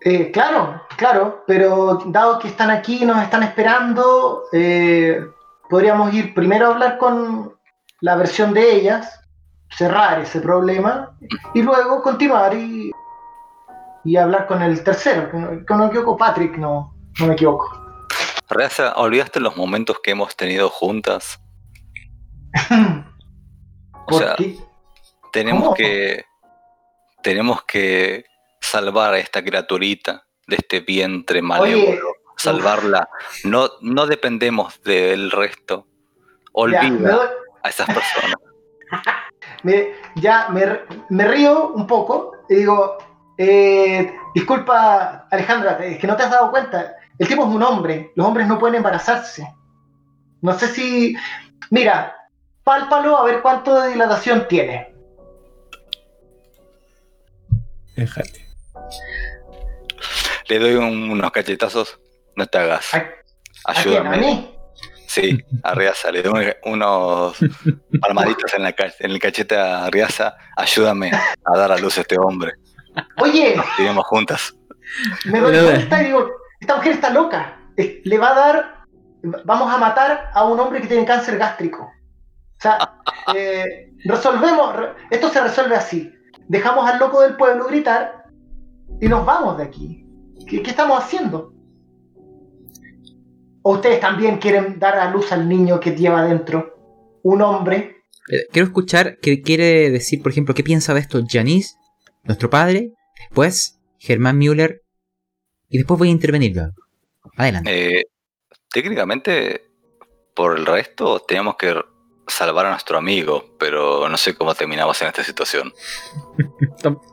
[0.01, 5.21] Eh, claro, claro, pero dado que están aquí y nos están esperando, eh,
[5.69, 7.55] podríamos ir primero a hablar con
[8.01, 9.21] la versión de ellas,
[9.69, 11.17] cerrar ese problema,
[11.53, 12.91] y luego continuar y,
[14.03, 17.85] y hablar con el tercero, que no, me equivoco, Patrick, no, no me equivoco.
[18.49, 21.39] Riaza, ¿olvidaste los momentos que hemos tenido juntas?
[24.09, 24.57] O ¿Por sea, qué?
[25.33, 25.73] tenemos ¿Cómo?
[25.73, 26.23] que
[27.21, 28.23] tenemos que
[28.61, 33.09] salvar a esta criaturita de este vientre malévolo, salvarla.
[33.43, 35.87] No, no dependemos del resto.
[36.53, 37.19] Olvida
[37.63, 38.35] a esas personas.
[39.63, 42.97] me- ya me, me río un poco y digo,
[43.37, 48.11] eh, disculpa Alejandra, es que no te has dado cuenta, el tipo es un hombre,
[48.15, 49.47] los hombres no pueden embarazarse.
[50.41, 51.15] No sé si,
[51.71, 52.15] mira,
[52.63, 54.93] pálpalo a ver cuánto de dilatación tiene.
[57.95, 58.45] Déjate.
[60.47, 61.99] Le doy un- unos cachetazos.
[62.37, 62.93] No te hagas.
[62.93, 63.17] ¿A, a quién?
[63.65, 63.71] ¿A
[64.11, 64.17] Ayúdame.
[64.17, 64.53] mí?
[65.07, 67.35] Sí, a Riaza, le doy unos
[68.01, 68.69] palmaditas en, la,
[68.99, 70.35] en el cachete a Riaza.
[70.55, 72.53] Ayúdame a dar a luz a este hombre.
[73.19, 74.55] Oye, Vivimos juntas.
[75.25, 77.59] me doy cuenta y digo, esta mujer está loca.
[77.77, 78.75] Eh, Le va a dar,
[79.45, 81.83] vamos a matar a un hombre que tiene cáncer gástrico.
[81.83, 82.77] O sea,
[83.35, 86.11] eh, resolvemos, re- esto se resuelve así.
[86.47, 88.25] Dejamos al loco del pueblo gritar
[89.01, 90.05] y nos vamos de aquí.
[90.47, 91.53] ¿Qué, qué estamos haciendo?
[93.69, 97.19] ¿O ustedes también quieren dar a luz al niño que lleva adentro?
[97.23, 97.97] Un hombre.
[98.31, 101.75] Eh, Quiero escuchar qué quiere decir, por ejemplo, qué piensa de esto Janice,
[102.23, 102.93] nuestro padre,
[103.27, 104.83] después Germán Müller,
[105.67, 106.55] y después voy a intervenir.
[106.55, 106.71] luego.
[107.35, 107.99] Adelante.
[107.99, 108.03] Eh,
[108.71, 109.65] técnicamente,
[110.33, 111.75] por el resto, teníamos que
[112.25, 115.73] salvar a nuestro amigo, pero no sé cómo terminamos en esta situación.
[116.81, 117.05] Tampoco-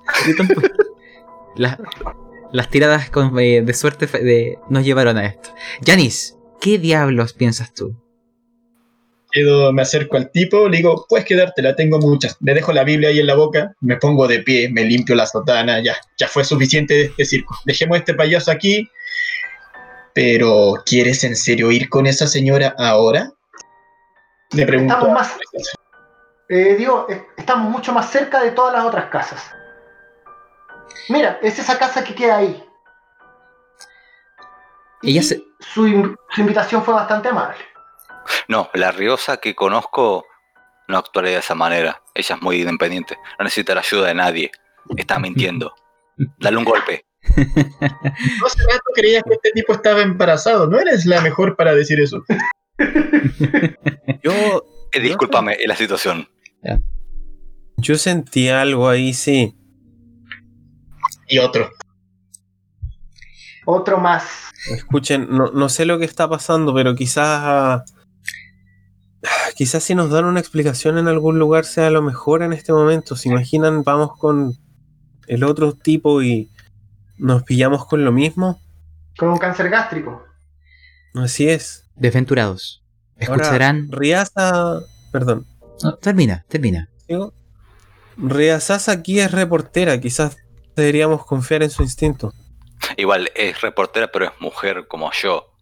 [1.57, 1.79] las,
[2.53, 5.51] las tiradas con- eh, de suerte de- nos llevaron a esto.
[5.85, 7.95] Janice, ¿qué diablos piensas tú?
[9.31, 12.39] Quedo, me acerco al tipo, le digo, puedes quedártela, tengo muchas.
[12.41, 15.27] Le dejo la Biblia ahí en la boca, me pongo de pie, me limpio la
[15.27, 17.55] sotana, ya, ya fue suficiente de este circo.
[17.67, 18.89] Dejemos a este payaso aquí.
[20.15, 23.31] Pero, ¿quieres en serio ir con esa señora ahora?
[24.53, 24.95] Le pregunto.
[24.95, 25.37] Estamos más,
[26.49, 29.51] eh, digo, estamos mucho más cerca de todas las otras casas.
[31.11, 32.65] Mira, es esa casa que queda ahí.
[35.03, 35.44] Ella se-
[35.75, 37.59] su, in- su invitación fue bastante amable.
[38.49, 40.25] No, la Riosa que conozco
[40.89, 42.01] no actuaría de esa manera.
[42.15, 43.17] Ella es muy independiente.
[43.39, 44.51] No necesita la ayuda de nadie.
[44.97, 45.75] Está mintiendo.
[46.39, 47.05] Dale un golpe.
[47.37, 51.99] No hace rato creías que este tipo estaba embarazado, no eres la mejor para decir
[52.01, 52.23] eso.
[54.23, 56.29] Yo, Eh, discúlpame, es la situación.
[57.79, 59.57] yo sentí algo ahí, sí.
[61.29, 61.71] Y otro.
[63.65, 64.25] Otro más.
[64.71, 67.83] Escuchen, no, no sé lo que está pasando, pero quizás.
[69.55, 73.17] Quizás si nos dan una explicación en algún lugar sea lo mejor en este momento.
[73.17, 73.83] ¿Se imaginan?
[73.83, 74.53] Vamos con
[75.27, 76.51] el otro tipo y
[77.17, 78.61] nos pillamos con lo mismo.
[79.17, 80.23] Con un cáncer gástrico.
[81.15, 81.89] Así es.
[81.95, 82.85] Desventurados.
[83.21, 83.89] Ahora, Escucharán.
[83.91, 84.81] Riaza.
[85.13, 85.47] Perdón.
[85.83, 86.91] No, termina, termina.
[88.17, 90.01] Riazasa aquí es reportera.
[90.01, 90.37] Quizás
[90.77, 92.33] deberíamos confiar en su instinto.
[92.97, 95.53] Igual es reportera, pero es mujer como yo.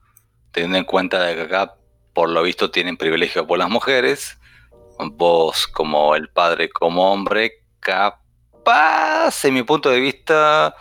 [0.50, 1.76] Teniendo en cuenta de que acá,
[2.12, 4.38] por lo visto, tienen privilegio por las mujeres.
[4.98, 10.74] Vos, como el padre, como hombre, capaz, en mi punto de vista,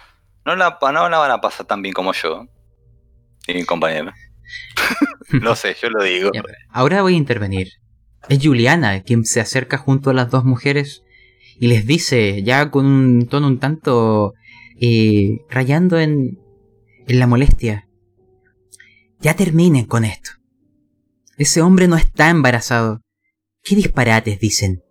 [0.46, 2.48] no la, no la van a pasar tan bien como yo.
[3.48, 4.12] Y mi compañero.
[5.42, 6.32] no sé, yo lo digo.
[6.70, 7.70] Ahora voy a intervenir.
[8.30, 11.04] Es Juliana quien se acerca junto a las dos mujeres
[11.60, 14.34] y les dice, ya con un tono un tanto
[14.82, 16.40] eh, rayando en,
[17.08, 17.88] en la molestia,
[19.20, 20.32] ya terminen con esto.
[21.38, 23.02] Ese hombre no está embarazado.
[23.64, 24.82] ¿Qué disparates dicen?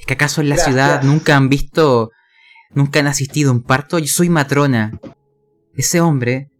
[0.00, 0.74] ¿Es que acaso en la Gracias.
[0.74, 2.10] ciudad nunca han visto,
[2.70, 3.98] nunca han asistido a un parto?
[3.98, 4.98] Yo soy matrona.
[5.74, 6.50] Ese hombre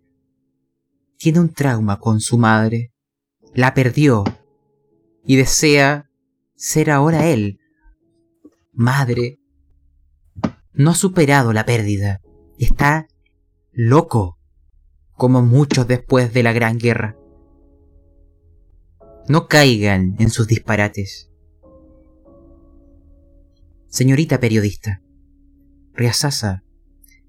[1.17, 2.93] tiene un trauma con su madre.
[3.55, 4.23] La perdió
[5.25, 6.11] y desea
[6.57, 7.59] ser ahora él.
[8.75, 9.39] Madre,
[10.75, 12.21] no ha superado la pérdida
[12.59, 13.09] está
[13.73, 14.39] loco,
[15.13, 17.17] como muchos después de la Gran Guerra.
[19.29, 21.31] No caigan en sus disparates.
[23.89, 25.01] Señorita periodista,
[25.95, 26.63] Riazasa,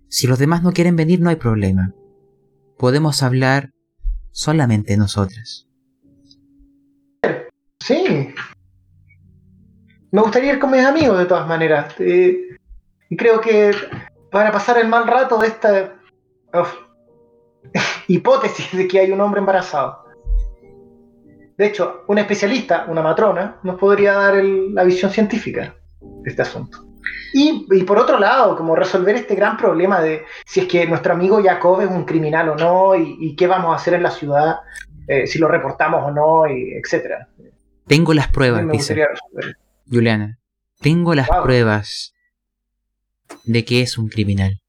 [0.10, 1.94] si los demás no quieren venir no hay problema.
[2.78, 3.72] Podemos hablar
[4.32, 5.68] solamente nosotras.
[7.80, 8.34] Sí.
[10.12, 11.94] Me gustaría ir con mis amigos de todas maneras.
[11.99, 12.58] Eh,
[13.18, 13.72] creo que
[14.32, 15.95] para pasar el mal rato de esta
[16.54, 16.74] uf,
[18.08, 20.06] hipótesis de que hay un hombre embarazado.
[21.58, 26.41] De hecho, una especialista, una matrona, nos podría dar el- la visión científica de este
[26.44, 26.84] asunto.
[27.34, 31.14] Y, y por otro lado, como resolver este gran problema de si es que nuestro
[31.14, 34.12] amigo Jacob es un criminal o no, y, y qué vamos a hacer en la
[34.12, 34.58] ciudad,
[35.08, 37.28] eh, si lo reportamos o no, y etcétera.
[37.88, 38.95] Tengo las pruebas, dice.
[39.90, 40.38] Juliana.
[40.80, 41.44] Tengo las Wow.
[41.44, 42.14] pruebas
[43.48, 44.61] de que es un criminal.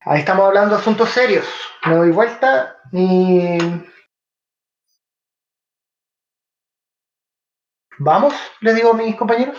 [0.00, 1.46] Ahí estamos hablando de asuntos serios.
[1.86, 3.58] Me doy vuelta y.
[7.98, 8.34] ¿Vamos?
[8.60, 9.56] Les digo a mis compañeros.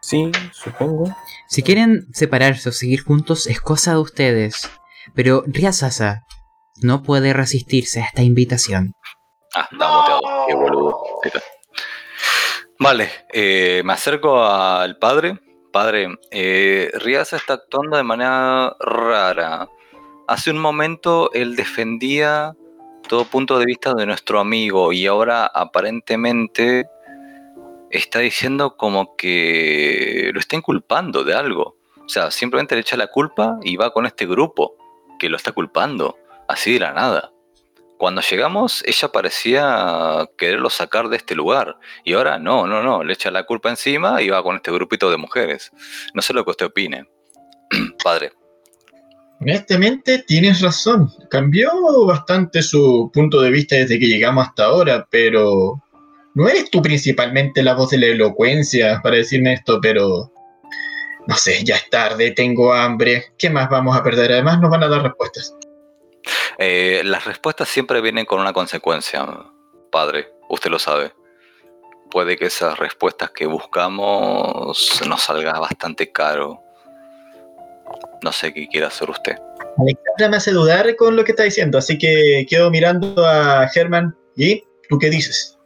[0.00, 1.16] Sí, supongo.
[1.48, 4.70] Si quieren separarse o seguir juntos es cosa de ustedes.
[5.14, 6.24] Pero Riazasa
[6.82, 8.92] no puede resistirse a esta invitación.
[9.54, 10.20] Ah, está muteado.
[10.46, 11.02] Qué boludo.
[12.78, 15.38] Vale, eh, me acerco al padre.
[15.72, 19.68] Padre, eh, Riaz está actuando de manera rara.
[20.26, 22.54] hace un momento él defendía
[23.08, 26.86] todo punto de vista de nuestro amigo y ahora aparentemente
[27.90, 31.76] está diciendo como que lo está inculpando de algo.
[32.04, 34.76] O sea, simplemente le echa la culpa y va con este grupo
[35.18, 36.18] que lo está culpando,
[36.48, 37.33] así de la nada.
[38.04, 41.78] Cuando llegamos, ella parecía quererlo sacar de este lugar.
[42.04, 45.10] Y ahora no, no, no, le echa la culpa encima y va con este grupito
[45.10, 45.72] de mujeres.
[46.12, 47.06] No sé lo que usted opine.
[48.04, 48.32] Padre.
[49.40, 51.10] Honestamente, tienes razón.
[51.30, 51.70] Cambió
[52.04, 55.82] bastante su punto de vista desde que llegamos hasta ahora, pero
[56.34, 60.30] no eres tú principalmente la voz de la elocuencia para decirme esto, pero
[61.26, 63.32] no sé, ya es tarde, tengo hambre.
[63.38, 64.30] ¿Qué más vamos a perder?
[64.30, 65.54] Además, nos van a dar respuestas.
[66.58, 69.26] Eh, las respuestas siempre vienen con una consecuencia,
[69.90, 70.32] padre.
[70.48, 71.12] Usted lo sabe.
[72.10, 76.60] Puede que esas respuestas que buscamos nos salga bastante caro.
[78.22, 79.36] No sé qué quiere hacer usted.
[79.78, 84.16] Alexandra me hace dudar con lo que está diciendo, así que quedo mirando a Germán.
[84.36, 85.58] ¿Y tú qué dices?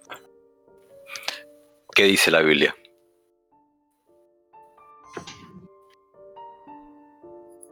[1.95, 2.75] ¿Qué dice la Biblia?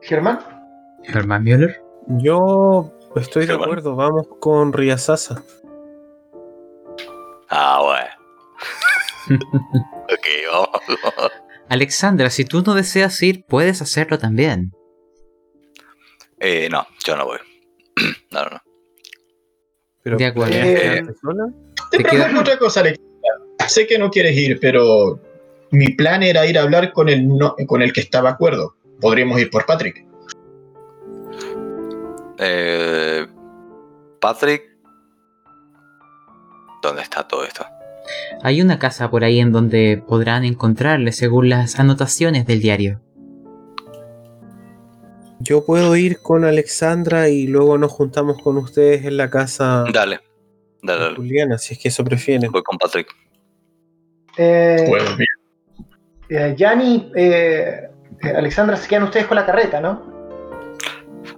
[0.03, 0.39] Germán.
[1.05, 1.83] Germán Müller.
[2.19, 3.65] Yo estoy de bueno.
[3.65, 5.43] acuerdo, vamos con Riasasa.
[7.49, 9.41] Ah, bueno.
[10.05, 11.33] ok, vamos.
[11.69, 14.73] Alexandra, si tú no deseas ir, puedes hacerlo también.
[16.39, 17.39] Eh, no, yo no voy.
[18.31, 18.61] no, no, no.
[20.03, 20.53] Pero, De acuerdo.
[20.53, 21.03] ¿querías Eh?
[21.91, 23.07] Te Te propongo otra cosa, Alexandra.
[23.69, 25.19] Sé que no quieres ir, pero
[25.73, 28.77] mi plan era ir a hablar con el, no- con el que estaba de acuerdo.
[29.01, 30.07] Podríamos ir por Patrick.
[32.39, 33.27] Eh,
[34.21, 34.63] Patrick.
[36.83, 37.65] ¿Dónde está todo esto?
[38.43, 43.01] Hay una casa por ahí en donde podrán encontrarle según las anotaciones del diario.
[45.41, 50.21] Yo puedo ir con Alexandra y luego nos juntamos con ustedes en la casa Dale,
[50.83, 51.17] dale, dale.
[51.17, 52.51] Juliana, si es que eso prefieren.
[52.51, 53.09] Voy con Patrick.
[54.39, 55.29] Eh, bien.
[56.29, 57.89] eh, Yanni, eh,
[58.23, 60.15] eh, Alexandra, se quedan ustedes con la carreta, ¿no?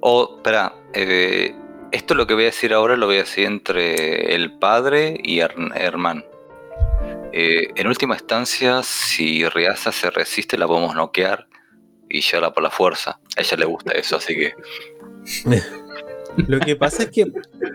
[0.00, 0.72] Oh, espera.
[0.94, 1.54] Eh,
[1.92, 5.38] esto lo que voy a decir ahora lo voy a decir entre el padre y
[5.40, 6.24] Her- Herman.
[7.32, 11.46] Eh, en última instancia, si Riasa se resiste, la podemos noquear
[12.08, 13.20] y llevarla por la fuerza.
[13.36, 14.54] A ella le gusta eso, así que.
[16.46, 17.26] Lo que pasa es que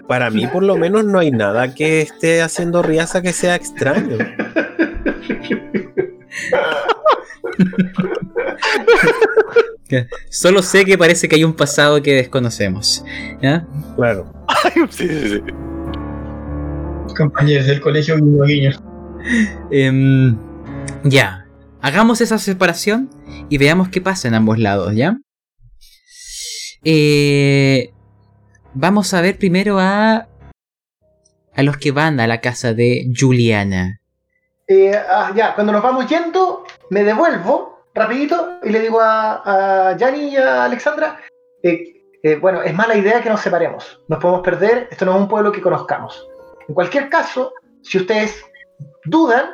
[0.08, 4.18] para mí por lo menos no hay nada que esté haciendo Riasa que sea extraño.
[10.30, 13.04] Solo sé que parece que hay un pasado que desconocemos.
[13.42, 13.68] ¿ya?
[13.96, 14.32] Claro.
[14.90, 15.42] sí, sí, sí.
[17.16, 18.72] Compañeros del colegio guiño guiño.
[19.72, 20.38] Em,
[21.04, 21.46] ya.
[21.82, 23.10] Hagamos esa separación
[23.50, 25.18] y veamos qué pasa en ambos lados, ¿ya?
[26.86, 27.92] Eh,
[28.74, 30.28] vamos a ver primero a.
[31.56, 34.00] a los que van a la casa de Juliana.
[34.68, 39.98] Eh, ah, ya, cuando nos vamos yendo, me devuelvo rapidito y le digo a, a
[39.98, 41.20] Yanni y a Alexandra,
[41.62, 44.00] eh, eh, bueno, es mala idea que nos separemos.
[44.08, 46.28] Nos podemos perder, esto no es un pueblo que conozcamos.
[46.68, 48.44] En cualquier caso, si ustedes
[49.06, 49.50] dudan,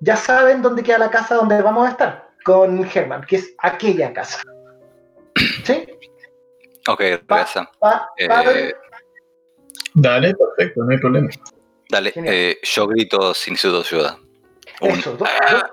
[0.00, 4.12] ya saben dónde queda la casa donde vamos a estar con Germán, que es aquella
[4.12, 4.42] casa.
[5.64, 5.86] ¿Sí?
[6.88, 7.02] Ok.
[7.80, 8.72] Pa- Eh,
[9.94, 11.28] Dale, perfecto, no hay problema.
[11.88, 14.18] Dale, eh, yo grito sin su ayuda.
[14.80, 15.12] Un- eso.
[15.16, 15.70] ¿dó- dó- Ahí ¿Y está.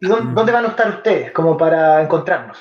[0.00, 2.58] Dónde, dónde van a estar ustedes como para encontrarnos?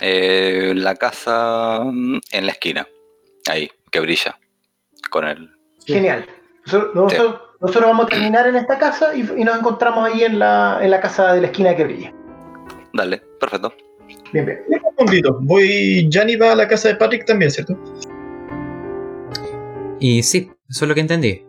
[0.00, 2.86] Eh, la casa mm, en la esquina.
[3.50, 4.38] Ahí, que brilla.
[5.10, 5.50] Con el.
[5.86, 6.26] Genial.
[6.66, 10.38] Nosotros, nosotros- nosotros vamos a terminar en esta casa y, y nos encontramos ahí en
[10.38, 12.12] la, en la casa de la esquina que brilla.
[12.92, 13.72] Dale, perfecto.
[14.32, 14.60] Bien, bien.
[14.68, 15.38] Un segundito.
[15.40, 16.06] Voy.
[16.10, 17.74] Gianni va a la casa de Patrick también, ¿cierto?
[19.98, 21.42] Y sí, eso es lo que entendí.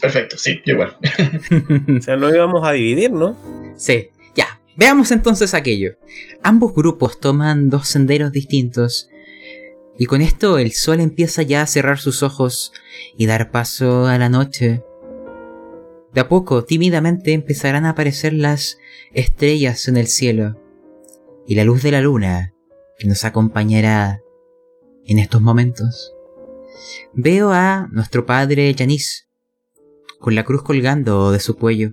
[0.00, 0.96] Perfecto, sí, yo igual.
[1.98, 3.36] O sea, no íbamos a dividir, ¿no?
[3.76, 4.60] Sí, ya.
[4.76, 5.96] Veamos entonces aquello.
[6.42, 9.08] Ambos grupos toman dos senderos distintos.
[9.98, 12.72] Y con esto el sol empieza ya a cerrar sus ojos
[13.16, 14.82] y dar paso a la noche.
[16.12, 18.78] De a poco, tímidamente, empezarán a aparecer las
[19.12, 20.60] estrellas en el cielo.
[21.46, 22.54] Y la luz de la luna
[22.98, 24.20] que nos acompañará
[25.06, 26.14] en estos momentos.
[27.12, 29.25] Veo a nuestro padre Yanis,
[30.20, 31.92] con la cruz colgando de su cuello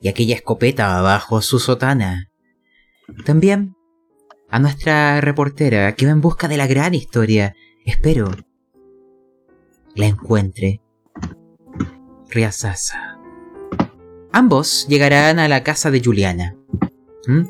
[0.00, 2.30] y aquella escopeta bajo su sotana.
[3.24, 3.76] También
[4.48, 7.54] a nuestra reportera que va en busca de la gran historia.
[7.84, 8.30] Espero
[9.94, 10.80] la encuentre.
[12.28, 13.18] Riazasa.
[14.32, 16.56] Ambos llegarán a la casa de Juliana.
[17.26, 17.42] ¿Mm?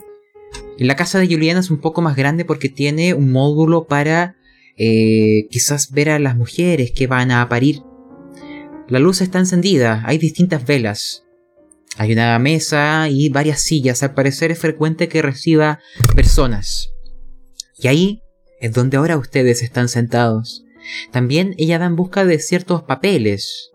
[0.79, 4.37] La casa de Juliana es un poco más grande porque tiene un módulo para
[4.77, 7.83] eh, quizás ver a las mujeres que van a parir.
[8.89, 11.25] La luz está encendida, hay distintas velas.
[11.97, 14.03] Hay una mesa y varias sillas.
[14.03, 15.81] Al parecer es frecuente que reciba
[16.15, 16.93] personas.
[17.79, 18.23] Y ahí
[18.61, 20.65] es donde ahora ustedes están sentados.
[21.13, 23.71] También ella va en busca de ciertos papeles.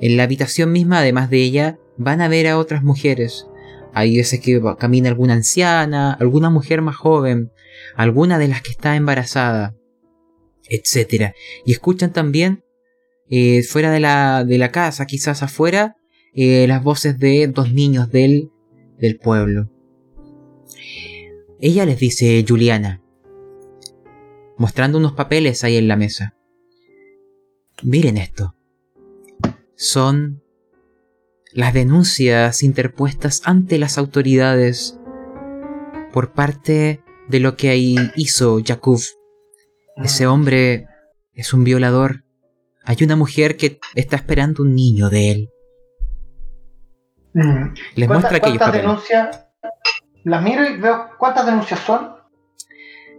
[0.00, 3.46] En la habitación misma, además de ella, van a ver a otras mujeres.
[3.94, 7.52] Hay veces que camina alguna anciana, alguna mujer más joven,
[7.94, 9.76] alguna de las que está embarazada,
[10.68, 11.32] etc.
[11.64, 12.63] Y escuchan también,
[13.36, 15.96] eh, fuera de la, de la casa, quizás afuera,
[16.34, 18.52] eh, las voces de dos niños del,
[18.98, 19.72] del pueblo.
[21.60, 23.02] Ella les dice Juliana,
[24.56, 26.36] mostrando unos papeles ahí en la mesa.
[27.82, 28.54] Miren esto.
[29.74, 30.40] Son
[31.52, 34.96] las denuncias interpuestas ante las autoridades
[36.12, 39.00] por parte de lo que ahí hizo Jakub.
[39.96, 40.86] Ese hombre
[41.32, 42.23] es un violador.
[42.84, 45.50] Hay una mujer que está esperando un niño de él.
[47.32, 47.74] Mm.
[47.96, 49.46] Les ¿Cuántas, muestra aquellos cuántas denuncias?
[50.24, 52.14] Las miro y veo cuántas denuncias son.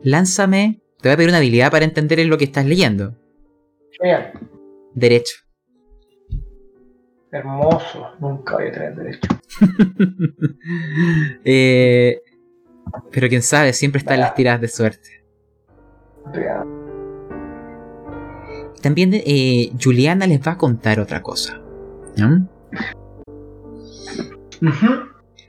[0.03, 0.81] Lánzame.
[1.01, 3.15] Te voy a pedir una habilidad para entender en lo que estás leyendo.
[4.01, 4.31] Bien,
[4.93, 5.35] Derecho.
[7.31, 8.13] hermoso.
[8.19, 9.27] Nunca voy a tener derecho.
[11.45, 12.21] Eh,
[13.11, 15.23] pero quién sabe, siempre están las tiradas de suerte.
[16.33, 16.84] Bien.
[18.85, 21.59] También eh, Juliana les va a contar otra cosa.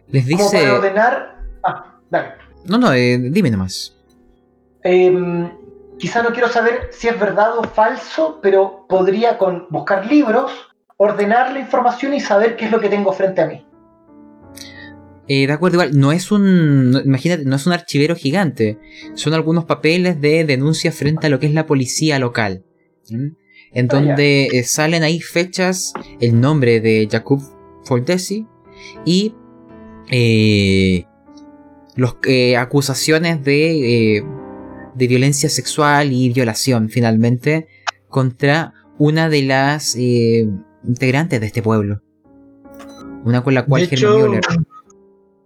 [0.09, 0.57] Les Como dice...
[0.59, 1.37] para ordenar.
[1.63, 2.29] Ah, dale.
[2.65, 3.95] No, no, eh, dime nomás.
[4.83, 5.51] Em,
[5.99, 10.51] quizá no quiero saber si es verdad o falso, pero podría con buscar libros,
[10.97, 13.67] ordenar la información y saber qué es lo que tengo frente a mí.
[15.29, 16.91] Eh, de acuerdo, igual, no es un.
[16.93, 18.79] no- imagínate, no es un archivero gigante.
[19.13, 22.63] Son algunos papeles de denuncia frente a lo que es la policía local.
[23.11, 27.43] En donde eh, salen ahí fechas, el nombre de Jakub
[27.85, 28.47] Foldesi
[29.05, 29.35] y
[30.11, 31.05] eh,
[31.95, 34.25] los, eh, acusaciones de, eh,
[34.95, 37.69] de violencia sexual y violación, finalmente,
[38.09, 42.03] contra una de las integrantes de este pueblo.
[43.25, 44.41] Una con la cual Germán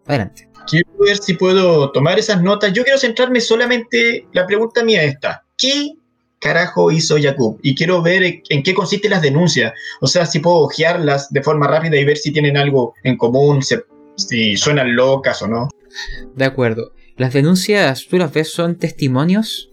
[0.06, 0.48] Adelante.
[0.66, 2.72] quiero ver si puedo tomar esas notas.
[2.72, 5.44] Yo quiero centrarme solamente, la pregunta mía es esta.
[5.56, 5.92] ¿Qué
[6.40, 7.58] carajo hizo Jakub?
[7.62, 9.72] Y quiero ver en- qué consisten las denuncias.
[10.00, 13.62] O sea, si puedo ojearlas de forma rápida y ver si tienen algo en común,
[13.62, 13.84] se-
[14.16, 15.68] si suenan locas o no.
[16.34, 16.92] De acuerdo.
[17.16, 19.70] Las denuncias, tú las ves, son testimonios.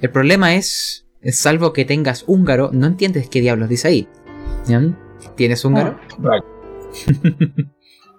[0.00, 4.08] El problema es, salvo que tengas húngaro, no entiendes qué diablos dice ahí.
[5.36, 5.98] ¿Tienes húngaro?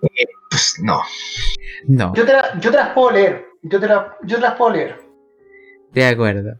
[0.04, 1.00] Eh, pues no.
[1.88, 2.14] No.
[2.16, 3.46] Yo te, la- yo te las puedo leer.
[3.62, 5.00] Yo te, la- yo te las puedo leer.
[5.94, 6.58] De acuerdo.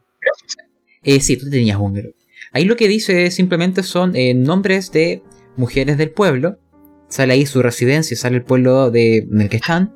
[1.04, 2.10] Eh, sí, tú tenías húngaro.
[2.52, 5.24] Ahí lo que dice simplemente son eh, nombres de
[5.56, 6.60] mujeres del pueblo.
[7.08, 9.96] Sale ahí su residencia, sale el pueblo de, en el que están.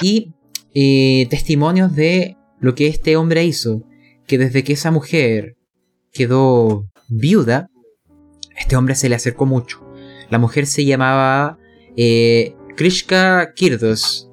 [0.00, 0.32] Y
[0.74, 3.84] eh, testimonios de lo que este hombre hizo.
[4.26, 5.56] Que desde que esa mujer
[6.12, 7.68] quedó viuda,
[8.56, 9.84] este hombre se le acercó mucho.
[10.30, 11.58] La mujer se llamaba
[11.96, 14.28] eh, Krishka Kirdos.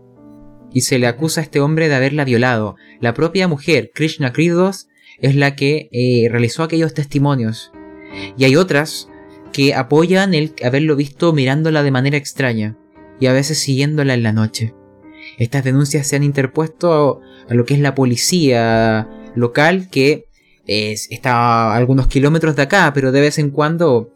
[0.72, 2.76] Y se le acusa a este hombre de haberla violado.
[3.00, 4.89] La propia mujer, Krishna Kirdos,
[5.22, 7.72] es la que eh, realizó aquellos testimonios.
[8.38, 9.10] Y hay otras
[9.52, 12.78] que apoyan el haberlo visto mirándola de manera extraña
[13.20, 14.74] y a veces siguiéndola en la noche.
[15.38, 20.26] Estas denuncias se han interpuesto a, lo que es la policía local que
[20.66, 21.34] es- está
[21.72, 24.14] a algunos kilómetros de acá, pero de vez en cuando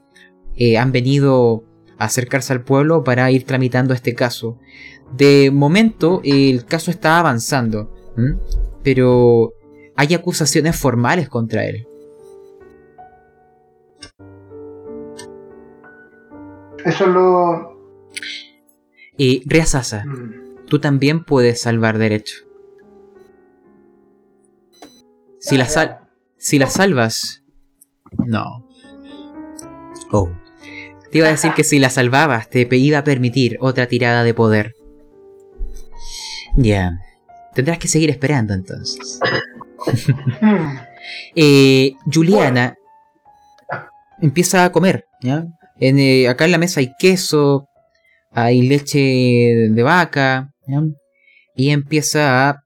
[0.56, 1.64] eh, han venido
[1.98, 4.60] a acercarse al pueblo para ir tramitando este caso.
[5.16, 7.92] De momento el caso está avanzando,
[8.84, 9.54] pero
[9.96, 11.88] hay acusaciones formales contra él.
[16.86, 17.74] Eso es lo.
[19.18, 22.36] Y Riazasa, mm, tú también puedes salvar derecho.
[25.40, 26.00] Si la, sal
[26.38, 27.44] si la salvas...
[28.26, 28.68] No.
[30.12, 30.30] Oh.
[31.12, 34.34] Te iba a decir que si la salvabas te iba a permitir otra tirada de
[34.34, 34.74] poder.
[36.56, 37.00] Ya.
[37.54, 39.20] Tendrás que seguir esperando entonces.
[41.36, 42.76] Eh, Juliana
[44.22, 45.46] empieza a comer, ¿ya?
[45.80, 47.68] En, eh, acá en la mesa hay queso,
[48.32, 49.00] hay leche
[49.70, 50.50] de vaca.
[51.56, 52.64] Y empieza a,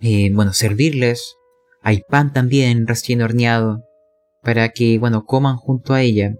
[0.00, 1.34] eh, bueno, servirles.
[1.82, 3.82] Hay pan también recién horneado
[4.42, 6.34] para que, bueno, coman junto a ella.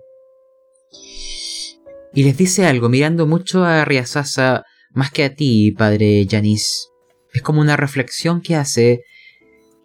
[2.15, 6.89] Y les dice algo, mirando mucho a Riazasa, más que a ti, padre Yanis.
[7.35, 9.03] Es como una reflexión que hace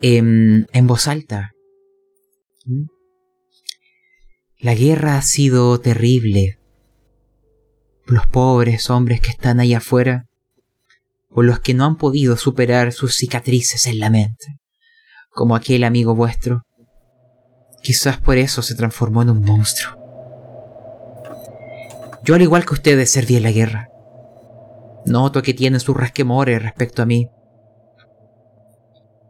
[0.01, 1.51] en, en voz alta.
[2.65, 2.85] ¿Mm?
[4.59, 6.59] La guerra ha sido terrible.
[8.05, 10.25] Los pobres hombres que están ahí afuera,
[11.29, 14.59] o los que no han podido superar sus cicatrices en la mente,
[15.29, 16.63] como aquel amigo vuestro.
[17.81, 19.97] Quizás por eso se transformó en un monstruo.
[22.23, 23.89] Yo al igual que ustedes serví en la guerra.
[25.05, 27.29] Noto que tienen sus resquemores respecto a mí.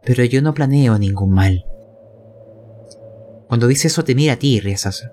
[0.04, 1.64] Pero yo no planeo ningún mal.
[3.48, 5.12] Cuando dice eso te mira a ti, Riesasa.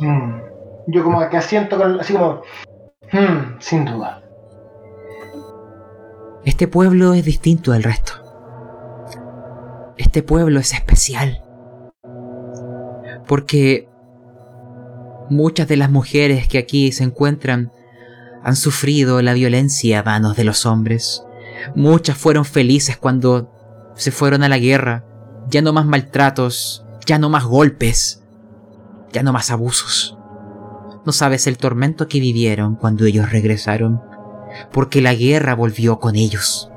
[0.00, 0.40] Mm.
[0.86, 2.42] Yo como que asiento con, así como,
[3.12, 4.22] "Hmm, sin duda.
[6.44, 8.12] Este pueblo es distinto del resto.
[9.98, 11.42] Este pueblo es especial.
[13.26, 13.88] Porque
[15.28, 17.72] muchas de las mujeres que aquí se encuentran
[18.42, 21.24] han sufrido la violencia a manos de los hombres.
[21.74, 23.50] Muchas fueron felices cuando
[23.94, 25.04] se fueron a la guerra.
[25.48, 28.22] Ya no más maltratos, ya no más golpes,
[29.12, 30.16] ya no más abusos.
[31.04, 34.00] No sabes el tormento que vivieron cuando ellos regresaron,
[34.72, 36.70] porque la guerra volvió con ellos.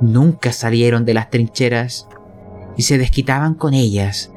[0.00, 2.08] Nunca salieron de las trincheras
[2.76, 4.30] y se desquitaban con ellas.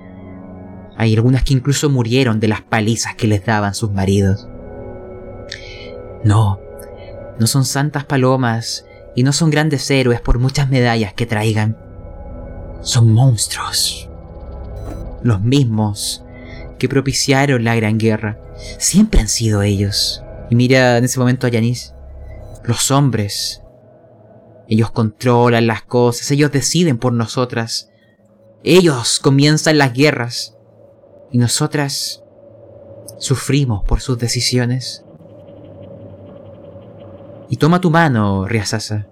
[0.95, 4.47] Hay algunas que incluso murieron de las palizas que les daban sus maridos.
[6.23, 6.59] No,
[7.39, 8.86] no son santas palomas
[9.17, 11.75] y no son grandes héroes por muchas medallas que traigan.
[12.81, 14.07] Son monstruos.
[15.23, 16.23] Los mismos
[16.77, 18.39] que propiciaron la gran guerra.
[18.77, 20.21] Siempre han sido ellos.
[20.51, 21.95] Y mira en ese momento a Yanis.
[22.63, 23.63] Los hombres.
[24.67, 27.89] Ellos controlan las cosas, ellos deciden por nosotras.
[28.63, 30.55] Ellos comienzan las guerras.
[31.31, 32.23] Y nosotras
[33.17, 35.06] sufrimos por sus decisiones.
[37.49, 39.07] Y toma tu mano, Riasasa.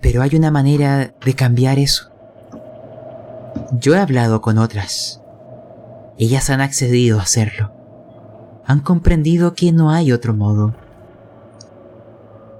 [0.00, 2.10] Pero hay una manera de cambiar eso.
[3.72, 5.22] Yo he hablado con otras.
[6.18, 7.72] Ellas han accedido a hacerlo.
[8.64, 10.74] Han comprendido que no hay otro modo.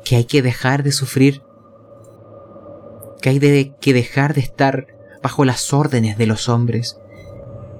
[0.04, 1.42] Que hay que dejar de sufrir.
[3.20, 4.86] Que hay de, que dejar de estar
[5.22, 6.98] bajo las órdenes de los hombres.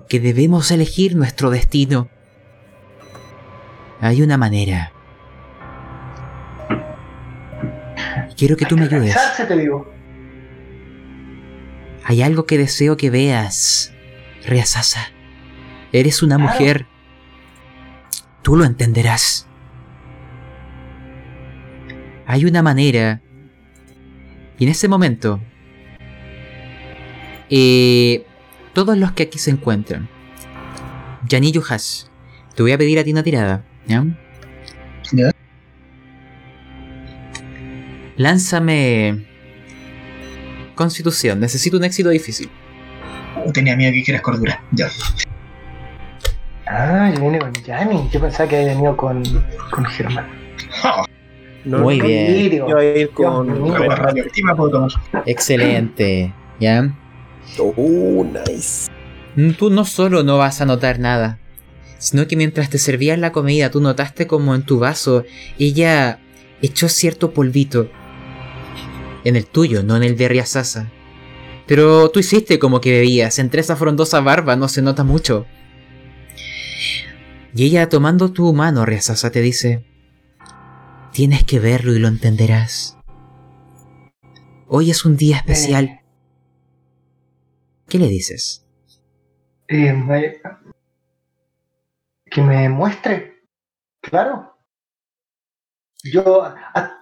[0.09, 2.09] Que debemos elegir nuestro destino.
[4.01, 4.93] Hay una manera.
[8.41, 9.15] Quiero que tú me ayudes.
[9.37, 9.93] Te digo.
[12.05, 13.93] Hay algo que deseo que veas,
[14.47, 15.11] Riasasa.
[15.93, 16.51] Eres una Claro.
[16.51, 16.87] mujer.
[18.41, 19.47] Tú lo entenderás.
[22.27, 23.21] Hay una manera.
[24.59, 25.39] Y en ese momento.
[27.51, 28.25] eh,
[28.73, 30.09] todos los que aquí se encuentran.
[31.29, 32.11] Yani Yuhas.
[32.55, 33.65] Te voy a pedir a ti una tirada.
[33.87, 34.03] ¿Ya?
[35.13, 35.31] Ya.
[38.21, 39.25] Lánzame.
[40.75, 41.41] Constitución.
[41.41, 42.51] Necesito un éxito difícil.
[43.55, 44.63] Tenía miedo que quieras cordura.
[44.73, 44.91] Ya.
[46.67, 48.11] Ah, yo vine con Yanni.
[48.13, 49.23] Yo pensaba que había venido con,
[49.71, 50.27] con Germán.
[51.65, 52.51] No, Muy no, bien.
[52.51, 53.59] Yo voy a ir con.
[53.59, 54.55] Con la radioactiva.
[55.25, 56.35] Excelente.
[56.61, 56.95] ¿Ya?
[57.59, 58.91] Oh, nice.
[59.35, 61.39] Mm, Tú no solo no vas a notar nada,
[61.97, 65.25] sino que mientras te servían la comida tú notaste como en tu vaso
[65.59, 66.19] ella
[66.61, 67.89] echó cierto polvito.
[69.25, 70.91] En el tuyo, no en el de Riasasa.
[71.67, 75.47] Pero tú hiciste como que bebías, entre esa frondosa barba no se nota mucho.
[77.55, 79.85] Y ella tomando tu mano, Riasasa, te dice,
[81.13, 82.97] tienes que verlo y lo entenderás.
[84.67, 86.01] Hoy es un día especial.
[87.89, 88.65] ¿Qué le dices?
[89.69, 90.41] Eh, me-
[92.31, 93.43] que me muestre.
[94.01, 94.57] Claro.
[96.05, 96.45] Yo.
[96.45, 96.97] a-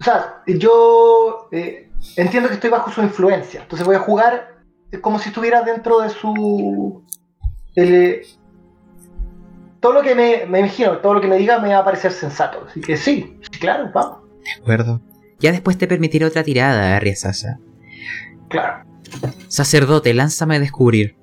[0.00, 3.62] o sea, yo eh, entiendo que estoy bajo su influencia.
[3.62, 4.56] Entonces voy a jugar
[5.02, 7.04] como si estuviera dentro de su.
[7.76, 8.22] el-
[9.80, 12.12] todo lo que me, me imagino, todo lo que me diga me va a parecer
[12.12, 12.66] sensato.
[12.68, 14.18] Así que sí, sí, claro, vamos.
[14.44, 15.00] De acuerdo.
[15.38, 17.58] Ya después te permitiré otra tirada, Riasasa.
[18.48, 18.84] Claro.
[19.48, 21.16] Sacerdote, lánzame a descubrir.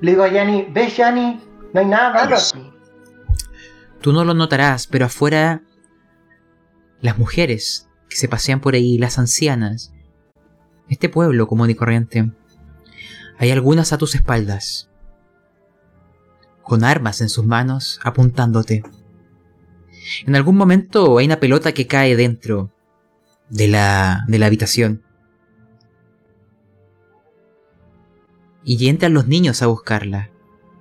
[0.00, 1.40] Le digo a Yanni, ¿ves Yanni?
[1.72, 2.73] No hay nada malo aquí.
[4.04, 5.62] Tú no lo notarás, pero afuera
[7.00, 9.94] las mujeres que se pasean por ahí, las ancianas,
[10.90, 12.30] este pueblo común y corriente,
[13.38, 14.90] hay algunas a tus espaldas,
[16.62, 18.82] con armas en sus manos apuntándote.
[20.26, 22.70] En algún momento hay una pelota que cae dentro
[23.48, 25.02] de la, de la habitación.
[28.64, 30.30] Y entran los niños a buscarla.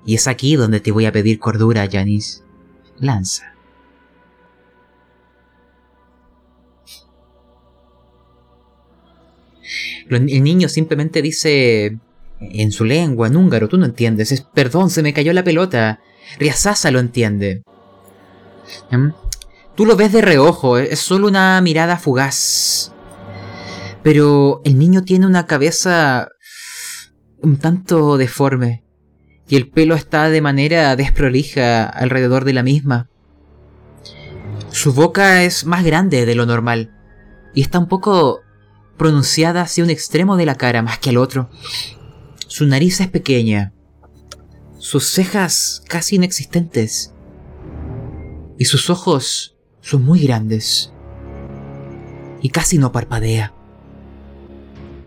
[0.05, 2.43] Y es aquí donde te voy a pedir cordura, Janice.
[2.99, 3.53] Lanza.
[10.09, 11.97] El niño simplemente dice
[12.39, 16.01] en su lengua, en húngaro, tú no entiendes, es perdón, se me cayó la pelota.
[16.39, 17.63] Riazasa lo entiende.
[18.91, 19.09] ¿Mm?
[19.75, 22.93] Tú lo ves de reojo, es solo una mirada fugaz.
[24.03, 26.27] Pero el niño tiene una cabeza
[27.41, 28.82] un tanto deforme
[29.47, 33.09] y el pelo está de manera desprolija alrededor de la misma.
[34.71, 36.91] Su boca es más grande de lo normal
[37.53, 38.41] y está un poco
[38.97, 41.49] pronunciada hacia un extremo de la cara más que al otro.
[42.47, 43.73] Su nariz es pequeña,
[44.83, 47.13] sus cejas casi inexistentes
[48.57, 50.93] y sus ojos son muy grandes
[52.41, 53.53] y casi no parpadea.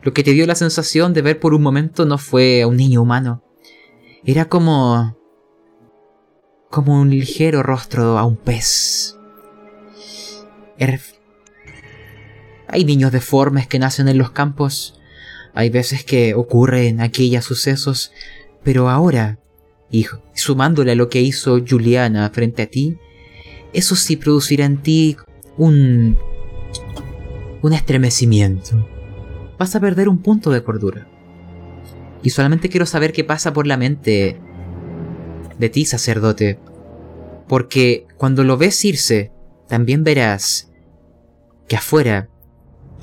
[0.03, 2.77] Lo que te dio la sensación de ver por un momento no fue a un
[2.77, 3.43] niño humano.
[4.27, 5.17] Era como...
[6.71, 9.17] como un ligero rostro a un pez.
[10.79, 11.01] Er-
[12.69, 15.01] Hay niños deformes que nacen en los campos.
[15.55, 18.13] Hay veces que ocurren aquellos sucesos.
[18.65, 19.39] Pero ahora,
[19.91, 22.99] hijo, sumándole a lo que hizo Juliana frente a ti,
[23.73, 25.17] eso sí producirá en ti
[25.57, 26.19] un...
[27.63, 28.89] un estremecimiento
[29.59, 31.09] vas a perder un punto de cordura.
[32.27, 34.41] Y solamente quiero saber qué pasa por la mente
[35.61, 36.59] de ti, sacerdote.
[37.47, 39.31] Porque cuando lo ves irse,
[39.69, 40.73] también verás
[41.69, 42.29] que afuera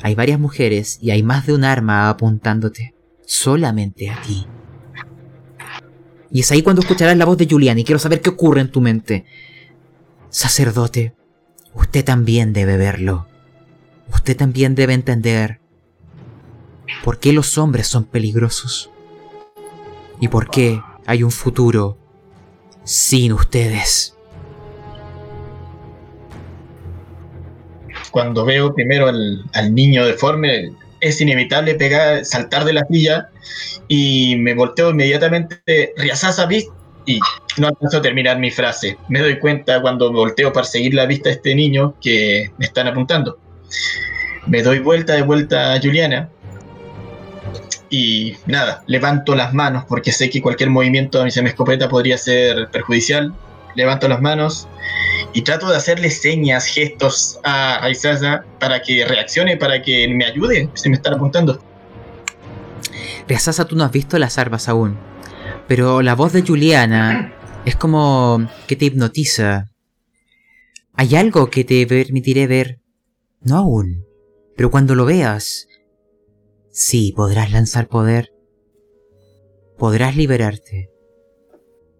[0.01, 2.95] hay varias mujeres y hay más de un arma apuntándote.
[3.25, 4.45] Solamente a ti.
[6.29, 8.71] Y es ahí cuando escucharás la voz de Julián y quiero saber qué ocurre en
[8.71, 9.23] tu mente.
[10.27, 11.15] Sacerdote,
[11.73, 13.29] usted también debe verlo.
[14.13, 15.61] Usted también debe entender
[17.05, 18.89] por qué los hombres son peligrosos
[20.23, 21.97] y por qué hay un futuro
[22.85, 24.15] sin ustedes.
[28.09, 30.71] Cuando veo primero al, niño deforme,
[31.01, 33.31] es inevitable pegar, saltar de la silla
[33.89, 36.47] y me volteo inmediatamente, Riazasa.
[37.05, 37.19] Y
[37.57, 38.97] no alcanzo a terminar mi frase.
[39.09, 42.87] Me doy cuenta cuando volteo para seguir la vista a este niño que me están
[42.87, 43.37] apuntando.
[44.47, 46.29] Me doy vuelta de vuelta a Juliana
[47.93, 52.67] y nada, levanto las manos porque sé que cualquier movimiento a mi semiescopeta podría ser
[52.71, 53.35] perjudicial.
[53.75, 54.67] Levanto las manos
[55.31, 60.71] y trato de hacerle señas, gestos a Aizasa para que reaccione, para que me ayude.
[60.73, 61.63] Se me están apuntando.
[63.27, 64.97] Riazasa, tú no has visto las armas aún,
[65.67, 67.31] pero la voz de Juliana
[67.63, 69.69] es como que te hipnotiza.
[70.95, 72.79] Hay algo que te permitiré ver.
[73.41, 74.03] No aún,
[74.55, 75.67] pero cuando lo veas,
[76.73, 78.33] sí podrás lanzar poder.
[79.77, 80.89] Podrás liberarte.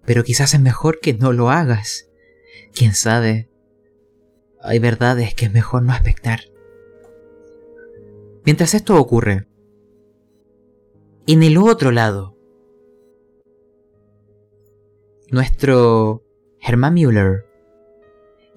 [0.06, 2.10] Pero quizás es mejor que no lo hagas.
[2.74, 3.50] Quién sabe.
[4.60, 6.42] Hay verdades que es mejor no expectar.
[8.46, 9.48] Mientras esto ocurre,
[11.28, 12.38] en el otro lado,
[15.30, 16.24] nuestro
[16.60, 17.46] Herman Müller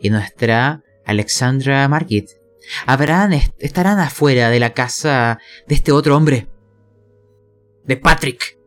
[0.00, 2.30] y nuestra Alexandra Margit
[2.86, 6.48] habrán, est- estarán afuera de la casa de este otro hombre,
[7.84, 8.58] de Patrick,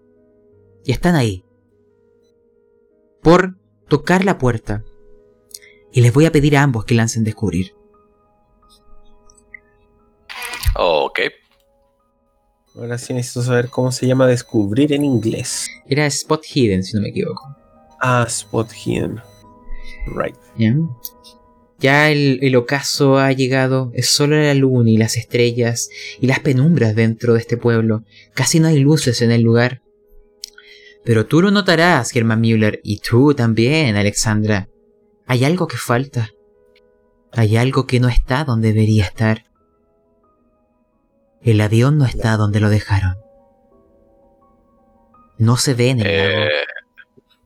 [0.86, 1.44] y están ahí
[3.22, 3.58] por
[3.88, 4.84] tocar la puerta.
[5.92, 7.74] Y les voy a pedir a ambos que lancen descubrir.
[10.76, 11.20] Ok.
[12.76, 15.68] Ahora sí necesito saber cómo se llama descubrir en inglés.
[15.88, 17.56] Era Spot Hidden, si no me equivoco.
[18.00, 19.20] Ah, Spot Hidden.
[20.16, 20.36] Right.
[20.56, 20.88] Bien.
[21.80, 25.90] Ya el, el ocaso ha llegado, es solo la luna y las estrellas
[26.20, 28.04] y las penumbras dentro de este pueblo.
[28.34, 29.82] Casi no hay luces en el lugar.
[31.06, 34.68] Pero tú lo notarás, Germán Müller, y tú también, Alexandra.
[35.26, 36.32] Hay algo que falta.
[37.32, 39.46] Hay algo que no está donde debería estar.
[41.42, 43.16] El avión no está donde lo dejaron.
[45.38, 46.46] No se ve en el lago.
[46.46, 46.50] Eh,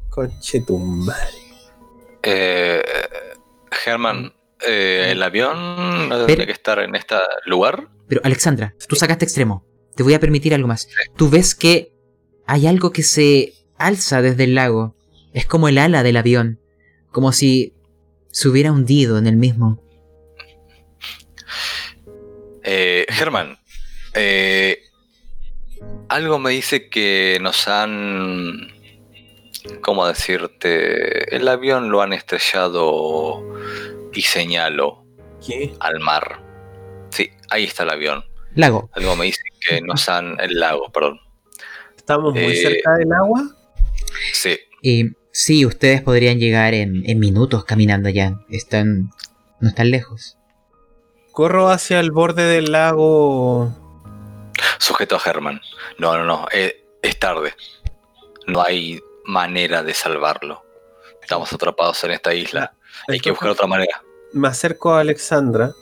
[0.09, 1.37] Conche tu madre.
[2.23, 2.81] eh,
[3.73, 4.33] Germán,
[4.67, 7.89] eh, ¿el avión no tendría que estar en este lugar?
[8.07, 9.65] Pero Alexandra, tú sacaste extremo.
[9.95, 10.87] Te voy a permitir algo más.
[11.15, 11.95] Tú ves que
[12.45, 14.95] hay algo que se alza desde el lago.
[15.33, 16.59] Es como el ala del avión.
[17.11, 17.73] Como si
[18.31, 19.83] se hubiera hundido en el mismo.
[22.63, 23.59] Eh, Germán,
[24.13, 24.79] eh,
[26.09, 28.72] algo me dice que nos han...
[29.81, 31.35] ¿Cómo decirte?
[31.35, 33.43] El avión lo han estrellado
[34.13, 35.05] y señalo
[35.45, 35.73] ¿Qué?
[35.79, 36.41] al mar.
[37.09, 38.23] Sí, ahí está el avión.
[38.55, 38.89] Lago.
[38.93, 40.39] Algo me dice que nos han...
[40.39, 41.19] El lago, perdón.
[41.97, 43.43] ¿Estamos muy Eh, cerca del agua?
[44.33, 48.35] Sí, Eh, Sí, ustedes podrían llegar en, en minutos caminando allá.
[48.49, 49.09] Están.
[49.59, 50.37] no están lejos.
[51.31, 53.73] Corro hacia el borde del lago.
[54.77, 55.59] Sujeto a Herman.
[55.97, 56.45] No, no, no.
[56.51, 57.55] eh, es tarde.
[58.45, 60.63] No hay manera de salvarlo.
[61.21, 62.73] Estamos atrapados en esta isla.
[63.07, 64.01] Hay que buscar otra manera.
[64.33, 65.73] Me acerco a Alexandra.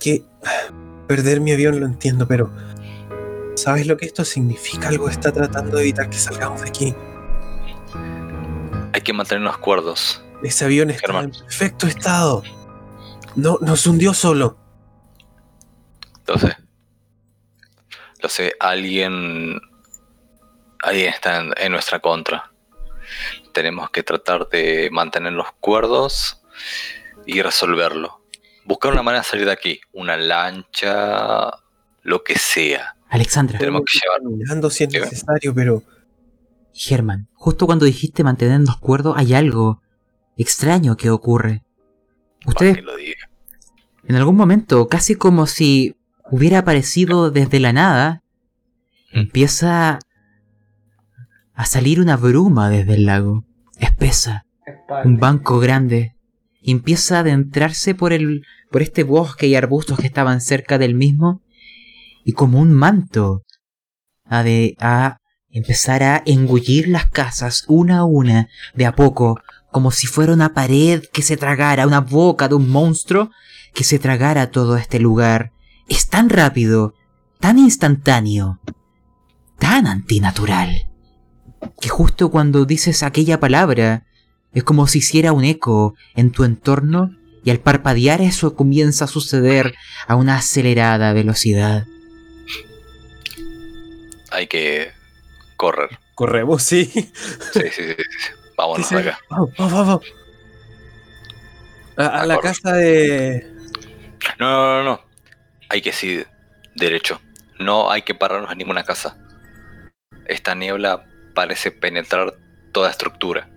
[0.00, 0.22] Que
[1.06, 2.50] perder mi avión lo entiendo, pero
[3.56, 4.88] ¿sabes lo que esto significa?
[4.88, 6.94] Algo está tratando de evitar que salgamos de aquí.
[8.92, 10.22] Hay que mantenernos cuerdos.
[10.42, 11.24] Ese avión está Germán.
[11.26, 12.42] en perfecto estado.
[13.34, 14.56] No, nos hundió solo.
[16.20, 16.56] Entonces,
[18.20, 19.60] lo sé, alguien,
[20.88, 22.52] alguien está en, nuestra contra.
[23.52, 26.42] Tenemos que tratar de mantenerlos cuerdos
[27.26, 28.22] y resolverlo.
[28.64, 29.80] Buscar una manera de salir de aquí.
[29.92, 31.50] Una lancha,
[32.02, 32.96] lo que sea.
[33.08, 34.20] Alexandra, Tenemos que llevar.
[34.22, 35.82] Caminando si es necesario, pero
[36.74, 39.82] Germán, justo cuando dijiste mantenernos cuerdos, hay algo
[40.36, 41.64] extraño que ocurre.
[42.46, 43.30] Ustedes que lo diga.
[44.06, 45.96] En algún momento, casi como si
[46.30, 48.22] hubiera aparecido desde la nada,
[49.12, 49.18] Mm.
[49.20, 49.98] empieza
[51.58, 53.44] a salir una bruma desde el lago,
[53.80, 54.46] espesa,
[55.04, 56.14] un banco grande,
[56.62, 60.94] y empieza a adentrarse por el por este bosque y arbustos que estaban cerca del
[60.94, 61.42] mismo,
[62.24, 63.42] y como un manto,
[64.24, 65.18] a, de, a
[65.50, 69.40] empezar a engullir las casas una a una, de a poco,
[69.72, 73.32] como si fuera una pared que se tragara, una boca de un monstruo
[73.74, 75.50] que se tragara todo este lugar.
[75.88, 76.94] Es tan rápido,
[77.40, 78.60] tan instantáneo,
[79.58, 80.87] tan antinatural,
[81.80, 84.04] que justo cuando dices aquella palabra,
[84.52, 87.14] es como si hiciera un eco en tu entorno
[87.44, 89.74] y al parpadear eso comienza a suceder
[90.06, 91.86] a una acelerada velocidad.
[94.30, 94.90] Hay que
[95.56, 95.98] correr.
[96.14, 96.84] corremos, sí.
[96.86, 97.94] Sí, sí, sí.
[98.56, 99.08] Vámonos Sí, de sí.
[99.08, 99.20] acá.
[99.30, 100.02] Vamos, vamos, vamos.
[101.96, 103.46] A, a la casa de.
[104.38, 105.00] No, no, no, no.
[105.68, 106.26] Hay que seguir
[106.74, 107.20] derecho.
[107.58, 109.16] No hay que pararnos en ninguna casa.
[110.26, 111.04] Esta niebla
[111.38, 112.34] parece penetrar
[112.72, 113.48] toda estructura.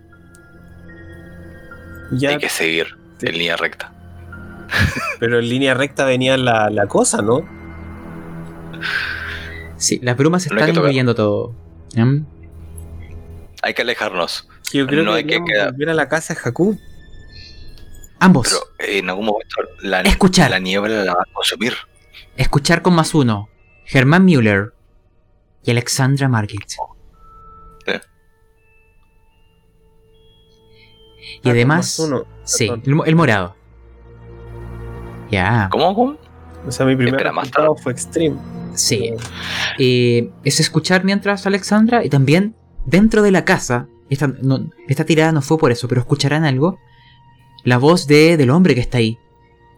[2.12, 3.26] Ya, Hay que seguir Sí.
[3.26, 3.92] en línea recta.
[5.18, 7.40] pero en línea recta venía la, la cosa, ¿no?
[9.78, 11.56] Sí, las brumas No están engullendo todo.
[11.96, 12.18] ¿Mm?
[13.62, 14.48] Hay que alejarnos.
[14.72, 16.78] Yo creo No que hay que quedar- volver a la casa de Jakub.
[18.20, 20.50] Ambos, Pero en algún momento la, Escuchar.
[20.52, 21.74] la niebla la va a consumir.
[22.36, 23.48] escuchar con más uno.
[23.86, 24.72] Germán Müller
[25.64, 26.74] y Alexandra Margit.
[31.42, 32.24] Y Ah, además, uno.
[32.44, 33.54] sí, el, mo- el morado.
[35.30, 35.94] Ya, ¿Cómo?
[35.94, 36.16] ¿Cómo?
[36.66, 38.36] O sea, mi primer resultado fue extreme.
[38.74, 39.12] sí.
[39.78, 42.54] Eh, es escuchar mientras Alexandra y también
[42.84, 46.78] dentro de la casa, esta, no- esta tirada no fue por eso, pero escucharán algo,
[47.64, 49.18] la voz de, del hombre que está ahí,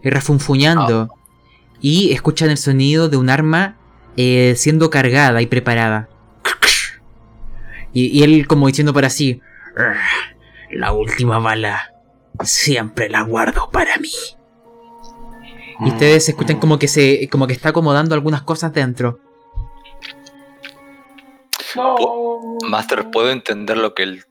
[0.03, 1.09] eh, refunfuñando,
[1.81, 3.77] y escuchan el sonido de un arma
[4.16, 6.09] eh, siendo cargada y preparada.
[7.93, 9.41] Y, y él como diciendo para sí,
[9.77, 9.97] "Arr,
[10.75, 11.93] la última bala
[12.43, 14.11] siempre la guardo para mí.
[15.81, 19.21] Y ustedes escuchan como que se como que está acomodando algunas cosas dentro.
[21.75, 21.97] No.
[22.69, 24.25] Master, ¿puedo entender lo que él...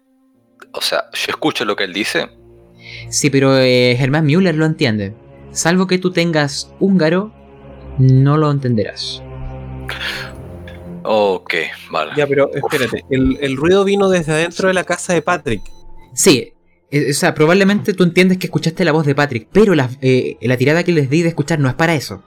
[0.71, 2.29] O sea, yo escucho lo que él dice.
[3.09, 5.13] Sí, pero eh, Germán Müller lo entiende.
[5.51, 7.33] Salvo que tú tengas húngaro,
[7.99, 9.21] no lo entenderás.
[11.03, 11.53] Ok,
[11.91, 12.13] vale.
[12.15, 13.03] Ya, pero espérate.
[13.09, 15.61] El, el ruido vino desde adentro de la casa de Patrick.
[16.13, 16.53] Sí,
[16.91, 20.37] eh, o sea, probablemente tú entiendes que escuchaste la voz de Patrick, pero la, eh,
[20.41, 22.23] la tirada que les di de escuchar no es para eso.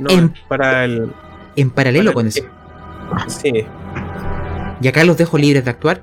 [0.00, 1.12] No, En- para el.
[1.56, 2.44] En paralelo para con el- eso.
[3.28, 3.64] Sí.
[4.80, 6.02] Y acá los dejo libres de actuar.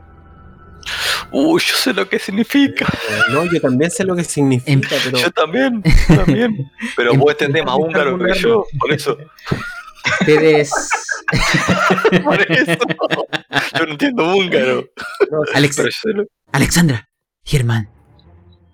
[1.32, 2.86] Uy, yo sé lo que significa.
[3.32, 5.18] No, yo también sé lo que significa, pero.
[5.18, 6.72] Yo también, yo también.
[6.96, 9.18] Pero vos entendés más húngaro que yo, por eso.
[10.20, 10.72] Ustedes.
[12.24, 12.78] Por eso.
[13.78, 14.26] Yo no entiendo
[15.54, 17.10] Alex- yo Alexandra,
[17.44, 17.90] Germán,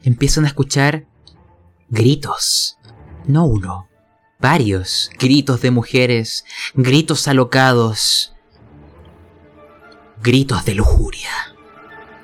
[0.04, 1.06] empiezan a escuchar
[1.90, 2.78] gritos.
[3.26, 3.88] No uno,
[4.40, 8.34] varios gritos de mujeres, gritos alocados,
[10.22, 11.30] gritos de lujuria.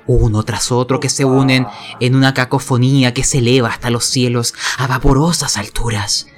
[0.08, 1.66] Uno tras otro que se unen
[2.00, 6.28] en una cacofonía que se eleva hasta los cielos a vaporosas alturas.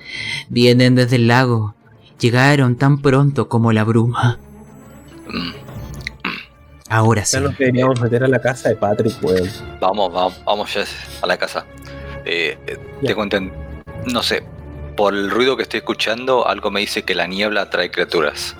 [0.48, 1.74] Vienen desde el lago,
[2.18, 4.38] llegaron tan pronto como la bruma.
[6.88, 7.36] Ahora sí.
[7.36, 9.48] Ya nos deberíamos meter a la casa de Patrick, weón.
[9.80, 10.84] Vamos, vamos, vamos ya
[11.22, 11.66] a la casa.
[12.24, 13.26] Eh, eh, tengo
[14.06, 14.42] No sé,
[14.96, 18.56] por el ruido que estoy escuchando, algo me dice que la niebla trae criaturas.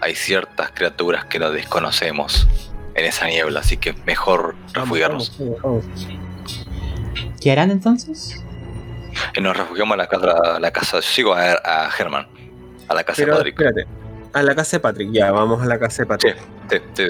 [0.00, 2.48] hay ciertas criaturas que no desconocemos
[2.94, 5.38] en esa niebla, así que mejor refugiarnos.
[5.38, 6.18] Vamos, vamos, vamos.
[7.40, 8.42] ¿Qué harán entonces?
[9.36, 12.26] Y nos refugiamos a la casa, la casa yo sigo a, a Germán,
[12.92, 13.60] a la casa Pero, de Patrick.
[13.60, 13.86] espérate.
[14.34, 16.36] A la casa de Patrick, ya, vamos a la casa de Patrick.
[16.70, 17.04] Sí, sí.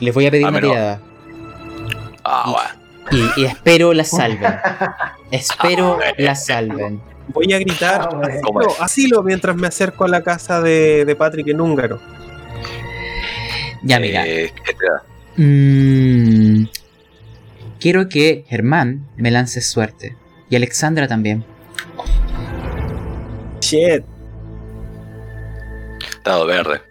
[0.00, 1.00] Les voy a pedir Ah, una tirada.
[2.24, 2.80] Ah, Y- bueno.
[3.36, 4.54] Y, y espero la salven.
[5.32, 7.00] Espero la salven.
[7.28, 8.40] Voy a gritar Ah, bueno.
[8.42, 12.00] ¿Cómo asilo, mientras me acerco a la casa de, de Patrick en húngaro.
[13.82, 14.26] Ya, mira.
[14.26, 15.02] Eh, ¿qué te da?
[15.36, 16.68] Mm,
[17.80, 20.16] quiero que Germán me lance suerte.
[20.48, 21.44] Y Alexandra también.
[23.60, 24.04] Shit.
[26.24, 26.82] Dado verde.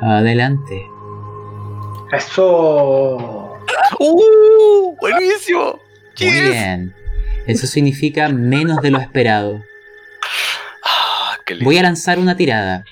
[0.00, 0.86] Adelante.
[2.12, 3.58] Eso.
[3.98, 4.96] ¡Uh!
[5.00, 5.80] ¡Buenísimo!
[6.20, 6.50] Muy Yes.
[6.50, 6.94] bien.
[7.46, 9.62] Eso significa menos de lo esperado.
[10.84, 11.64] Ah, qué lindo.
[11.64, 12.84] Voy a lanzar una tirada.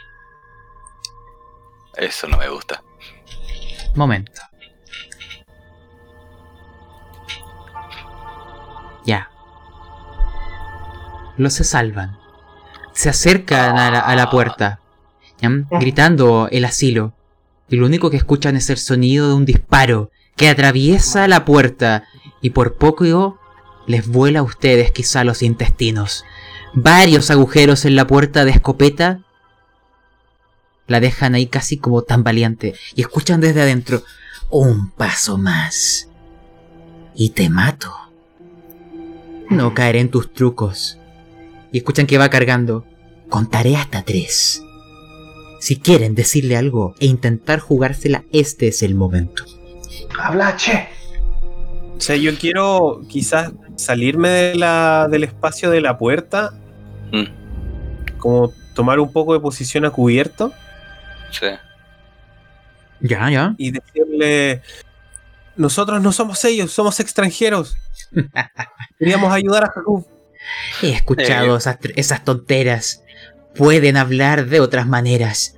[1.96, 2.82] Eso no me gusta.
[3.94, 4.40] Momento.
[9.04, 9.30] Ya.
[11.36, 12.18] Los se salvan.
[12.92, 14.80] Se acercan a la, a la puerta,
[15.40, 15.50] ¿ya?
[15.78, 17.14] gritando el asilo.
[17.68, 22.04] Y lo único que escuchan es el sonido de un disparo que atraviesa la puerta
[22.40, 23.38] y por poco
[23.86, 26.24] les vuela a ustedes quizá los intestinos.
[26.74, 29.20] Varios agujeros en la puerta de escopeta
[30.86, 34.02] la dejan ahí casi como tan valiente y escuchan desde adentro
[34.50, 36.08] un paso más
[37.14, 37.92] y te mato.
[39.50, 40.98] No caeré en tus trucos.
[41.72, 42.86] Y escuchan que va cargando.
[43.28, 44.62] Contaré hasta tres.
[45.58, 49.44] Si quieren decirle algo e intentar jugársela, este es el momento.
[50.18, 50.88] Habla, che.
[51.96, 56.52] O sea, yo quiero quizás salirme de la, del espacio de la puerta,
[57.12, 57.26] Mm,
[58.18, 60.52] como tomar un poco de posición a cubierto
[61.30, 61.46] sí.
[63.00, 63.54] Ya, ya.
[63.58, 64.62] y decirle,
[65.56, 67.76] nosotros no somos ellos, somos extranjeros.
[68.98, 70.06] Queríamos ayudar a Jakub.
[70.82, 71.92] He escuchado Eh.
[71.96, 73.02] esas, tonteras.
[73.54, 75.56] Pueden hablar de otras maneras.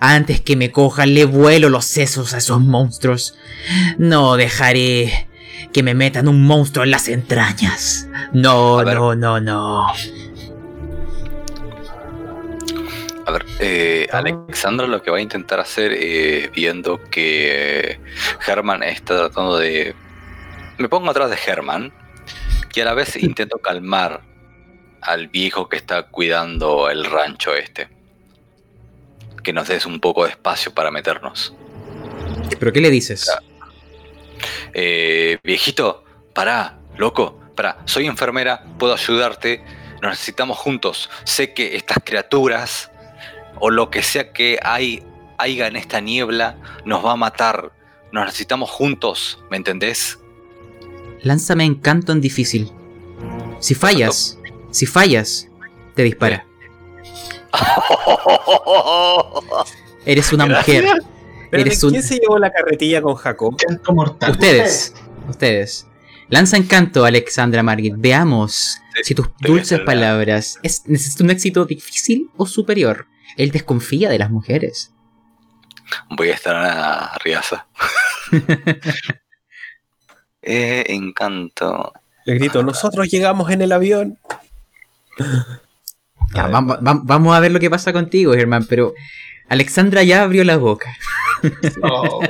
[0.00, 3.36] Antes que me cojan, le vuelo los sesos a esos monstruos.
[3.98, 5.28] No dejaré
[5.72, 8.08] que me metan un monstruo en las entrañas.
[8.32, 9.86] No, no, no, no.
[13.26, 17.98] A ver, eh, Alexandra lo que va a intentar hacer, eh, viendo que
[18.46, 19.94] Herman está tratando de...
[20.76, 21.92] Me pongo atrás de Herman
[22.76, 24.22] y a la vez intento calmar
[25.00, 27.88] al viejo que está cuidando el rancho este.
[29.42, 31.54] Que nos des un poco de espacio para meternos.
[32.58, 33.30] ¿Pero qué le dices?
[34.72, 39.62] Eh, viejito, pará, loco, pará, soy enfermera, puedo ayudarte,
[40.02, 41.10] nos necesitamos juntos.
[41.24, 42.90] Sé que estas criaturas
[43.60, 45.02] o lo que sea que hay,
[45.38, 47.72] haya en esta niebla nos va a matar.
[48.12, 50.18] Nos necesitamos juntos, ¿me entendés?
[51.24, 52.70] Lánzame encanto en difícil.
[53.60, 54.38] Si fallas,
[54.70, 55.48] si fallas,
[55.94, 56.46] te dispara.
[60.06, 60.82] Eres una Gracias.
[60.84, 61.02] mujer.
[61.52, 63.56] Eres un- ¿Quién se llevó la carretilla con Jacob?
[63.92, 64.32] Mortal.
[64.32, 64.94] Ustedes,
[65.28, 65.86] ustedes.
[66.28, 67.94] Lanza encanto, Alexandra Margit.
[67.96, 73.06] Veamos si tus dulces palabras es, necesita un éxito difícil o superior.
[73.36, 74.92] Él desconfía de las mujeres.
[76.10, 77.66] Voy a estar a Riaza.
[80.44, 81.92] eh, encanto.
[82.24, 84.18] Le grito, nosotros llegamos en el avión.
[86.34, 88.92] Ya, vamos a ver lo que pasa contigo, Germán, pero
[89.48, 90.96] Alexandra ya abrió la boca.
[91.82, 92.22] Oh,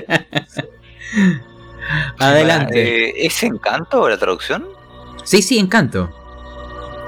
[2.19, 3.11] Adelante.
[3.11, 4.67] Eh, ¿Es encanto la traducción?
[5.23, 6.11] Sí, sí, encanto.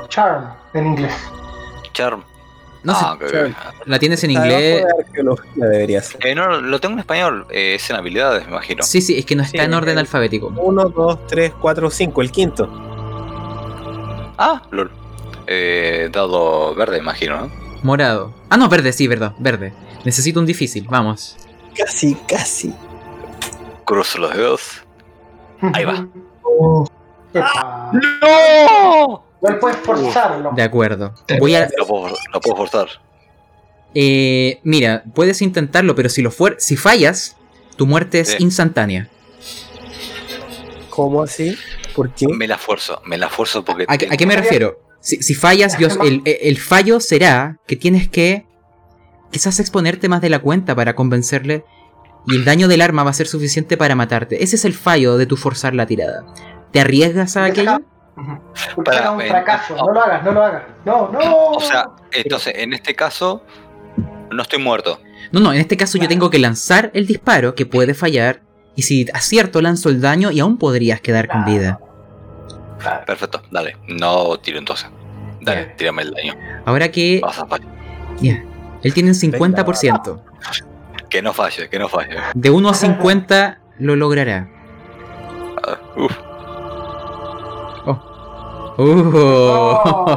[0.09, 1.15] Charm en inglés.
[1.93, 2.23] Charm.
[2.87, 3.53] No ah, sé,
[3.85, 4.85] la tienes en Está inglés.
[4.85, 6.25] de arqueología debería ser.
[6.25, 7.45] Eh, no, lo tengo en español.
[7.51, 8.85] eh, es en habilidades, me imagino.
[8.85, 10.01] Sí, sí, es que no está Sí, en orden eh.
[10.01, 10.53] alfabético.
[10.57, 12.71] 1, 2, 3, 4, 5, el quinto.
[14.39, 14.93] Ah, lol.
[15.49, 17.51] Eh, dado verde, imagino, ¿no?
[17.83, 18.33] Morado.
[18.51, 19.73] Ah, no, verde, sí, verdad, verde.
[20.05, 21.37] Necesito un difícil, vamos.
[21.77, 22.73] Casi, casi.
[23.85, 24.83] Cruzo los dedos.
[25.75, 26.07] Ahí va.
[26.45, 26.87] oh.
[28.23, 29.25] ¡No!
[29.41, 30.53] Igual puedes forzarlo.
[30.55, 31.15] De acuerdo.
[31.39, 31.69] Voy a.
[31.77, 32.89] Lo puedo, lo puedo forzar.
[33.95, 37.37] Eh, mira, puedes intentarlo, pero si lo fuer si fallas,
[37.77, 38.37] tu muerte es Sí.
[38.41, 39.09] instantánea.
[40.91, 41.57] ¿Cómo así?
[41.95, 42.27] ¿Por qué?
[42.29, 43.85] Me la fuerzo, me la fuerzo porque.
[43.89, 44.81] ¿A, tengo- a qué me refiero?
[45.01, 48.47] Si, si fallas, yo, el, el fallo será que tienes que
[49.31, 51.65] quizás exponerte más de la cuenta para convencerle
[52.27, 54.43] y el daño del arma va a ser suficiente para matarte.
[54.43, 56.25] Ese es el fallo de tu forzar la tirada.
[56.73, 57.79] ¿Te arriesgas a aquello?
[58.75, 59.77] Porque Para, era un eh, fracaso.
[59.77, 59.87] no.
[59.87, 60.63] No lo hagas, no lo hagas.
[60.85, 61.47] No, no.
[61.51, 63.43] O sea, entonces, en este caso,
[64.31, 64.99] no estoy muerto.
[65.33, 68.41] No, no, en este caso yo tengo que lanzar el disparo, que puede fallar.
[68.75, 71.79] Y si acierto, lanzo el daño y aún podrías quedar con vida.
[72.79, 73.05] Claro.
[73.07, 73.77] Perfecto, dale.
[73.89, 74.89] No tiro entonces.
[75.41, 75.77] Dale, Bien.
[75.77, 76.35] tírame el daño.
[76.65, 77.21] Ahora que
[78.83, 80.23] él tiene un 50%.
[81.09, 82.17] Que no falle, que no falle.
[82.35, 84.49] De 1 a 50 lo logrará.
[85.67, 86.17] Ah, uf.
[88.79, 89.11] Uh.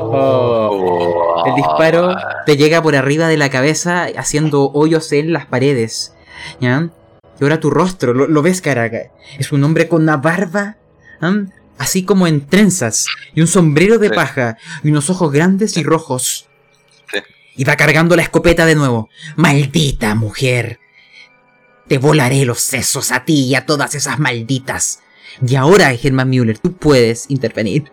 [0.02, 1.44] Oh.
[1.48, 2.16] El disparo
[2.46, 6.14] te llega por arriba de la cabeza haciendo hoyos en las paredes.
[6.60, 6.90] ¿Ya?
[7.40, 9.12] Y ahora tu rostro, lo, lo ves, Caraca.
[9.38, 10.78] Es un hombre con una barba,
[11.22, 11.36] ¿ah?
[11.78, 14.16] así como en trenzas, y un sombrero de Sí.
[14.16, 16.48] paja, y unos ojos grandes y rojos.
[17.12, 17.20] Sí.
[17.56, 19.10] Y va cargando la escopeta de nuevo.
[19.38, 20.80] ¡Maldita mujer!
[21.88, 25.00] Te volaré los sesos a ti y a todas esas malditas.
[25.46, 27.92] Y ahora, Germán Müller, tú puedes intervenir.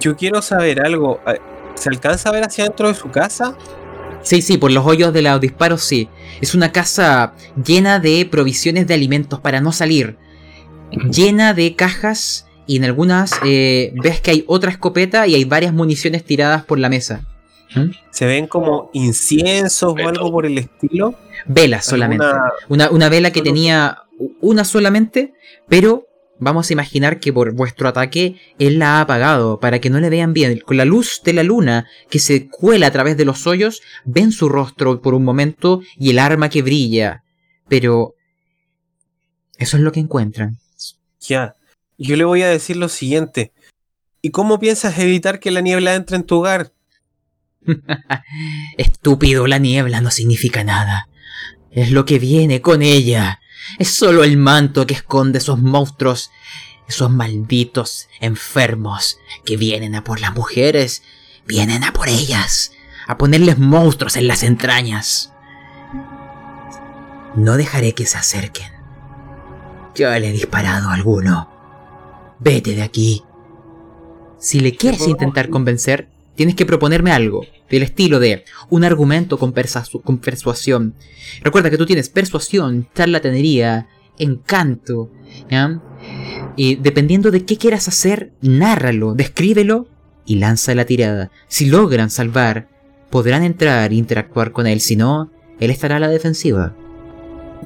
[0.00, 1.20] Yo quiero saber algo.
[1.26, 1.38] eh,
[1.74, 3.56] ¿Se alcanza a ver hacia dentro de su casa?
[4.22, 6.08] Sí, sí, por los hoyos de los disparos sí.
[6.40, 7.34] Es una casa
[7.64, 10.16] llena de provisiones de alimentos para no salir.
[11.10, 15.72] Llena de cajas y en algunas eh, ves que hay otra escopeta y hay varias
[15.72, 17.24] municiones tiradas por la mesa.
[17.74, 17.90] ¿Mm?
[18.10, 21.14] ¿Se ven como inciensos o algo por el estilo?
[21.46, 22.24] Velas solamente.
[22.24, 23.98] ¿Alguna- Una, una vela que tenía
[24.40, 25.34] una solamente,
[25.68, 26.06] pero
[26.38, 30.10] vamos a imaginar que por vuestro ataque él la ha apagado para que no le
[30.10, 30.58] vean bien.
[30.60, 34.32] Con la luz de la luna que se cuela a través de los hoyos, ven
[34.32, 37.24] su rostro por un momento y el arma que brilla.
[37.68, 38.14] Pero
[39.56, 40.58] eso es lo que encuentran.
[41.20, 41.56] Ya.
[41.98, 43.52] Yo le voy a decir lo siguiente.
[44.22, 46.72] ¿Y cómo piensas evitar que la niebla entre en tu hogar?
[48.78, 51.08] Estúpido, la niebla no significa nada.
[51.70, 53.40] Es lo que viene con ella.
[53.78, 56.30] Es solo el manto que esconde esos monstruos,
[56.88, 61.02] esos malditos enfermos que vienen a por las mujeres,
[61.46, 62.72] vienen a por ellas,
[63.06, 65.32] a ponerles monstruos en las entrañas.
[67.36, 68.72] No dejaré que se acerquen.
[69.94, 71.50] Ya le he disparado a alguno.
[72.38, 73.22] Vete de aquí.
[74.38, 79.52] Si le quieres intentar convencer, tienes que proponerme algo, del estilo de un argumento con,
[79.52, 80.94] persuasión.
[81.42, 83.88] Recuerda que tú tienes persuasión, charlatanería,
[84.18, 85.10] encanto.
[86.56, 89.86] Y dependiendo de qué quieras hacer, nárralo, descríbelo
[90.24, 91.30] y lanza la tirada.
[91.46, 92.68] Si logran salvar,
[93.10, 95.30] podrán entrar e interactuar con él, si no,
[95.60, 96.74] él estará a la defensiva.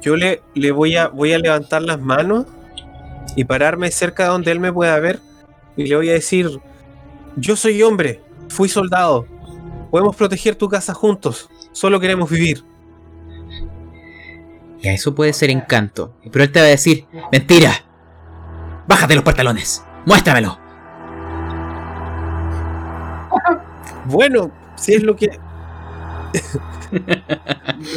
[0.01, 2.45] Yo le, le voy, a, voy a levantar las manos
[3.35, 5.19] y pararme cerca de donde él me pueda ver
[5.75, 6.49] y le voy a decir,
[7.35, 9.27] yo soy hombre, fui soldado,
[9.93, 12.63] podemos proteger tu casa juntos, solo queremos vivir.
[14.81, 16.15] Y a eso puede ser encanto.
[16.31, 17.73] Pero él te va a decir, mentira.
[18.87, 19.85] Bájate los pantalones.
[20.07, 20.57] Muéstramelo.
[24.05, 25.29] Bueno, si es lo que...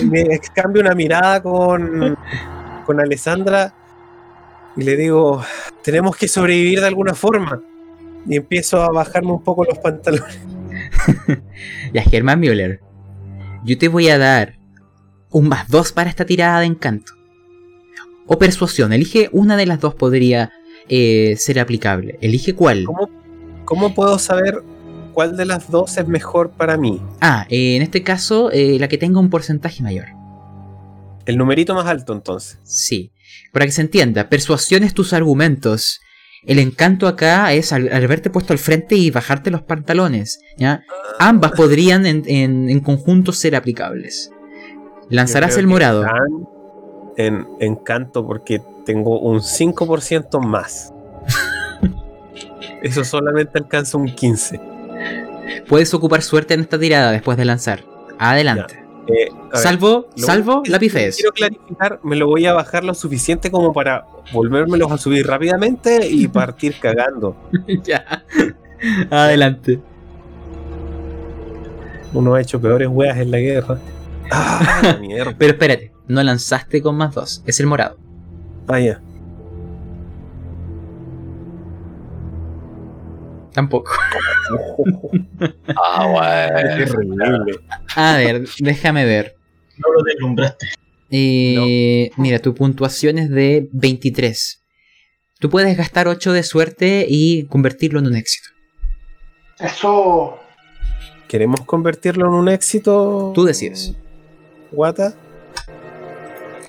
[0.05, 2.14] me cambio una mirada con,
[2.85, 3.73] con Alessandra
[4.77, 5.43] y le digo,
[5.82, 7.62] tenemos que sobrevivir de alguna forma.
[8.27, 10.56] Y empiezo a bajarme un poco los pantalones.
[11.93, 12.81] Ya, Germán Müller.
[13.65, 14.59] Yo te voy a dar
[15.31, 17.12] un más dos para esta tirada de encanto.
[18.27, 18.93] O persuasión.
[18.93, 20.53] Elige una de las dos podría
[20.89, 22.19] eh, ser aplicable.
[22.20, 22.85] Elige cuál.
[22.85, 23.09] ¿Cómo,
[23.65, 24.62] ¿Cómo puedo saber
[25.12, 27.01] cuál de las dos es mejor para mí?
[27.20, 30.07] Ah, eh, en este caso, eh, la que tenga un porcentaje mayor.
[31.24, 32.61] El numerito más alto entonces.
[32.62, 33.12] Sí.
[33.53, 36.01] Para que se entienda, persuasión es tus argumentos.
[36.47, 40.40] El encanto acá es al, al haberte puesto al frente y bajarte los pantalones.
[40.56, 40.85] ¿ya?
[41.18, 44.31] Ambas podrían en, en- en conjunto ser aplicables.
[45.10, 46.05] Lanzarás el morado.
[47.16, 50.93] En encanto porque tengo un 5% más.
[52.82, 54.60] Eso solamente alcanza un 15.
[55.68, 57.85] Puedes ocupar suerte en esta tirada después de lanzar.
[58.18, 58.85] Adelante.
[59.09, 61.16] Eh, ver, salvo, salvo único que la pifes.
[61.16, 66.09] Quiero clarificar, me lo voy a bajar lo suficiente como para volvérmelos a subir rápidamente
[66.09, 67.37] y partir cagando.
[67.85, 68.24] ya.
[69.11, 69.81] Adelante.
[72.12, 73.78] Uno ha hecho peores weas en la guerra.
[74.28, 75.37] Ah, la mierda.
[75.39, 77.45] Pero espérate, no lanzaste con más dos.
[77.47, 77.97] Es el morado.
[78.66, 79.01] Ah, ya.
[83.57, 83.91] Tampoco.
[85.83, 86.87] Ah, bueno.
[86.87, 87.55] terrible.
[87.97, 89.35] A ver, déjame ver.
[89.78, 90.66] No lo deslumbraste.
[91.11, 94.62] Eh, Mira, tu puntuación es de 23.
[95.41, 98.49] Tú puedes gastar 8 de suerte y convertirlo en un éxito.
[99.59, 100.39] Eso.
[101.28, 103.33] ¿Queremos convertirlo en un éxito?
[103.35, 103.95] Tú decides.
[104.70, 105.15] Guata.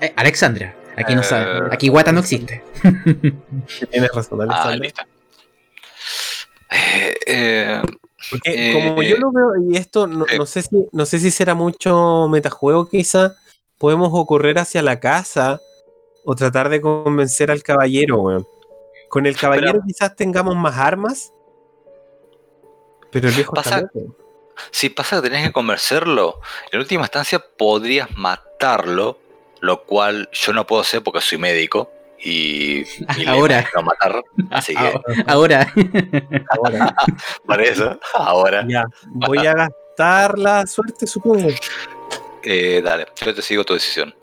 [0.02, 1.70] Eh, Alexandra, aquí no Eh, sabe.
[1.72, 2.64] Aquí Guata no existe.
[3.92, 4.80] Tienes razón, Ah, Alexander.
[4.80, 5.04] listo.
[6.72, 7.82] Eh, eh,
[8.30, 11.32] Porque Eh, como yo lo veo, y esto no, no sé si no sé si
[11.32, 13.36] será mucho metajuego, quizá
[13.78, 15.62] podemos o correr hacia la casa
[16.26, 18.48] o tratar de convencer al caballero, weón.
[19.08, 21.32] Con el caballero quizás tengamos más armas.
[23.12, 23.90] Pero el viejo Pasa-
[24.72, 26.42] si pasa que tenés que convencerlo,
[26.72, 29.20] en última instancia podrías matarlo,
[29.62, 31.90] lo cual yo no puedo hacer porque soy médico
[32.24, 32.86] y, y
[33.18, 33.66] le Ahora.
[33.84, 34.24] matar.
[34.52, 34.80] Así que
[35.28, 35.72] Ahora,
[36.50, 36.96] Ahora,
[37.46, 41.50] para eso, ahora, ya, voy a gastar la suerte, supongo.
[42.44, 44.14] eh, dale, yo te sigo tu decisión.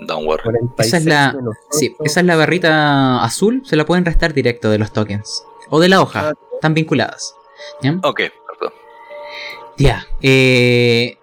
[0.00, 0.42] Don't worry.
[0.42, 1.36] 46 Esa es la-
[1.70, 5.44] sí, esa es la barrita azul, se la pueden restar directo de los tokens.
[5.70, 7.34] O de la hoja, Ah, están vinculadas.
[7.82, 7.92] ¿Ya?
[8.02, 8.72] Ok, perfecto.
[9.78, 11.16] Ya, eh,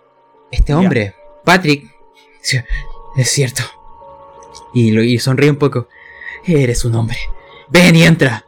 [0.51, 0.77] este Ya.
[0.79, 1.85] hombre, Patrick,
[3.17, 3.61] es cierto.
[4.73, 5.87] Y, lo, y sonríe un poco.
[6.57, 7.17] Eres un hombre.
[7.69, 8.45] Ven y entra.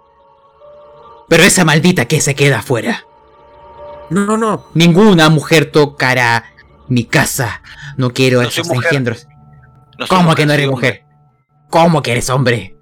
[1.30, 3.06] Pero esa maldita que se queda afuera.
[4.10, 6.46] No, no, Ninguna mujer tocará
[6.88, 7.62] mi casa.
[7.98, 9.28] No quiero No esos engendros.
[9.98, 10.76] No ¿Cómo que no eres hombre.
[10.90, 11.06] mujer?
[11.70, 12.76] ¿Cómo que eres hombre?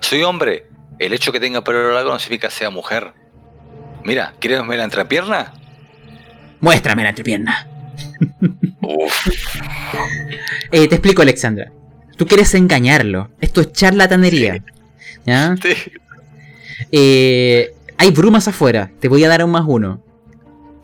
[0.00, 0.68] Soy hombre.
[0.98, 3.12] El hecho que tenga pelo largo no significa que sea mujer.
[4.02, 5.52] Mira, ¿quieres ver la entrepierna?
[6.60, 7.68] Muéstrame la entrepierna.
[8.80, 9.26] Uf,
[10.72, 11.70] Eh, te explico, Alexandra.
[12.16, 13.30] Tú quieres engañarlo.
[13.40, 14.64] Esto es charlatanería.
[15.26, 15.56] ¿Ya?
[15.62, 15.74] sí.
[16.92, 18.90] Eh, hay brumas afuera.
[19.00, 20.02] Te voy a dar un más uno.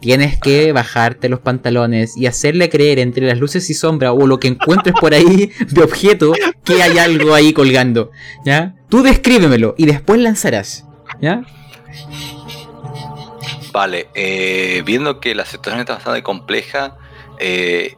[0.00, 4.40] Tienes que bajarte los pantalones y hacerle creer entre las luces y sombra o lo
[4.40, 6.32] que encuentres por ahí de objeto
[6.64, 8.10] que hay algo ahí colgando.
[8.44, 8.74] ¿Ya?
[8.88, 10.86] Tú descríbemelo y después lanzarás.
[11.20, 11.42] ¿Ya?
[13.72, 16.96] Vale, eh, viendo que la situación está bastante compleja,
[17.38, 17.96] eh,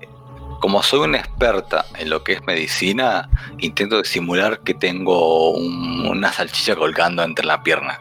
[0.64, 3.28] como soy una experta en lo que es medicina,
[3.58, 7.98] intento disimular que tengo un- una salchicha colgando entre la pierna.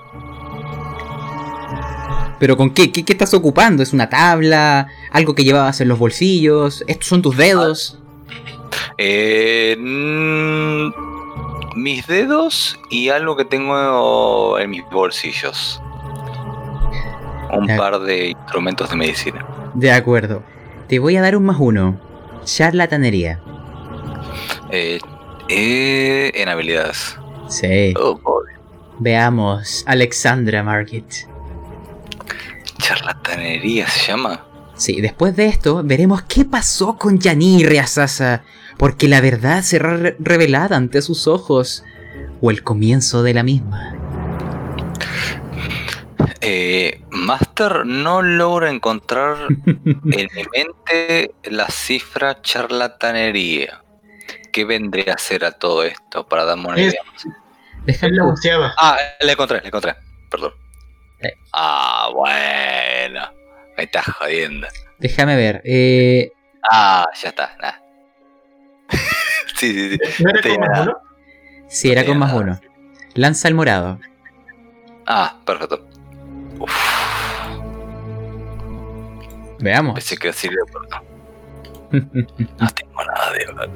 [2.40, 2.90] ¿Pero con qué?
[2.90, 3.04] qué?
[3.04, 3.84] qué estás ocupando?
[3.84, 4.88] ¿Es una tabla?
[5.12, 6.86] ¿Algo que llevabas en los bolsillos?
[6.88, 8.00] ¿Estos son tus dedos?
[8.98, 10.88] Eh, mm,
[11.76, 15.82] mis dedos y algo que tengo en mis bolsillos.
[17.52, 19.46] Un par de instrumentos de medicina.
[19.74, 20.42] De acuerdo.
[20.88, 22.13] Te voy a dar un más uno.
[22.46, 23.40] Charlatanería.
[24.72, 25.00] Eh,
[25.50, 27.18] eh, en habilidades.
[27.50, 27.94] Sí.
[28.00, 28.20] Oh.
[29.00, 29.84] Veamos.
[29.88, 31.06] Alexandra Market.
[32.78, 34.46] Charlatanería se llama.
[34.76, 38.44] Sí, después de esto veremos qué pasó con Yanni Reasasa,
[38.78, 41.84] porque la verdad será re- revelada ante sus ojos,
[42.42, 43.96] o el comienzo de la misma.
[46.42, 49.36] Eh, Master, no logro encontrar
[49.66, 50.04] en
[50.36, 53.82] mi mente la cifra charlatanería.
[54.52, 57.02] ¿Qué vendría a ser a todo esto para darme una Es- idea?
[57.16, 57.26] Es
[57.86, 58.74] Déjame, la onceava.
[58.78, 59.96] Ah, le encontré, le encontré.
[60.30, 60.54] Perdón.
[61.20, 61.34] Eh.
[61.52, 63.22] Ah, bueno.
[63.78, 64.68] Me estás jodiendo.
[65.00, 65.62] déjame ver.
[65.66, 66.32] Eh,
[66.72, 67.58] Ah, ya está.
[67.62, 67.74] Nah.
[69.56, 70.24] sí, sí, sí.
[70.24, 70.98] ¿No era uno?
[71.68, 72.60] sí, era con más uno.
[73.16, 74.00] Lanza el morado.
[75.06, 75.86] Ah, perfecto.
[76.64, 76.72] Uf,
[79.60, 79.94] Veamos.
[79.96, 80.58] pensé que sirve
[80.92, 81.14] no.
[82.60, 83.70] No tengo nada de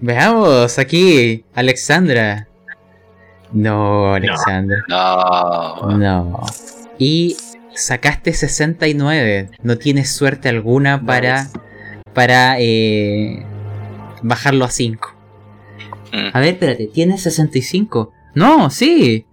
[0.00, 2.48] Veamos aquí, Alexandra.
[3.52, 4.78] No, Alexandra.
[4.88, 5.96] No.
[5.96, 6.40] No.
[6.98, 7.36] Y
[7.74, 9.50] sacaste 69.
[9.62, 11.48] No tienes suerte alguna para,
[12.12, 13.44] para eh,
[14.22, 15.14] bajarlo a 5.
[16.12, 16.28] Mm.
[16.32, 18.12] A ver, espérate, ¿tienes 65?
[18.34, 19.26] No, sí.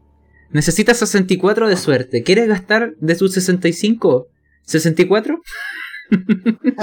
[0.54, 2.24] Necesitas 64 de suerte.
[2.24, 4.28] ¿Quieres gastar de sus 65?
[4.68, 5.38] ¿64?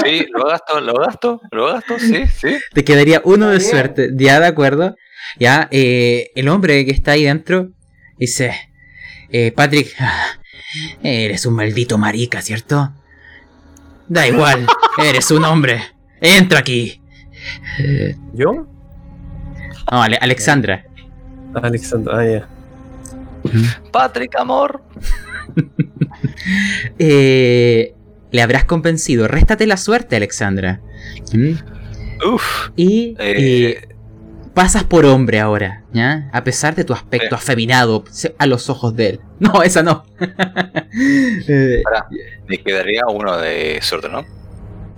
[0.04, 2.56] Sí, lo gasto, lo gasto, lo gasto, sí, sí.
[2.72, 4.10] Te quedaría uno de suerte.
[4.16, 4.96] Ya, de acuerdo.
[5.38, 7.68] Ya, eh, el hombre que está ahí dentro
[8.18, 8.52] dice:
[9.28, 9.94] eh, Patrick,
[11.04, 12.92] eres un maldito marica, ¿cierto?
[14.08, 14.66] Da igual,
[14.98, 15.80] eres un hombre.
[16.20, 17.00] Entra aquí.
[18.34, 18.52] ¿Yo?
[19.92, 20.86] no, Ale- Alexandra.
[21.54, 22.48] Alexandra, ah, ya.
[23.92, 24.82] Patrick, amor.
[26.98, 27.94] Eh,
[28.30, 29.26] le habrás convencido.
[29.28, 30.80] Réstate la suerte, Alexandra.
[31.32, 31.52] ¿Mm?
[32.34, 32.70] Uf.
[32.76, 33.34] Y Eh,
[33.78, 33.88] eh,
[34.54, 36.28] pasas por hombre ahora, ¿ya?
[36.32, 37.38] A pesar de tu aspecto Eh.
[37.38, 38.04] afeminado
[38.38, 39.20] a los ojos de él.
[39.40, 40.04] No, esa no.
[41.48, 42.06] Eh, pará,
[42.48, 44.24] me quedaría uno de suerte, ¿no?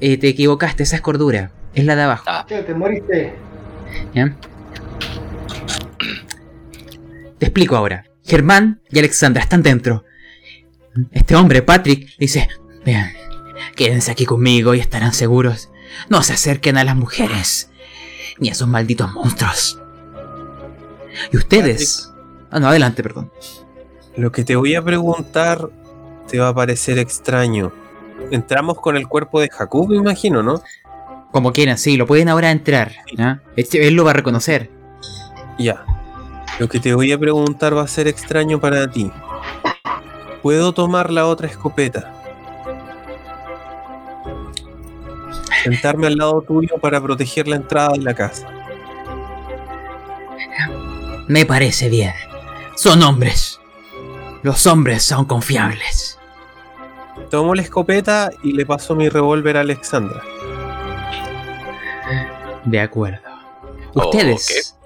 [0.01, 1.53] eh, te equivocaste, esa es cordura.
[1.75, 3.35] Es la de abajo, Ah, te moriste.
[4.15, 4.35] ¿ya?
[7.39, 8.05] Te explico ahora.
[8.25, 10.05] Germán y Alexandra están dentro.
[11.11, 12.49] Este hombre, Patrick, dice,
[12.85, 13.11] vean,
[13.75, 15.71] quédense aquí conmigo y estarán seguros.
[16.09, 17.71] No se acerquen a las mujeres,
[18.39, 19.79] ni a esos malditos monstruos.
[21.33, 22.11] Y ustedes...
[22.51, 23.31] Ah, no, adelante, perdón.
[24.17, 25.71] Lo que te voy a preguntar
[26.29, 27.73] te va a parecer extraño.
[28.31, 30.63] Entramos con el cuerpo de Jacob, me imagino, ¿no?
[31.33, 32.93] Como quieran, sí, lo pueden ahora entrar.
[33.17, 33.43] ¿ya?
[33.57, 34.71] Este- él lo va a reconocer.
[35.59, 35.85] Ya.
[36.59, 39.11] Lo que te voy a preguntar va a ser extraño para ti.
[40.43, 42.13] ¿Puedo tomar la otra escopeta?
[45.65, 48.49] Sentarme al lado tuyo para proteger la entrada de la casa.
[51.29, 52.13] Me parece bien.
[52.77, 53.61] Son hombres.
[54.43, 56.19] Los hombres son confiables.
[57.31, 60.23] Tomo la escopeta y le paso mi revólver a Alexandra.
[62.65, 63.21] De acuerdo.
[63.95, 64.77] Oh, Ustedes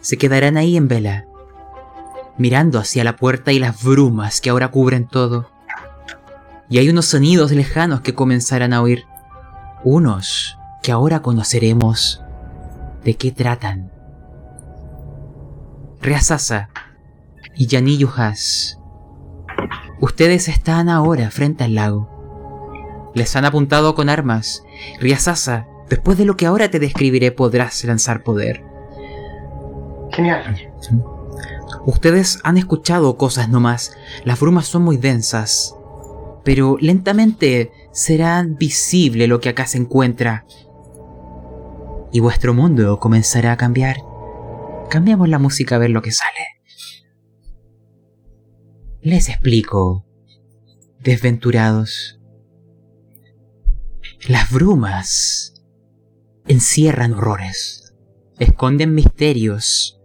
[0.00, 1.26] se quedarán ahí en vela,
[2.38, 5.50] mirando hacia la puerta y las brumas que ahora cubren todo.
[6.68, 9.04] Y hay unos sonidos lejanos que comenzarán a oír.
[9.84, 12.22] Unos que ahora conoceremos
[13.04, 13.92] de qué tratan.
[16.00, 16.70] Reasasa
[17.54, 18.78] y Yani Yuhas,
[20.00, 23.12] ustedes están ahora frente al lago.
[23.14, 24.62] Les han apuntado con armas.
[25.00, 28.62] Riasasa, después de lo que ahora te describiré, podrás lanzar poder.
[30.12, 30.72] Genial.
[31.84, 33.96] Ustedes han escuchado cosas nomás.
[34.24, 35.74] Las brumas son muy densas.
[36.44, 40.46] Pero lentamente será visible lo que acá se encuentra.
[42.12, 43.96] Y vuestro mundo comenzará a cambiar.
[44.88, 46.56] Cambiamos la música a ver lo que sale.
[49.00, 50.04] Les explico,
[51.00, 52.20] desventurados.
[54.28, 55.62] Las brumas
[56.48, 57.75] encierran horrores,
[58.38, 60.00] esconden misterios,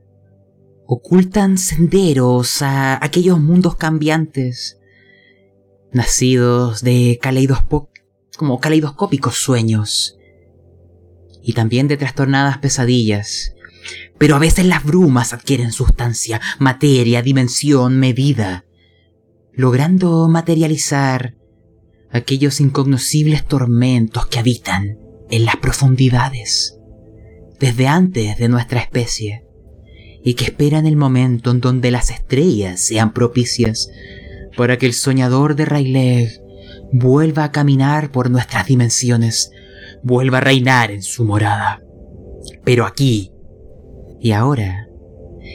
[0.85, 4.79] ocultan senderos a aquellos mundos cambiantes,
[5.91, 7.19] nacidos de
[8.37, 10.17] como caleidoscópicos sueños,
[11.43, 13.53] y también de trastornadas pesadillas.
[14.17, 18.65] Pero a veces las brumas adquieren sustancia, materia, dimensión, medida,
[19.53, 21.35] logrando materializar
[22.11, 24.99] aquellos incognoscibles tormentos que habitan
[25.29, 26.77] en las profundidades,
[27.61, 29.45] desde antes de nuestra especie,
[30.23, 33.87] y que esperan el momento en donde las estrellas sean propicias
[34.57, 36.41] para que el soñador de Rayleigh
[36.91, 39.51] vuelva a caminar por nuestras dimensiones,
[40.03, 41.81] vuelva a reinar en su morada.
[42.63, 43.31] Pero aquí
[44.19, 44.87] y ahora,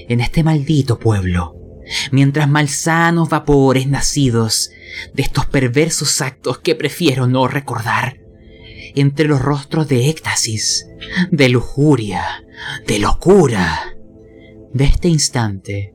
[0.09, 1.57] en este maldito pueblo,
[2.13, 4.71] mientras malsanos vapores nacidos
[5.13, 8.26] de estos perversos actos que prefiero no recordar,
[8.97, 10.87] entre los rostros de éxtasis,
[11.31, 12.45] de lujuria,
[12.87, 13.97] de locura,
[14.73, 15.95] de este instante,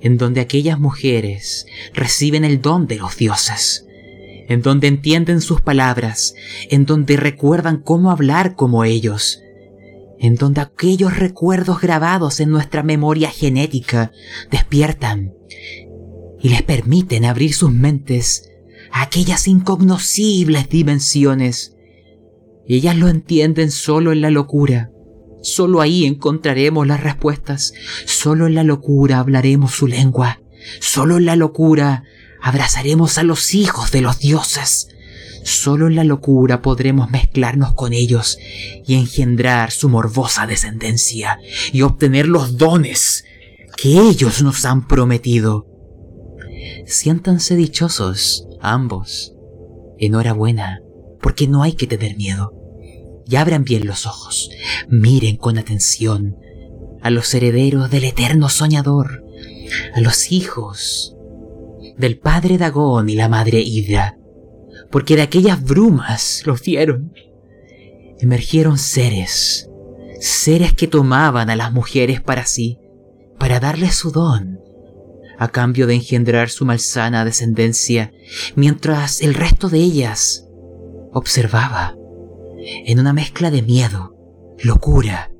[0.00, 3.86] en donde aquellas mujeres reciben el don de los dioses,
[4.48, 6.34] en donde entienden sus palabras,
[6.70, 9.40] en donde recuerdan cómo hablar como ellos,
[10.18, 14.12] en donde aquellos recuerdos grabados en nuestra memoria genética
[14.50, 15.34] despiertan
[16.40, 18.50] y les permiten abrir sus mentes
[18.92, 21.75] a aquellas incognoscibles dimensiones.
[22.68, 24.90] Ellas lo entienden solo en la locura.
[25.42, 27.72] Solo ahí encontraremos las respuestas.
[28.06, 30.40] Solo en la locura hablaremos su lengua.
[30.80, 32.02] Solo en la locura
[32.42, 34.88] abrazaremos a los hijos de los dioses.
[35.44, 38.36] Solo en la locura podremos mezclarnos con ellos
[38.84, 41.38] y engendrar su morbosa descendencia
[41.72, 43.24] y obtener los dones
[43.76, 45.66] que ellos nos han prometido.
[46.86, 49.34] Siéntanse dichosos, ambos.
[49.98, 50.80] Enhorabuena,
[51.22, 52.55] porque no hay que tener miedo.
[53.28, 54.50] Y abran bien los ojos,
[54.88, 56.36] miren con atención
[57.02, 59.24] a los herederos del eterno soñador,
[59.94, 61.16] a los hijos
[61.96, 64.18] del padre Dagón y la madre Hidra,
[64.90, 67.12] porque de aquellas brumas los vieron.
[68.20, 69.68] Emergieron seres,
[70.20, 72.78] seres que tomaban a las mujeres para sí,
[73.38, 74.60] para darles su don,
[75.38, 78.12] a cambio de engendrar su malsana descendencia,
[78.54, 80.46] mientras el resto de ellas
[81.12, 81.95] observaba,
[82.66, 84.14] en una mezcla de miedo,
[84.62, 85.30] locura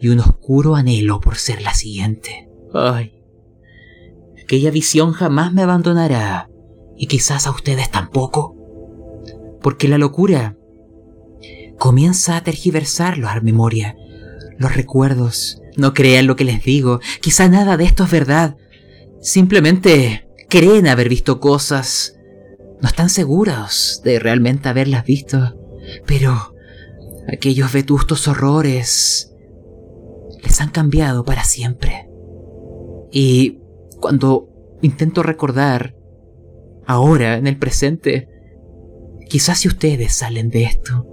[0.00, 2.48] y un oscuro anhelo por ser la siguiente.
[2.72, 3.22] Ay,
[4.42, 6.48] aquella visión jamás me abandonará,
[6.96, 8.56] y quizás a ustedes tampoco,
[9.60, 10.56] porque la locura
[11.78, 13.96] comienza a tergiversar la memoria,
[14.58, 15.60] los recuerdos.
[15.76, 18.56] No crean lo que les digo, quizá nada de esto es verdad.
[19.20, 22.16] Simplemente creen haber visto cosas.
[22.80, 25.58] No están seguros de realmente haberlas visto.
[26.06, 26.53] Pero
[27.28, 29.34] aquellos vetustos horrores
[30.42, 32.08] les han cambiado para siempre.
[33.10, 33.60] Y
[34.00, 34.48] cuando
[34.82, 35.96] intento recordar,
[36.86, 38.28] ahora, en el presente,
[39.28, 41.06] quizás si ustedes salen de esto,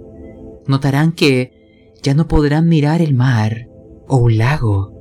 [0.66, 3.68] notarán que ya no podrán mirar el mar
[4.08, 4.92] o un lago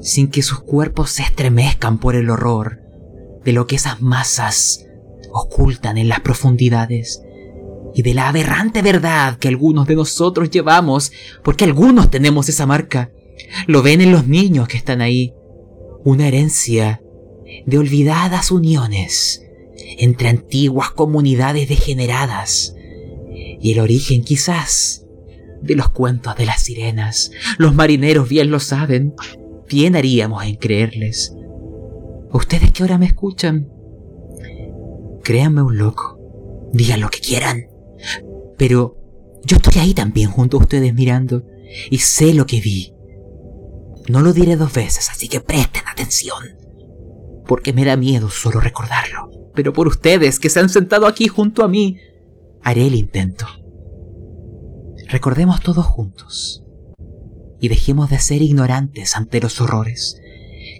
[0.00, 2.82] sin que sus cuerpos se estremezcan por el horror,
[3.44, 4.86] de lo que esas masas
[5.32, 7.22] ocultan en las profundidades
[7.96, 11.12] y de la aberrante verdad que algunos de nosotros llevamos,
[11.42, 13.10] porque algunos tenemos esa marca.
[13.66, 15.32] Lo ven en los niños que están ahí.
[16.04, 17.00] Una herencia
[17.64, 19.42] de olvidadas uniones
[19.96, 22.74] entre antiguas comunidades degeneradas
[23.62, 25.06] y el origen quizás
[25.62, 27.30] de los cuentos de las sirenas.
[27.56, 29.14] Los marineros bien lo saben.
[29.70, 31.34] Bien haríamos en creerles.
[32.30, 33.70] Ustedes que ahora me escuchan,
[35.24, 36.20] créanme un loco.
[36.74, 37.68] Digan lo que quieran.
[38.56, 38.96] Pero
[39.44, 41.44] yo estoy ahí también junto a ustedes mirando
[41.90, 42.92] y sé lo que vi.
[44.08, 46.56] No lo diré dos veces, así que presten atención.
[47.46, 49.30] Porque me da miedo solo recordarlo.
[49.54, 51.98] Pero por ustedes que se han sentado aquí junto a mí,
[52.62, 53.46] haré el intento.
[55.08, 56.64] Recordemos todos juntos
[57.60, 60.20] y dejemos de ser ignorantes ante los horrores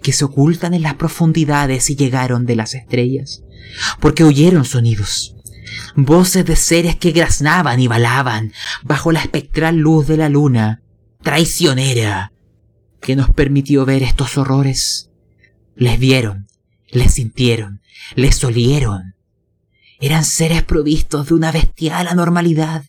[0.03, 3.43] que se ocultan en las profundidades y llegaron de las estrellas,
[3.99, 5.36] porque oyeron sonidos,
[5.95, 8.53] voces de seres que graznaban y balaban
[8.83, 10.81] bajo la espectral luz de la luna,
[11.21, 12.31] traicionera,
[13.01, 15.09] que nos permitió ver estos horrores.
[15.75, 16.47] Les vieron,
[16.89, 17.81] les sintieron,
[18.15, 19.15] les olieron.
[19.99, 22.85] Eran seres provistos de una bestial anormalidad,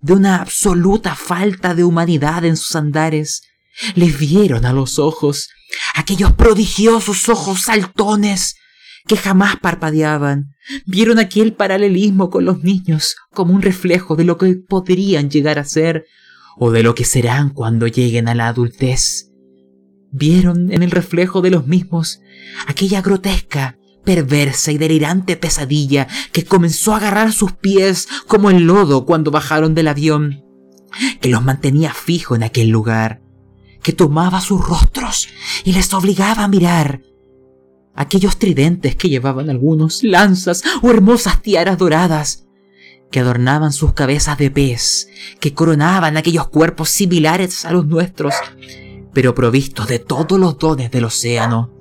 [0.00, 3.42] de una absoluta falta de humanidad en sus andares.
[3.94, 5.48] Les vieron a los ojos,
[5.94, 8.56] aquellos prodigiosos ojos saltones
[9.08, 10.54] que jamás parpadeaban,
[10.86, 15.64] vieron aquel paralelismo con los niños como un reflejo de lo que podrían llegar a
[15.64, 16.04] ser
[16.56, 19.30] o de lo que serán cuando lleguen a la adultez.
[20.12, 22.20] Vieron en el reflejo de los mismos
[22.66, 29.06] aquella grotesca, perversa y delirante pesadilla que comenzó a agarrar sus pies como el lodo
[29.06, 30.44] cuando bajaron del avión,
[31.20, 33.22] que los mantenía fijo en aquel lugar,
[33.82, 35.28] que tomaba sus rostros
[35.64, 37.02] y les obligaba a mirar
[37.98, 42.46] aquellos tridentes que llevaban algunos, lanzas o hermosas tiaras doradas,
[43.10, 45.08] que adornaban sus cabezas de pez,
[45.40, 48.34] que coronaban aquellos cuerpos similares a los nuestros,
[49.12, 51.74] pero provistos de todos los dones del océano,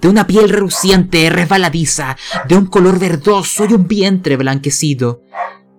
[0.00, 2.16] de una piel reluciente, resbaladiza,
[2.48, 5.22] de un color verdoso y un vientre blanquecido.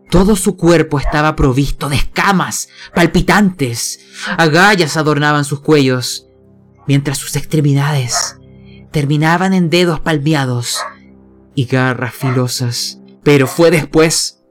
[0.10, 4.00] Todo su cuerpo estaba provisto de escamas palpitantes,
[4.38, 6.28] agallas adornaban sus cuellos,
[6.88, 8.38] mientras sus extremidades
[8.92, 10.80] terminaban en dedos palmeados
[11.56, 13.00] y garras filosas.
[13.24, 14.44] Pero fue después.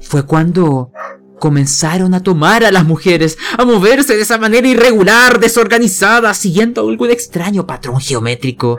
[0.00, 0.92] Fue cuando
[1.38, 7.10] comenzaron a tomar a las mujeres, a moverse de esa manera irregular, desorganizada, siguiendo algún
[7.10, 8.78] extraño patrón geométrico,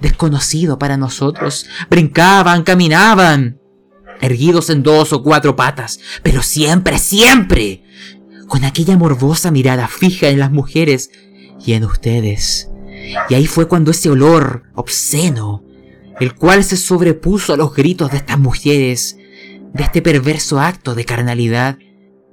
[0.00, 1.66] desconocido para nosotros.
[1.88, 3.60] Brincaban, caminaban,
[4.20, 7.84] erguidos en dos o cuatro patas, pero siempre, siempre,
[8.48, 11.10] con aquella morbosa mirada fija en las mujeres
[11.64, 12.70] y en ustedes.
[13.28, 15.64] Y ahí fue cuando ese olor obsceno,
[16.20, 19.18] el cual se sobrepuso a los gritos de estas mujeres,
[19.72, 21.78] de este perverso acto de carnalidad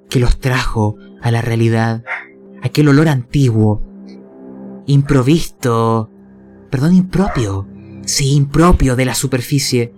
[0.09, 2.03] que los trajo a la realidad,
[2.61, 3.81] aquel olor antiguo,
[4.85, 6.11] improvisto,
[6.69, 7.67] perdón, impropio,
[8.05, 9.93] sí, impropio de la superficie,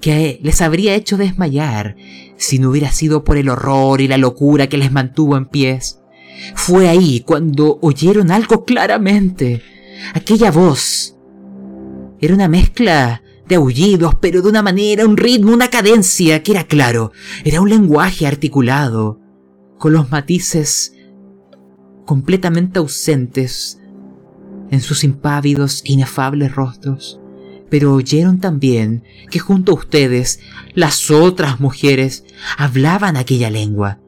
[0.00, 1.96] que les habría hecho desmayar
[2.36, 5.99] si no hubiera sido por el horror y la locura que les mantuvo en pies.
[6.54, 9.62] Fue ahí cuando oyeron algo claramente.
[10.14, 11.16] Aquella voz.
[12.20, 16.64] Era una mezcla de aullidos, pero de una manera, un ritmo, una cadencia que era
[16.64, 17.12] claro.
[17.44, 19.20] Era un lenguaje articulado,
[19.78, 20.94] con los matices
[22.04, 23.80] completamente ausentes
[24.70, 27.20] en sus impávidos inefables rostros.
[27.70, 30.40] Pero oyeron también que junto a ustedes
[30.74, 32.24] las otras mujeres
[32.56, 33.99] hablaban aquella lengua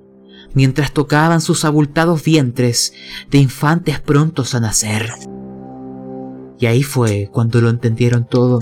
[0.54, 2.92] mientras tocaban sus abultados vientres
[3.30, 5.12] de infantes prontos a nacer.
[6.58, 8.60] Y ahí fue cuando lo entendieron todo.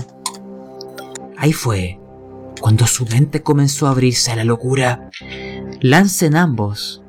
[1.37, 1.99] Ahí fue
[2.59, 5.09] cuando su mente comenzó a abrirse a la locura.
[5.81, 7.01] Lancen ambos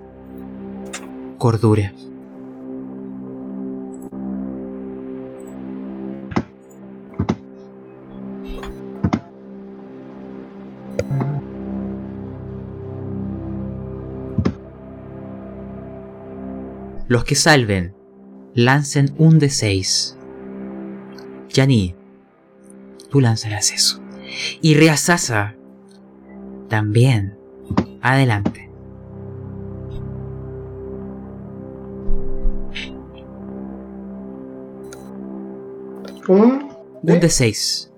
[1.38, 1.92] cordura.
[17.12, 17.94] Los que salven,
[18.55, 20.16] lancen un de 6.
[21.51, 21.94] Yani,
[23.10, 24.01] tú lanzarás eso.
[24.62, 25.55] Y Reasasa,
[26.70, 27.36] también.
[28.01, 28.70] Adelante.
[36.28, 36.72] Un
[37.02, 37.93] Un de 6.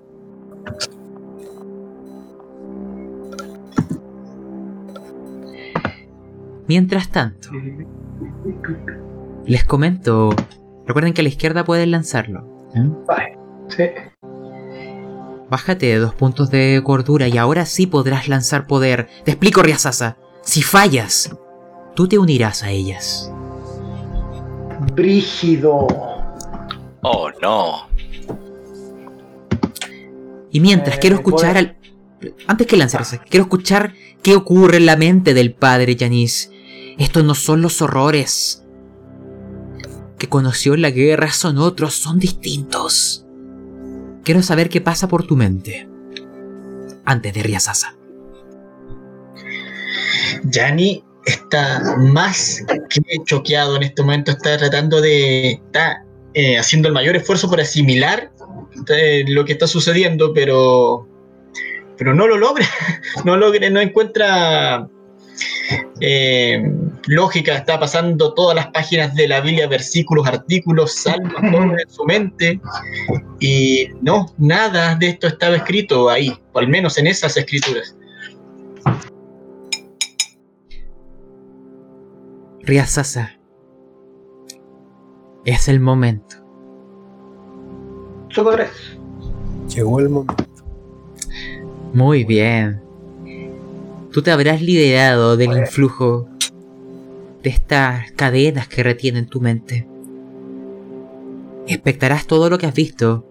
[6.67, 7.51] Mientras tanto,
[9.47, 10.31] les comento.
[10.87, 12.69] Recuerden que a la izquierda pueden lanzarlo.
[12.75, 12.89] ¿eh?
[13.07, 13.39] Vale.
[13.69, 13.85] Sí.
[15.51, 19.09] Bájate de dos puntos de cordura y ahora sí podrás lanzar poder.
[19.25, 20.17] Te explico, Riazasa.
[20.43, 21.37] Si fallas,
[21.95, 23.31] tú te unirás a ellas.
[24.95, 25.87] Brígido.
[27.03, 27.89] Oh, no.
[30.51, 31.77] Y mientras Eh, quiero escuchar al...
[32.47, 33.93] Antes que lanzarse, quiero escuchar
[34.23, 36.51] qué ocurre en la mente del padre Yanis.
[36.99, 38.65] Estos no son los horrores
[40.19, 43.25] que conoció en la guerra, son otros, son distintos.
[44.23, 45.89] Quiero saber qué pasa por tu mente.
[47.05, 47.97] Antes de Riazasa.
[50.45, 55.53] Yanni está más que choqueado en este momento, está tratando de.
[55.53, 56.05] está
[56.35, 58.33] eh, haciendo el mayor esfuerzo por asimilar
[58.89, 61.07] eh, lo que está sucediendo, pero.
[61.97, 62.67] pero no lo logra.
[63.25, 64.89] No logra, no encuentra.
[66.01, 66.63] Eh,
[67.07, 72.05] lógica, está pasando todas las páginas de la Biblia, versículos, artículos, salmos, todo en su
[72.05, 72.61] mente,
[73.41, 77.97] y no, nada de esto estaba escrito ahí, o al menos en esas escrituras.
[82.63, 83.39] Riazasa.
[85.45, 86.37] Es el momento.
[88.29, 88.71] Choco 3.
[89.69, 90.45] Llegó el momento.
[91.93, 92.84] Muy bien.
[94.15, 96.29] Tú te habrás liderado del influjo
[97.43, 99.89] de estas cadenas que retienen tu mente.
[101.67, 103.27] Expectarás todo lo que has visto.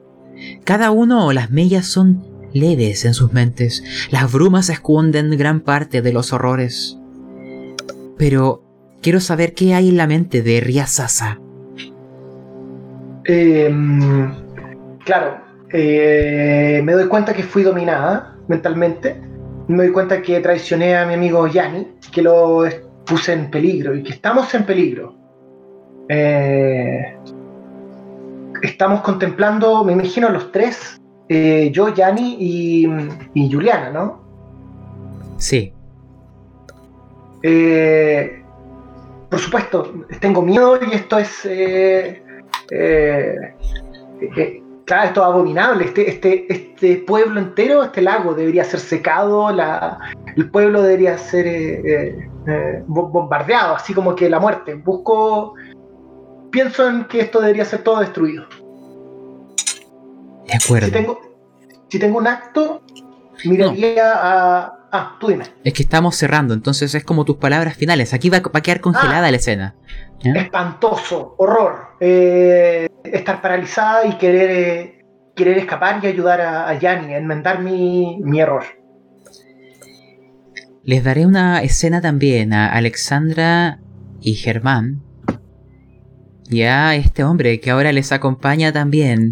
[0.66, 3.82] Cada uno las mellas son leves en sus mentes.
[4.12, 6.98] Las brumas esconden gran parte de los horrores.
[8.18, 8.62] Pero
[9.02, 11.40] quiero saber qué hay en la mente de Riazasa.
[13.24, 13.74] Eh,
[15.06, 15.38] claro,
[15.72, 19.32] eh, me doy cuenta que fui dominada mentalmente.
[19.68, 22.64] Me doy cuenta que traicioné a mi amigo Yanni, que lo
[23.06, 25.16] puse en peligro y que estamos en peligro.
[26.10, 27.16] Eh,
[28.62, 31.00] estamos contemplando, me imagino, los tres:
[31.30, 32.88] eh, yo, Yanni y,
[33.34, 34.22] y Juliana, ¿no?
[35.38, 35.74] Sí,
[37.46, 38.42] Eh,
[39.30, 41.48] por supuesto, tengo miedo y esto es.
[44.86, 45.86] Claro, esto es abominable.
[45.86, 49.98] Este, este, este pueblo entero, este lago debería ser secado, la,
[50.36, 54.76] el pueblo debería ser eh, eh, eh, bo- bombardeado, así como que la muerte.
[54.76, 55.54] Busco.
[56.52, 58.46] Pienso en que esto debería ser todo destruido.
[60.46, 60.86] de acuerdo.
[60.88, 61.20] Si tengo,
[61.90, 62.82] si tengo un acto,
[63.46, 64.80] miraría a.
[64.96, 65.46] Ah, tú dime.
[65.64, 68.14] Es que estamos cerrando, entonces es como tus palabras finales.
[68.14, 69.76] Aquí va, va a quedar congelada la escena.
[70.24, 71.98] espantoso, horror.
[72.00, 75.06] Eh, estar paralizada y querer, eh,
[75.36, 78.66] querer escapar y ayudar a, a Yanni a enmendar mi, mi error.
[80.84, 83.80] Les daré una escena también a Alexandra
[84.22, 85.02] y Germán.
[86.52, 89.32] Y a este hombre que ahora les acompaña también.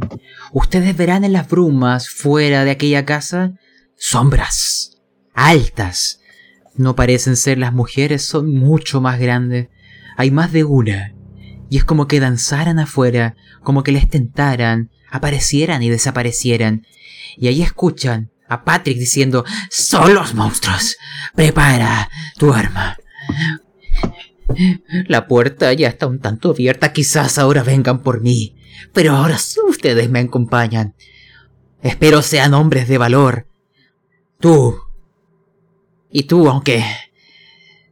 [0.53, 3.51] Ustedes verán en las brumas fuera de aquella casa
[3.95, 4.90] sombras
[5.33, 6.21] altas.
[6.75, 9.69] No parecen ser las mujeres, son mucho más grandes.
[10.17, 11.13] Hay más de una.
[11.69, 16.85] Y es como que danzaran afuera, como que les tentaran, aparecieran y desaparecieran.
[17.37, 20.97] Y ahí escuchan a Patrick diciendo, son los monstruos.
[21.35, 22.97] Prepara tu arma.
[25.07, 28.55] La puerta ya está un tanto abierta, quizás ahora vengan por mí.
[28.93, 29.37] Pero ahora
[29.67, 30.95] ustedes me acompañan.
[31.81, 33.47] Espero sean hombres de valor.
[34.39, 34.90] Tú.
[36.11, 36.83] Y tú, aunque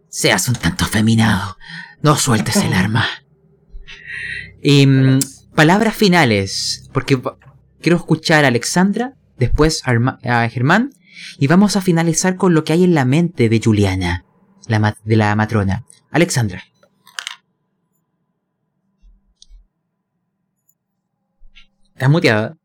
[0.09, 1.57] seas un tanto afeminado,
[2.01, 3.07] no sueltes el arma.
[4.61, 5.19] Y mm,
[5.56, 7.19] palabras finales, porque
[7.81, 10.91] quiero escuchar a Alexandra, después a, Germán,
[11.38, 14.25] y vamos a finalizar con lo que hay en la mente de Juliana,
[14.67, 15.85] la de la matrona.
[16.11, 16.64] Alexandra.
[21.93, 22.58] Estás muteada.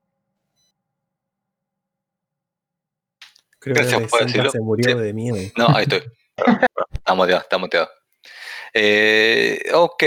[3.65, 4.51] Creo Gracias que por decirlo.
[4.51, 5.03] se murió Sí.
[5.03, 5.37] de miedo.
[5.57, 6.03] No, ahí estoy.
[6.93, 7.89] Está muteado, está muteado.
[8.73, 10.03] Eh, ok,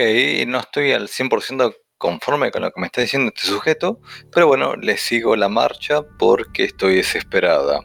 [0.47, 3.99] no estoy al 100% conforme con lo que me está diciendo este sujeto,
[4.31, 7.81] pero bueno, le sigo la marcha porque estoy desesperada.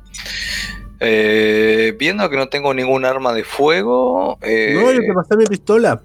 [1.01, 4.39] Eh, viendo que no tengo ningún arma de fuego.
[4.43, 6.01] eh, No, yo te pasé mi pistola.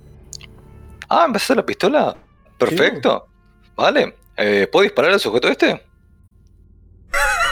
[1.10, 2.16] Ah, ¿empezaste la pistola?
[2.58, 3.28] Perfecto.
[3.76, 4.16] Vale.
[4.36, 5.82] Eh, ¿Puedo disparar al sujeto este?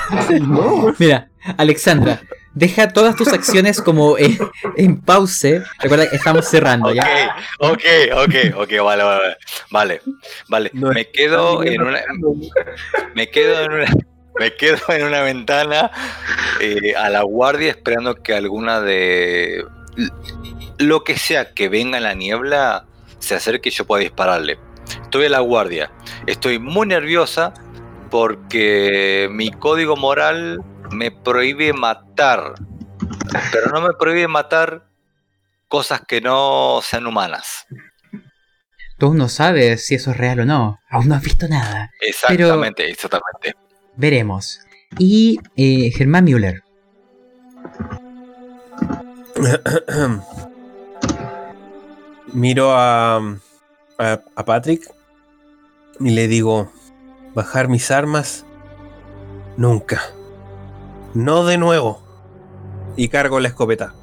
[0.41, 2.21] No, Mira, Alexandra,
[2.53, 4.37] deja todas tus acciones como eh,
[4.77, 5.63] en pause.
[5.79, 7.35] Recuerda que estamos cerrando, ¿ya?
[7.59, 7.83] ok,
[8.15, 9.37] ok, ok, vale, vale, vale.
[9.71, 10.01] Vale,
[10.47, 10.71] vale.
[10.73, 12.01] No me quedo en una.
[13.13, 13.85] Me quedo en una.
[14.37, 15.91] Me quedo en una ventana
[16.59, 19.65] eh, a la guardia esperando que alguna de.
[20.77, 22.85] Lo que sea que venga en la niebla
[23.19, 24.59] se acerque y yo pueda dispararle.
[25.03, 25.91] Estoy a la guardia.
[26.27, 27.53] Estoy muy nerviosa
[28.09, 30.61] porque mi código moral
[30.91, 32.55] me prohíbe matar,
[33.51, 34.87] pero no me prohíbe matar
[35.67, 37.65] cosas que no sean humanas.
[38.97, 40.79] Tú no sabes si eso es real o no.
[40.89, 41.91] Aún no has visto nada.
[41.99, 43.55] Exactamente, exactamente.
[43.95, 44.59] Veremos.
[44.97, 46.63] Y eh, Germán Müller.
[52.33, 54.89] Miro a, a, a Patrick
[55.99, 56.71] y le digo,
[57.35, 58.45] bajar mis armas,
[59.57, 60.01] nunca.
[61.13, 62.01] No de nuevo.
[62.97, 63.93] Y cargo la escopeta.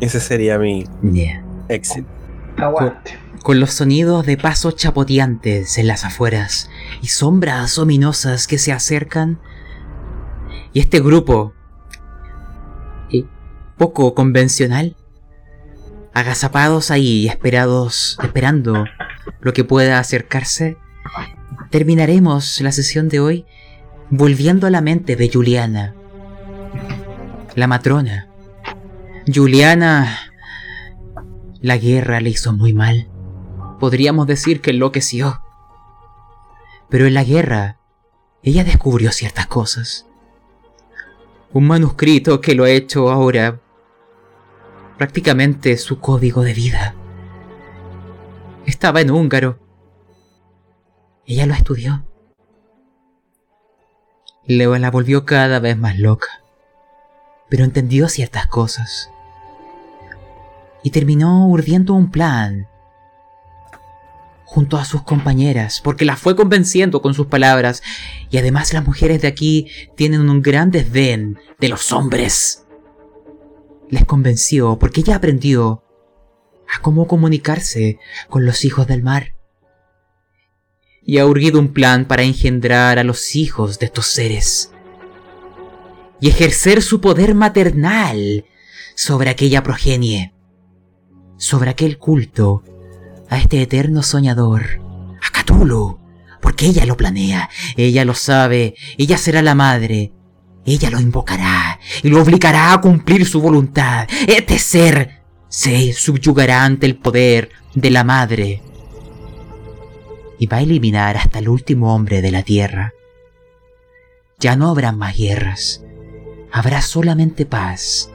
[0.00, 1.42] Ese sería mi Yeah.
[1.68, 2.08] éxito.
[2.56, 3.18] Aguante.
[3.42, 6.70] Con los sonidos de pasos chapoteantes en las afueras
[7.00, 9.40] y sombras ominosas que se acercan.
[10.72, 11.54] Y este grupo,
[13.10, 13.24] eh,
[13.78, 14.94] poco convencional,
[16.12, 18.84] agazapados ahí, esperados, esperando
[19.40, 20.76] lo que pueda acercarse,
[21.70, 23.46] terminaremos la sesión de hoy
[24.10, 25.94] volviendo a la mente de Juliana,
[27.54, 28.28] la matrona.
[29.32, 30.18] Juliana,
[31.60, 33.08] la guerra le hizo muy mal.
[33.78, 35.40] Podríamos decir que enloqueció.
[36.88, 37.78] Pero en la guerra,
[38.42, 40.06] ella descubrió ciertas cosas.
[41.52, 43.60] Un manuscrito que lo ha hecho ahora
[44.98, 46.94] prácticamente su código de vida.
[48.66, 49.58] Estaba en húngaro.
[51.30, 52.04] Ella lo estudió.
[54.44, 56.26] Leo la volvió cada vez más loca,
[57.48, 59.12] pero entendió ciertas cosas.
[60.82, 62.66] Y terminó urdiendo un plan
[64.44, 67.80] junto a sus compañeras, porque las fue convenciendo con sus palabras,
[68.28, 72.66] y además las mujeres de aquí tienen un gran desdén de los hombres.
[73.88, 75.84] Les convenció porque ella aprendió
[76.76, 79.34] a cómo comunicarse con los hijos del mar.
[81.04, 84.72] Y ha urgido un plan para engendrar a los hijos de estos seres.
[86.20, 88.44] Y ejercer su poder maternal
[88.94, 90.34] sobre aquella progenie.
[91.38, 92.62] Sobre aquel culto
[93.30, 94.80] a este eterno soñador,
[95.22, 95.98] a Cthulhu,
[96.42, 100.12] porque ella lo planea, ella lo sabe, ella será la madre,
[100.66, 104.06] ella lo invocará y lo obligará a cumplir su voluntad.
[104.26, 108.62] Este ser se subyugará ante el poder de la madre
[110.40, 112.94] y va a eliminar hasta el último hombre de la tierra.
[114.40, 115.84] Ya no habrá más guerras,
[116.50, 118.10] habrá solamente paz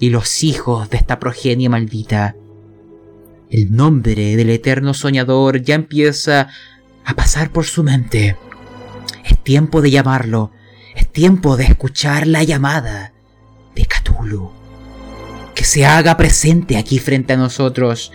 [0.00, 2.36] y los hijos de esta progenie maldita
[3.50, 6.48] el nombre del eterno soñador ya empieza
[7.04, 8.36] a pasar por su mente.
[9.24, 10.52] Es tiempo de llamarlo.
[10.94, 13.14] Es tiempo de escuchar la llamada
[13.74, 14.52] de Cthulhu.
[15.54, 18.12] Que se haga presente aquí frente a nosotros.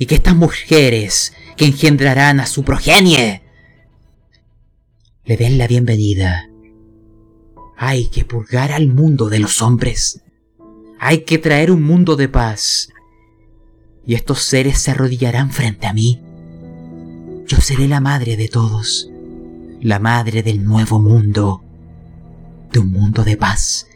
[0.00, 3.42] Y que estas mujeres que engendrarán a su progenie
[5.24, 6.48] le den la bienvenida.
[7.76, 10.22] Hay que purgar al mundo de los hombres.
[10.98, 12.88] Hay que traer un mundo de paz
[14.04, 16.20] y estos seres se arrodillarán frente a mí.
[17.46, 19.10] Yo seré la madre de todos,
[19.80, 21.62] la madre del nuevo mundo,
[22.72, 23.86] de un mundo de paz,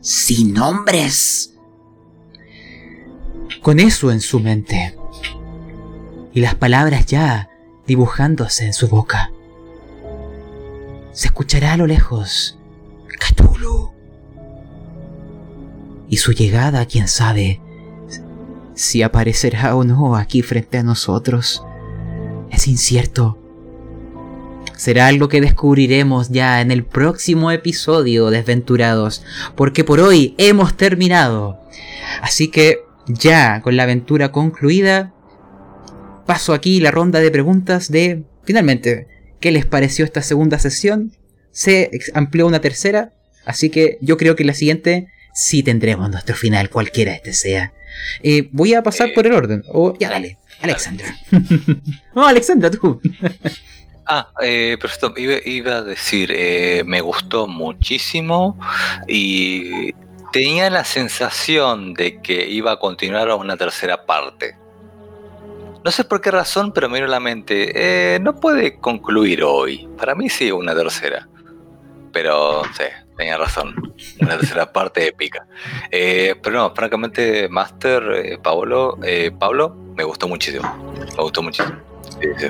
[0.00, 1.54] sin hombres.
[3.62, 4.96] Con eso en su mente,
[6.32, 7.48] y las palabras ya
[7.86, 9.30] dibujándose en su boca,
[11.12, 12.58] se escuchará a lo lejos
[13.18, 13.92] Cthulhu.
[16.08, 17.60] Y su llegada, quién sabe,
[18.74, 21.64] si aparecerá o no aquí frente a nosotros
[22.50, 23.38] es incierto.
[24.76, 29.22] Será algo que descubriremos ya en el próximo episodio Desventurados,
[29.54, 31.60] porque por hoy hemos terminado.
[32.22, 35.12] Así que ya con la aventura concluida,
[36.30, 39.08] paso aquí la ronda de preguntas de, finalmente,
[39.40, 41.10] ¿qué les pareció esta segunda sesión?
[41.50, 43.12] Se amplió una tercera,
[43.46, 47.72] así que yo creo que la siguiente sí tendremos nuestro final, cualquiera este sea.
[48.22, 49.64] Eh, voy a pasar por el orden.
[49.72, 50.38] O, ya, dale.
[50.62, 51.18] Alexandra.
[52.14, 53.00] no, Alexandra, tú.
[54.12, 58.58] Ah, eh, pero esto iba, iba a decir, eh, me gustó muchísimo
[59.06, 59.92] y
[60.32, 64.59] tenía la sensación de que iba a continuar una tercera parte.
[65.84, 67.72] No sé por qué razón, pero me vino a la mente,
[68.14, 69.88] eh, no puede concluir hoy.
[69.98, 71.26] Para mí sí una tercera.
[72.12, 72.84] Pero, sí,
[73.16, 73.94] tenía razón.
[74.20, 75.46] Una tercera parte épica.
[75.90, 80.92] Eh, pero no, francamente, Master, eh, Paolo, eh, Pablo, me gustó muchísimo.
[81.16, 81.78] Me gustó muchísimo.
[82.20, 82.48] Sí, sí.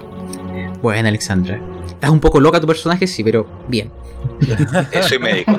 [0.82, 1.60] Bueno, Alexandra.
[1.86, 3.92] Estás un poco loca tu personaje, sí, pero bien.
[5.02, 5.56] Soy médico.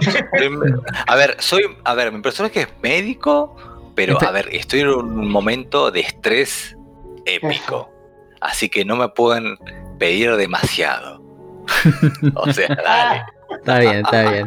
[1.08, 1.64] A ver, soy.
[1.83, 3.56] A ver, mi personaje es médico,
[3.95, 6.75] pero Espe- a ver, estoy en un momento de estrés
[7.25, 7.90] épico.
[8.40, 9.58] Así que no me pueden
[10.00, 11.22] pedir demasiado.
[12.35, 13.24] o sea, dale.
[13.59, 14.45] Está bien, está bien.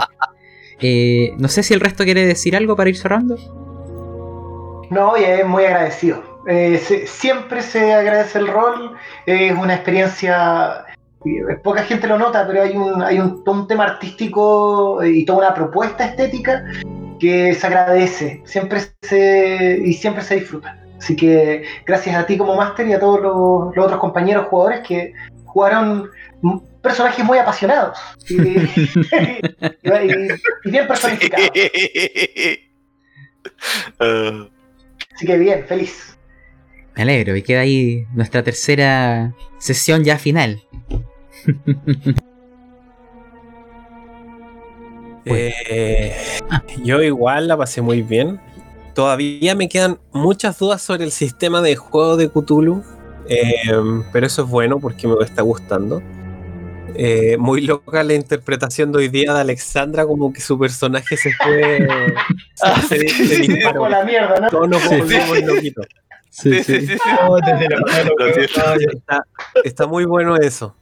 [0.80, 3.36] Eh, no sé si el resto quiere decir algo para ir cerrando.
[4.90, 6.22] No, y es muy agradecido.
[6.46, 8.96] Eh, se- siempre se agradece el rol.
[9.26, 10.84] Es una experiencia.
[11.24, 15.10] eh, Poca gente lo nota, pero hay un, hay un, todo un tema artístico eh,
[15.10, 16.64] y toda una propuesta estética
[17.20, 18.42] que se agradece.
[18.44, 19.80] Siempre se.
[19.84, 20.76] y siempre se disfruta.
[20.98, 24.86] Así que gracias a ti como máster y a todos los, los otros compañeros jugadores
[24.86, 25.12] que
[25.44, 26.08] jugaron
[26.82, 27.98] personajes muy apasionados
[28.28, 28.90] y, y-
[30.64, 31.50] y bien personificados.
[35.14, 36.16] Así que bien, feliz.
[36.96, 40.62] Me alegro, y queda ahí nuestra tercera sesión ya final.
[45.26, 46.14] Eh,
[46.82, 48.38] yo igual la pasé muy bien.
[48.94, 52.82] Todavía me quedan muchas dudas sobre el sistema de juego de Cthulhu,
[53.28, 53.42] eh,
[54.12, 56.00] pero eso es bueno porque me está gustando.
[56.96, 61.32] Eh, muy loca la interpretación de hoy día de Alexandra, como que su personaje se
[61.32, 61.88] fue.
[62.88, 63.80] se, se- se disparó.
[63.80, 64.48] Como la mierda, ¿no?
[64.48, 65.86] Todos nos Sí, volvimos loquitos.
[66.30, 66.98] sí, sí, sí, sí.
[67.46, 68.96] Desde la mano, Lo siento.
[68.96, 69.24] Está,
[69.64, 70.72] está muy bueno eso.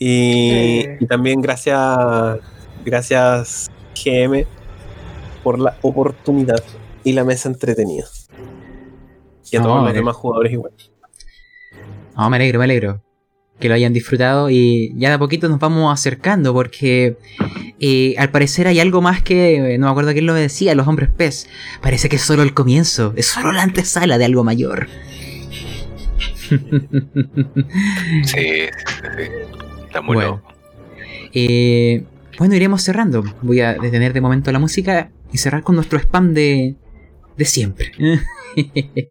[0.00, 0.88] Y, Sí.
[0.98, 1.78] y también gracias,
[2.84, 4.44] gracias GM
[5.44, 6.60] por la oportunidad
[7.04, 8.04] y la mesa entretenida.
[9.50, 10.72] Y a No, todos los demás jugadores igual.
[12.16, 13.02] No, me alegro, me alegro.
[13.60, 17.16] Que lo hayan disfrutado y ya de a poquito nos vamos acercando porque
[17.78, 20.88] eh, al parecer hay algo más que, eh, no me acuerdo quién lo decía, los
[20.88, 21.48] hombres pez.
[21.80, 24.88] Parece que es solo el comienzo, es solo la antesala de algo mayor.
[26.50, 26.60] Sí,
[28.24, 28.68] sí, sí,
[29.16, 29.22] sí.
[29.86, 30.30] Está muy Bueno.
[30.42, 30.52] loco.
[31.32, 32.04] Eh,
[32.38, 33.22] bueno, iremos cerrando.
[33.42, 36.74] Voy a detener de momento la música y cerrar con nuestro spam de,
[37.36, 37.92] de siempre.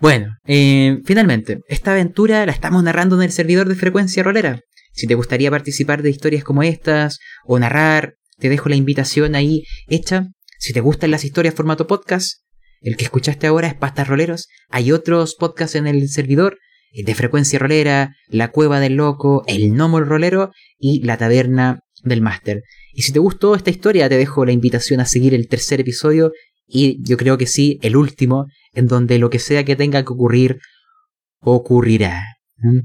[0.00, 4.60] bueno, eh, finalmente, esta aventura la estamos narrando en el servidor de frecuencia rolera.
[4.92, 9.64] Si te gustaría participar de historias como estas o narrar, te dejo la invitación ahí
[9.88, 10.28] hecha.
[10.58, 12.42] Si te gustan las historias formato podcast,
[12.80, 14.48] el que escuchaste ahora es Pastas Roleros.
[14.68, 16.58] Hay otros podcasts en el servidor,
[16.92, 21.80] el de frecuencia rolera, La Cueva del Loco, El Gnomo el Rolero y La Taberna
[22.02, 22.62] del Máster.
[22.92, 26.32] Y si te gustó esta historia, te dejo la invitación a seguir el tercer episodio
[26.66, 30.12] y yo creo que sí, el último, en donde lo que sea que tenga que
[30.12, 30.58] ocurrir,
[31.40, 32.22] ocurrirá.
[32.58, 32.80] ¿Mm?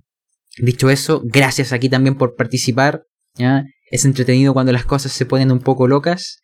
[0.58, 3.04] Dicho eso, gracias aquí también por participar.
[3.36, 3.64] ¿ya?
[3.90, 6.38] Es entretenido cuando las cosas se ponen un poco locas.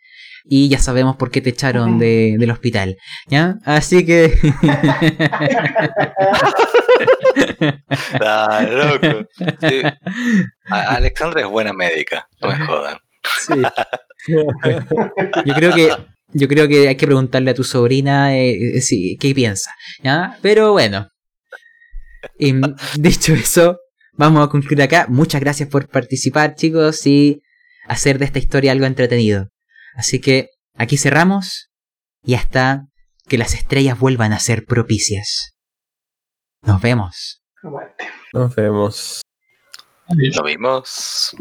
[0.49, 2.95] Y ya sabemos por qué te echaron de- del hospital.
[3.27, 3.55] ¿Ya?
[3.65, 4.33] Así que.
[7.89, 9.27] Está loco.
[9.61, 9.81] Sí.
[10.69, 12.97] Alexandra es buena médica, no me jodan.
[13.39, 13.61] Sí.
[15.45, 15.91] Yo creo que
[16.33, 19.71] yo creo que hay que preguntarle a tu sobrina eh, si- qué piensa,
[20.03, 20.37] ¿ya?
[20.41, 21.09] Pero bueno.
[22.37, 23.79] Y, mm, dicho eso,
[24.13, 25.05] vamos a concluir acá.
[25.09, 27.41] Muchas gracias por participar, chicos, y
[27.87, 29.49] hacer de esta historia algo entretenido.
[29.95, 31.69] Así que aquí cerramos
[32.23, 32.87] y hasta
[33.27, 35.53] que las estrellas vuelvan a ser propicias.
[36.61, 37.41] Nos vemos.
[38.33, 39.21] Nos vemos.
[40.09, 41.35] Lo vimos.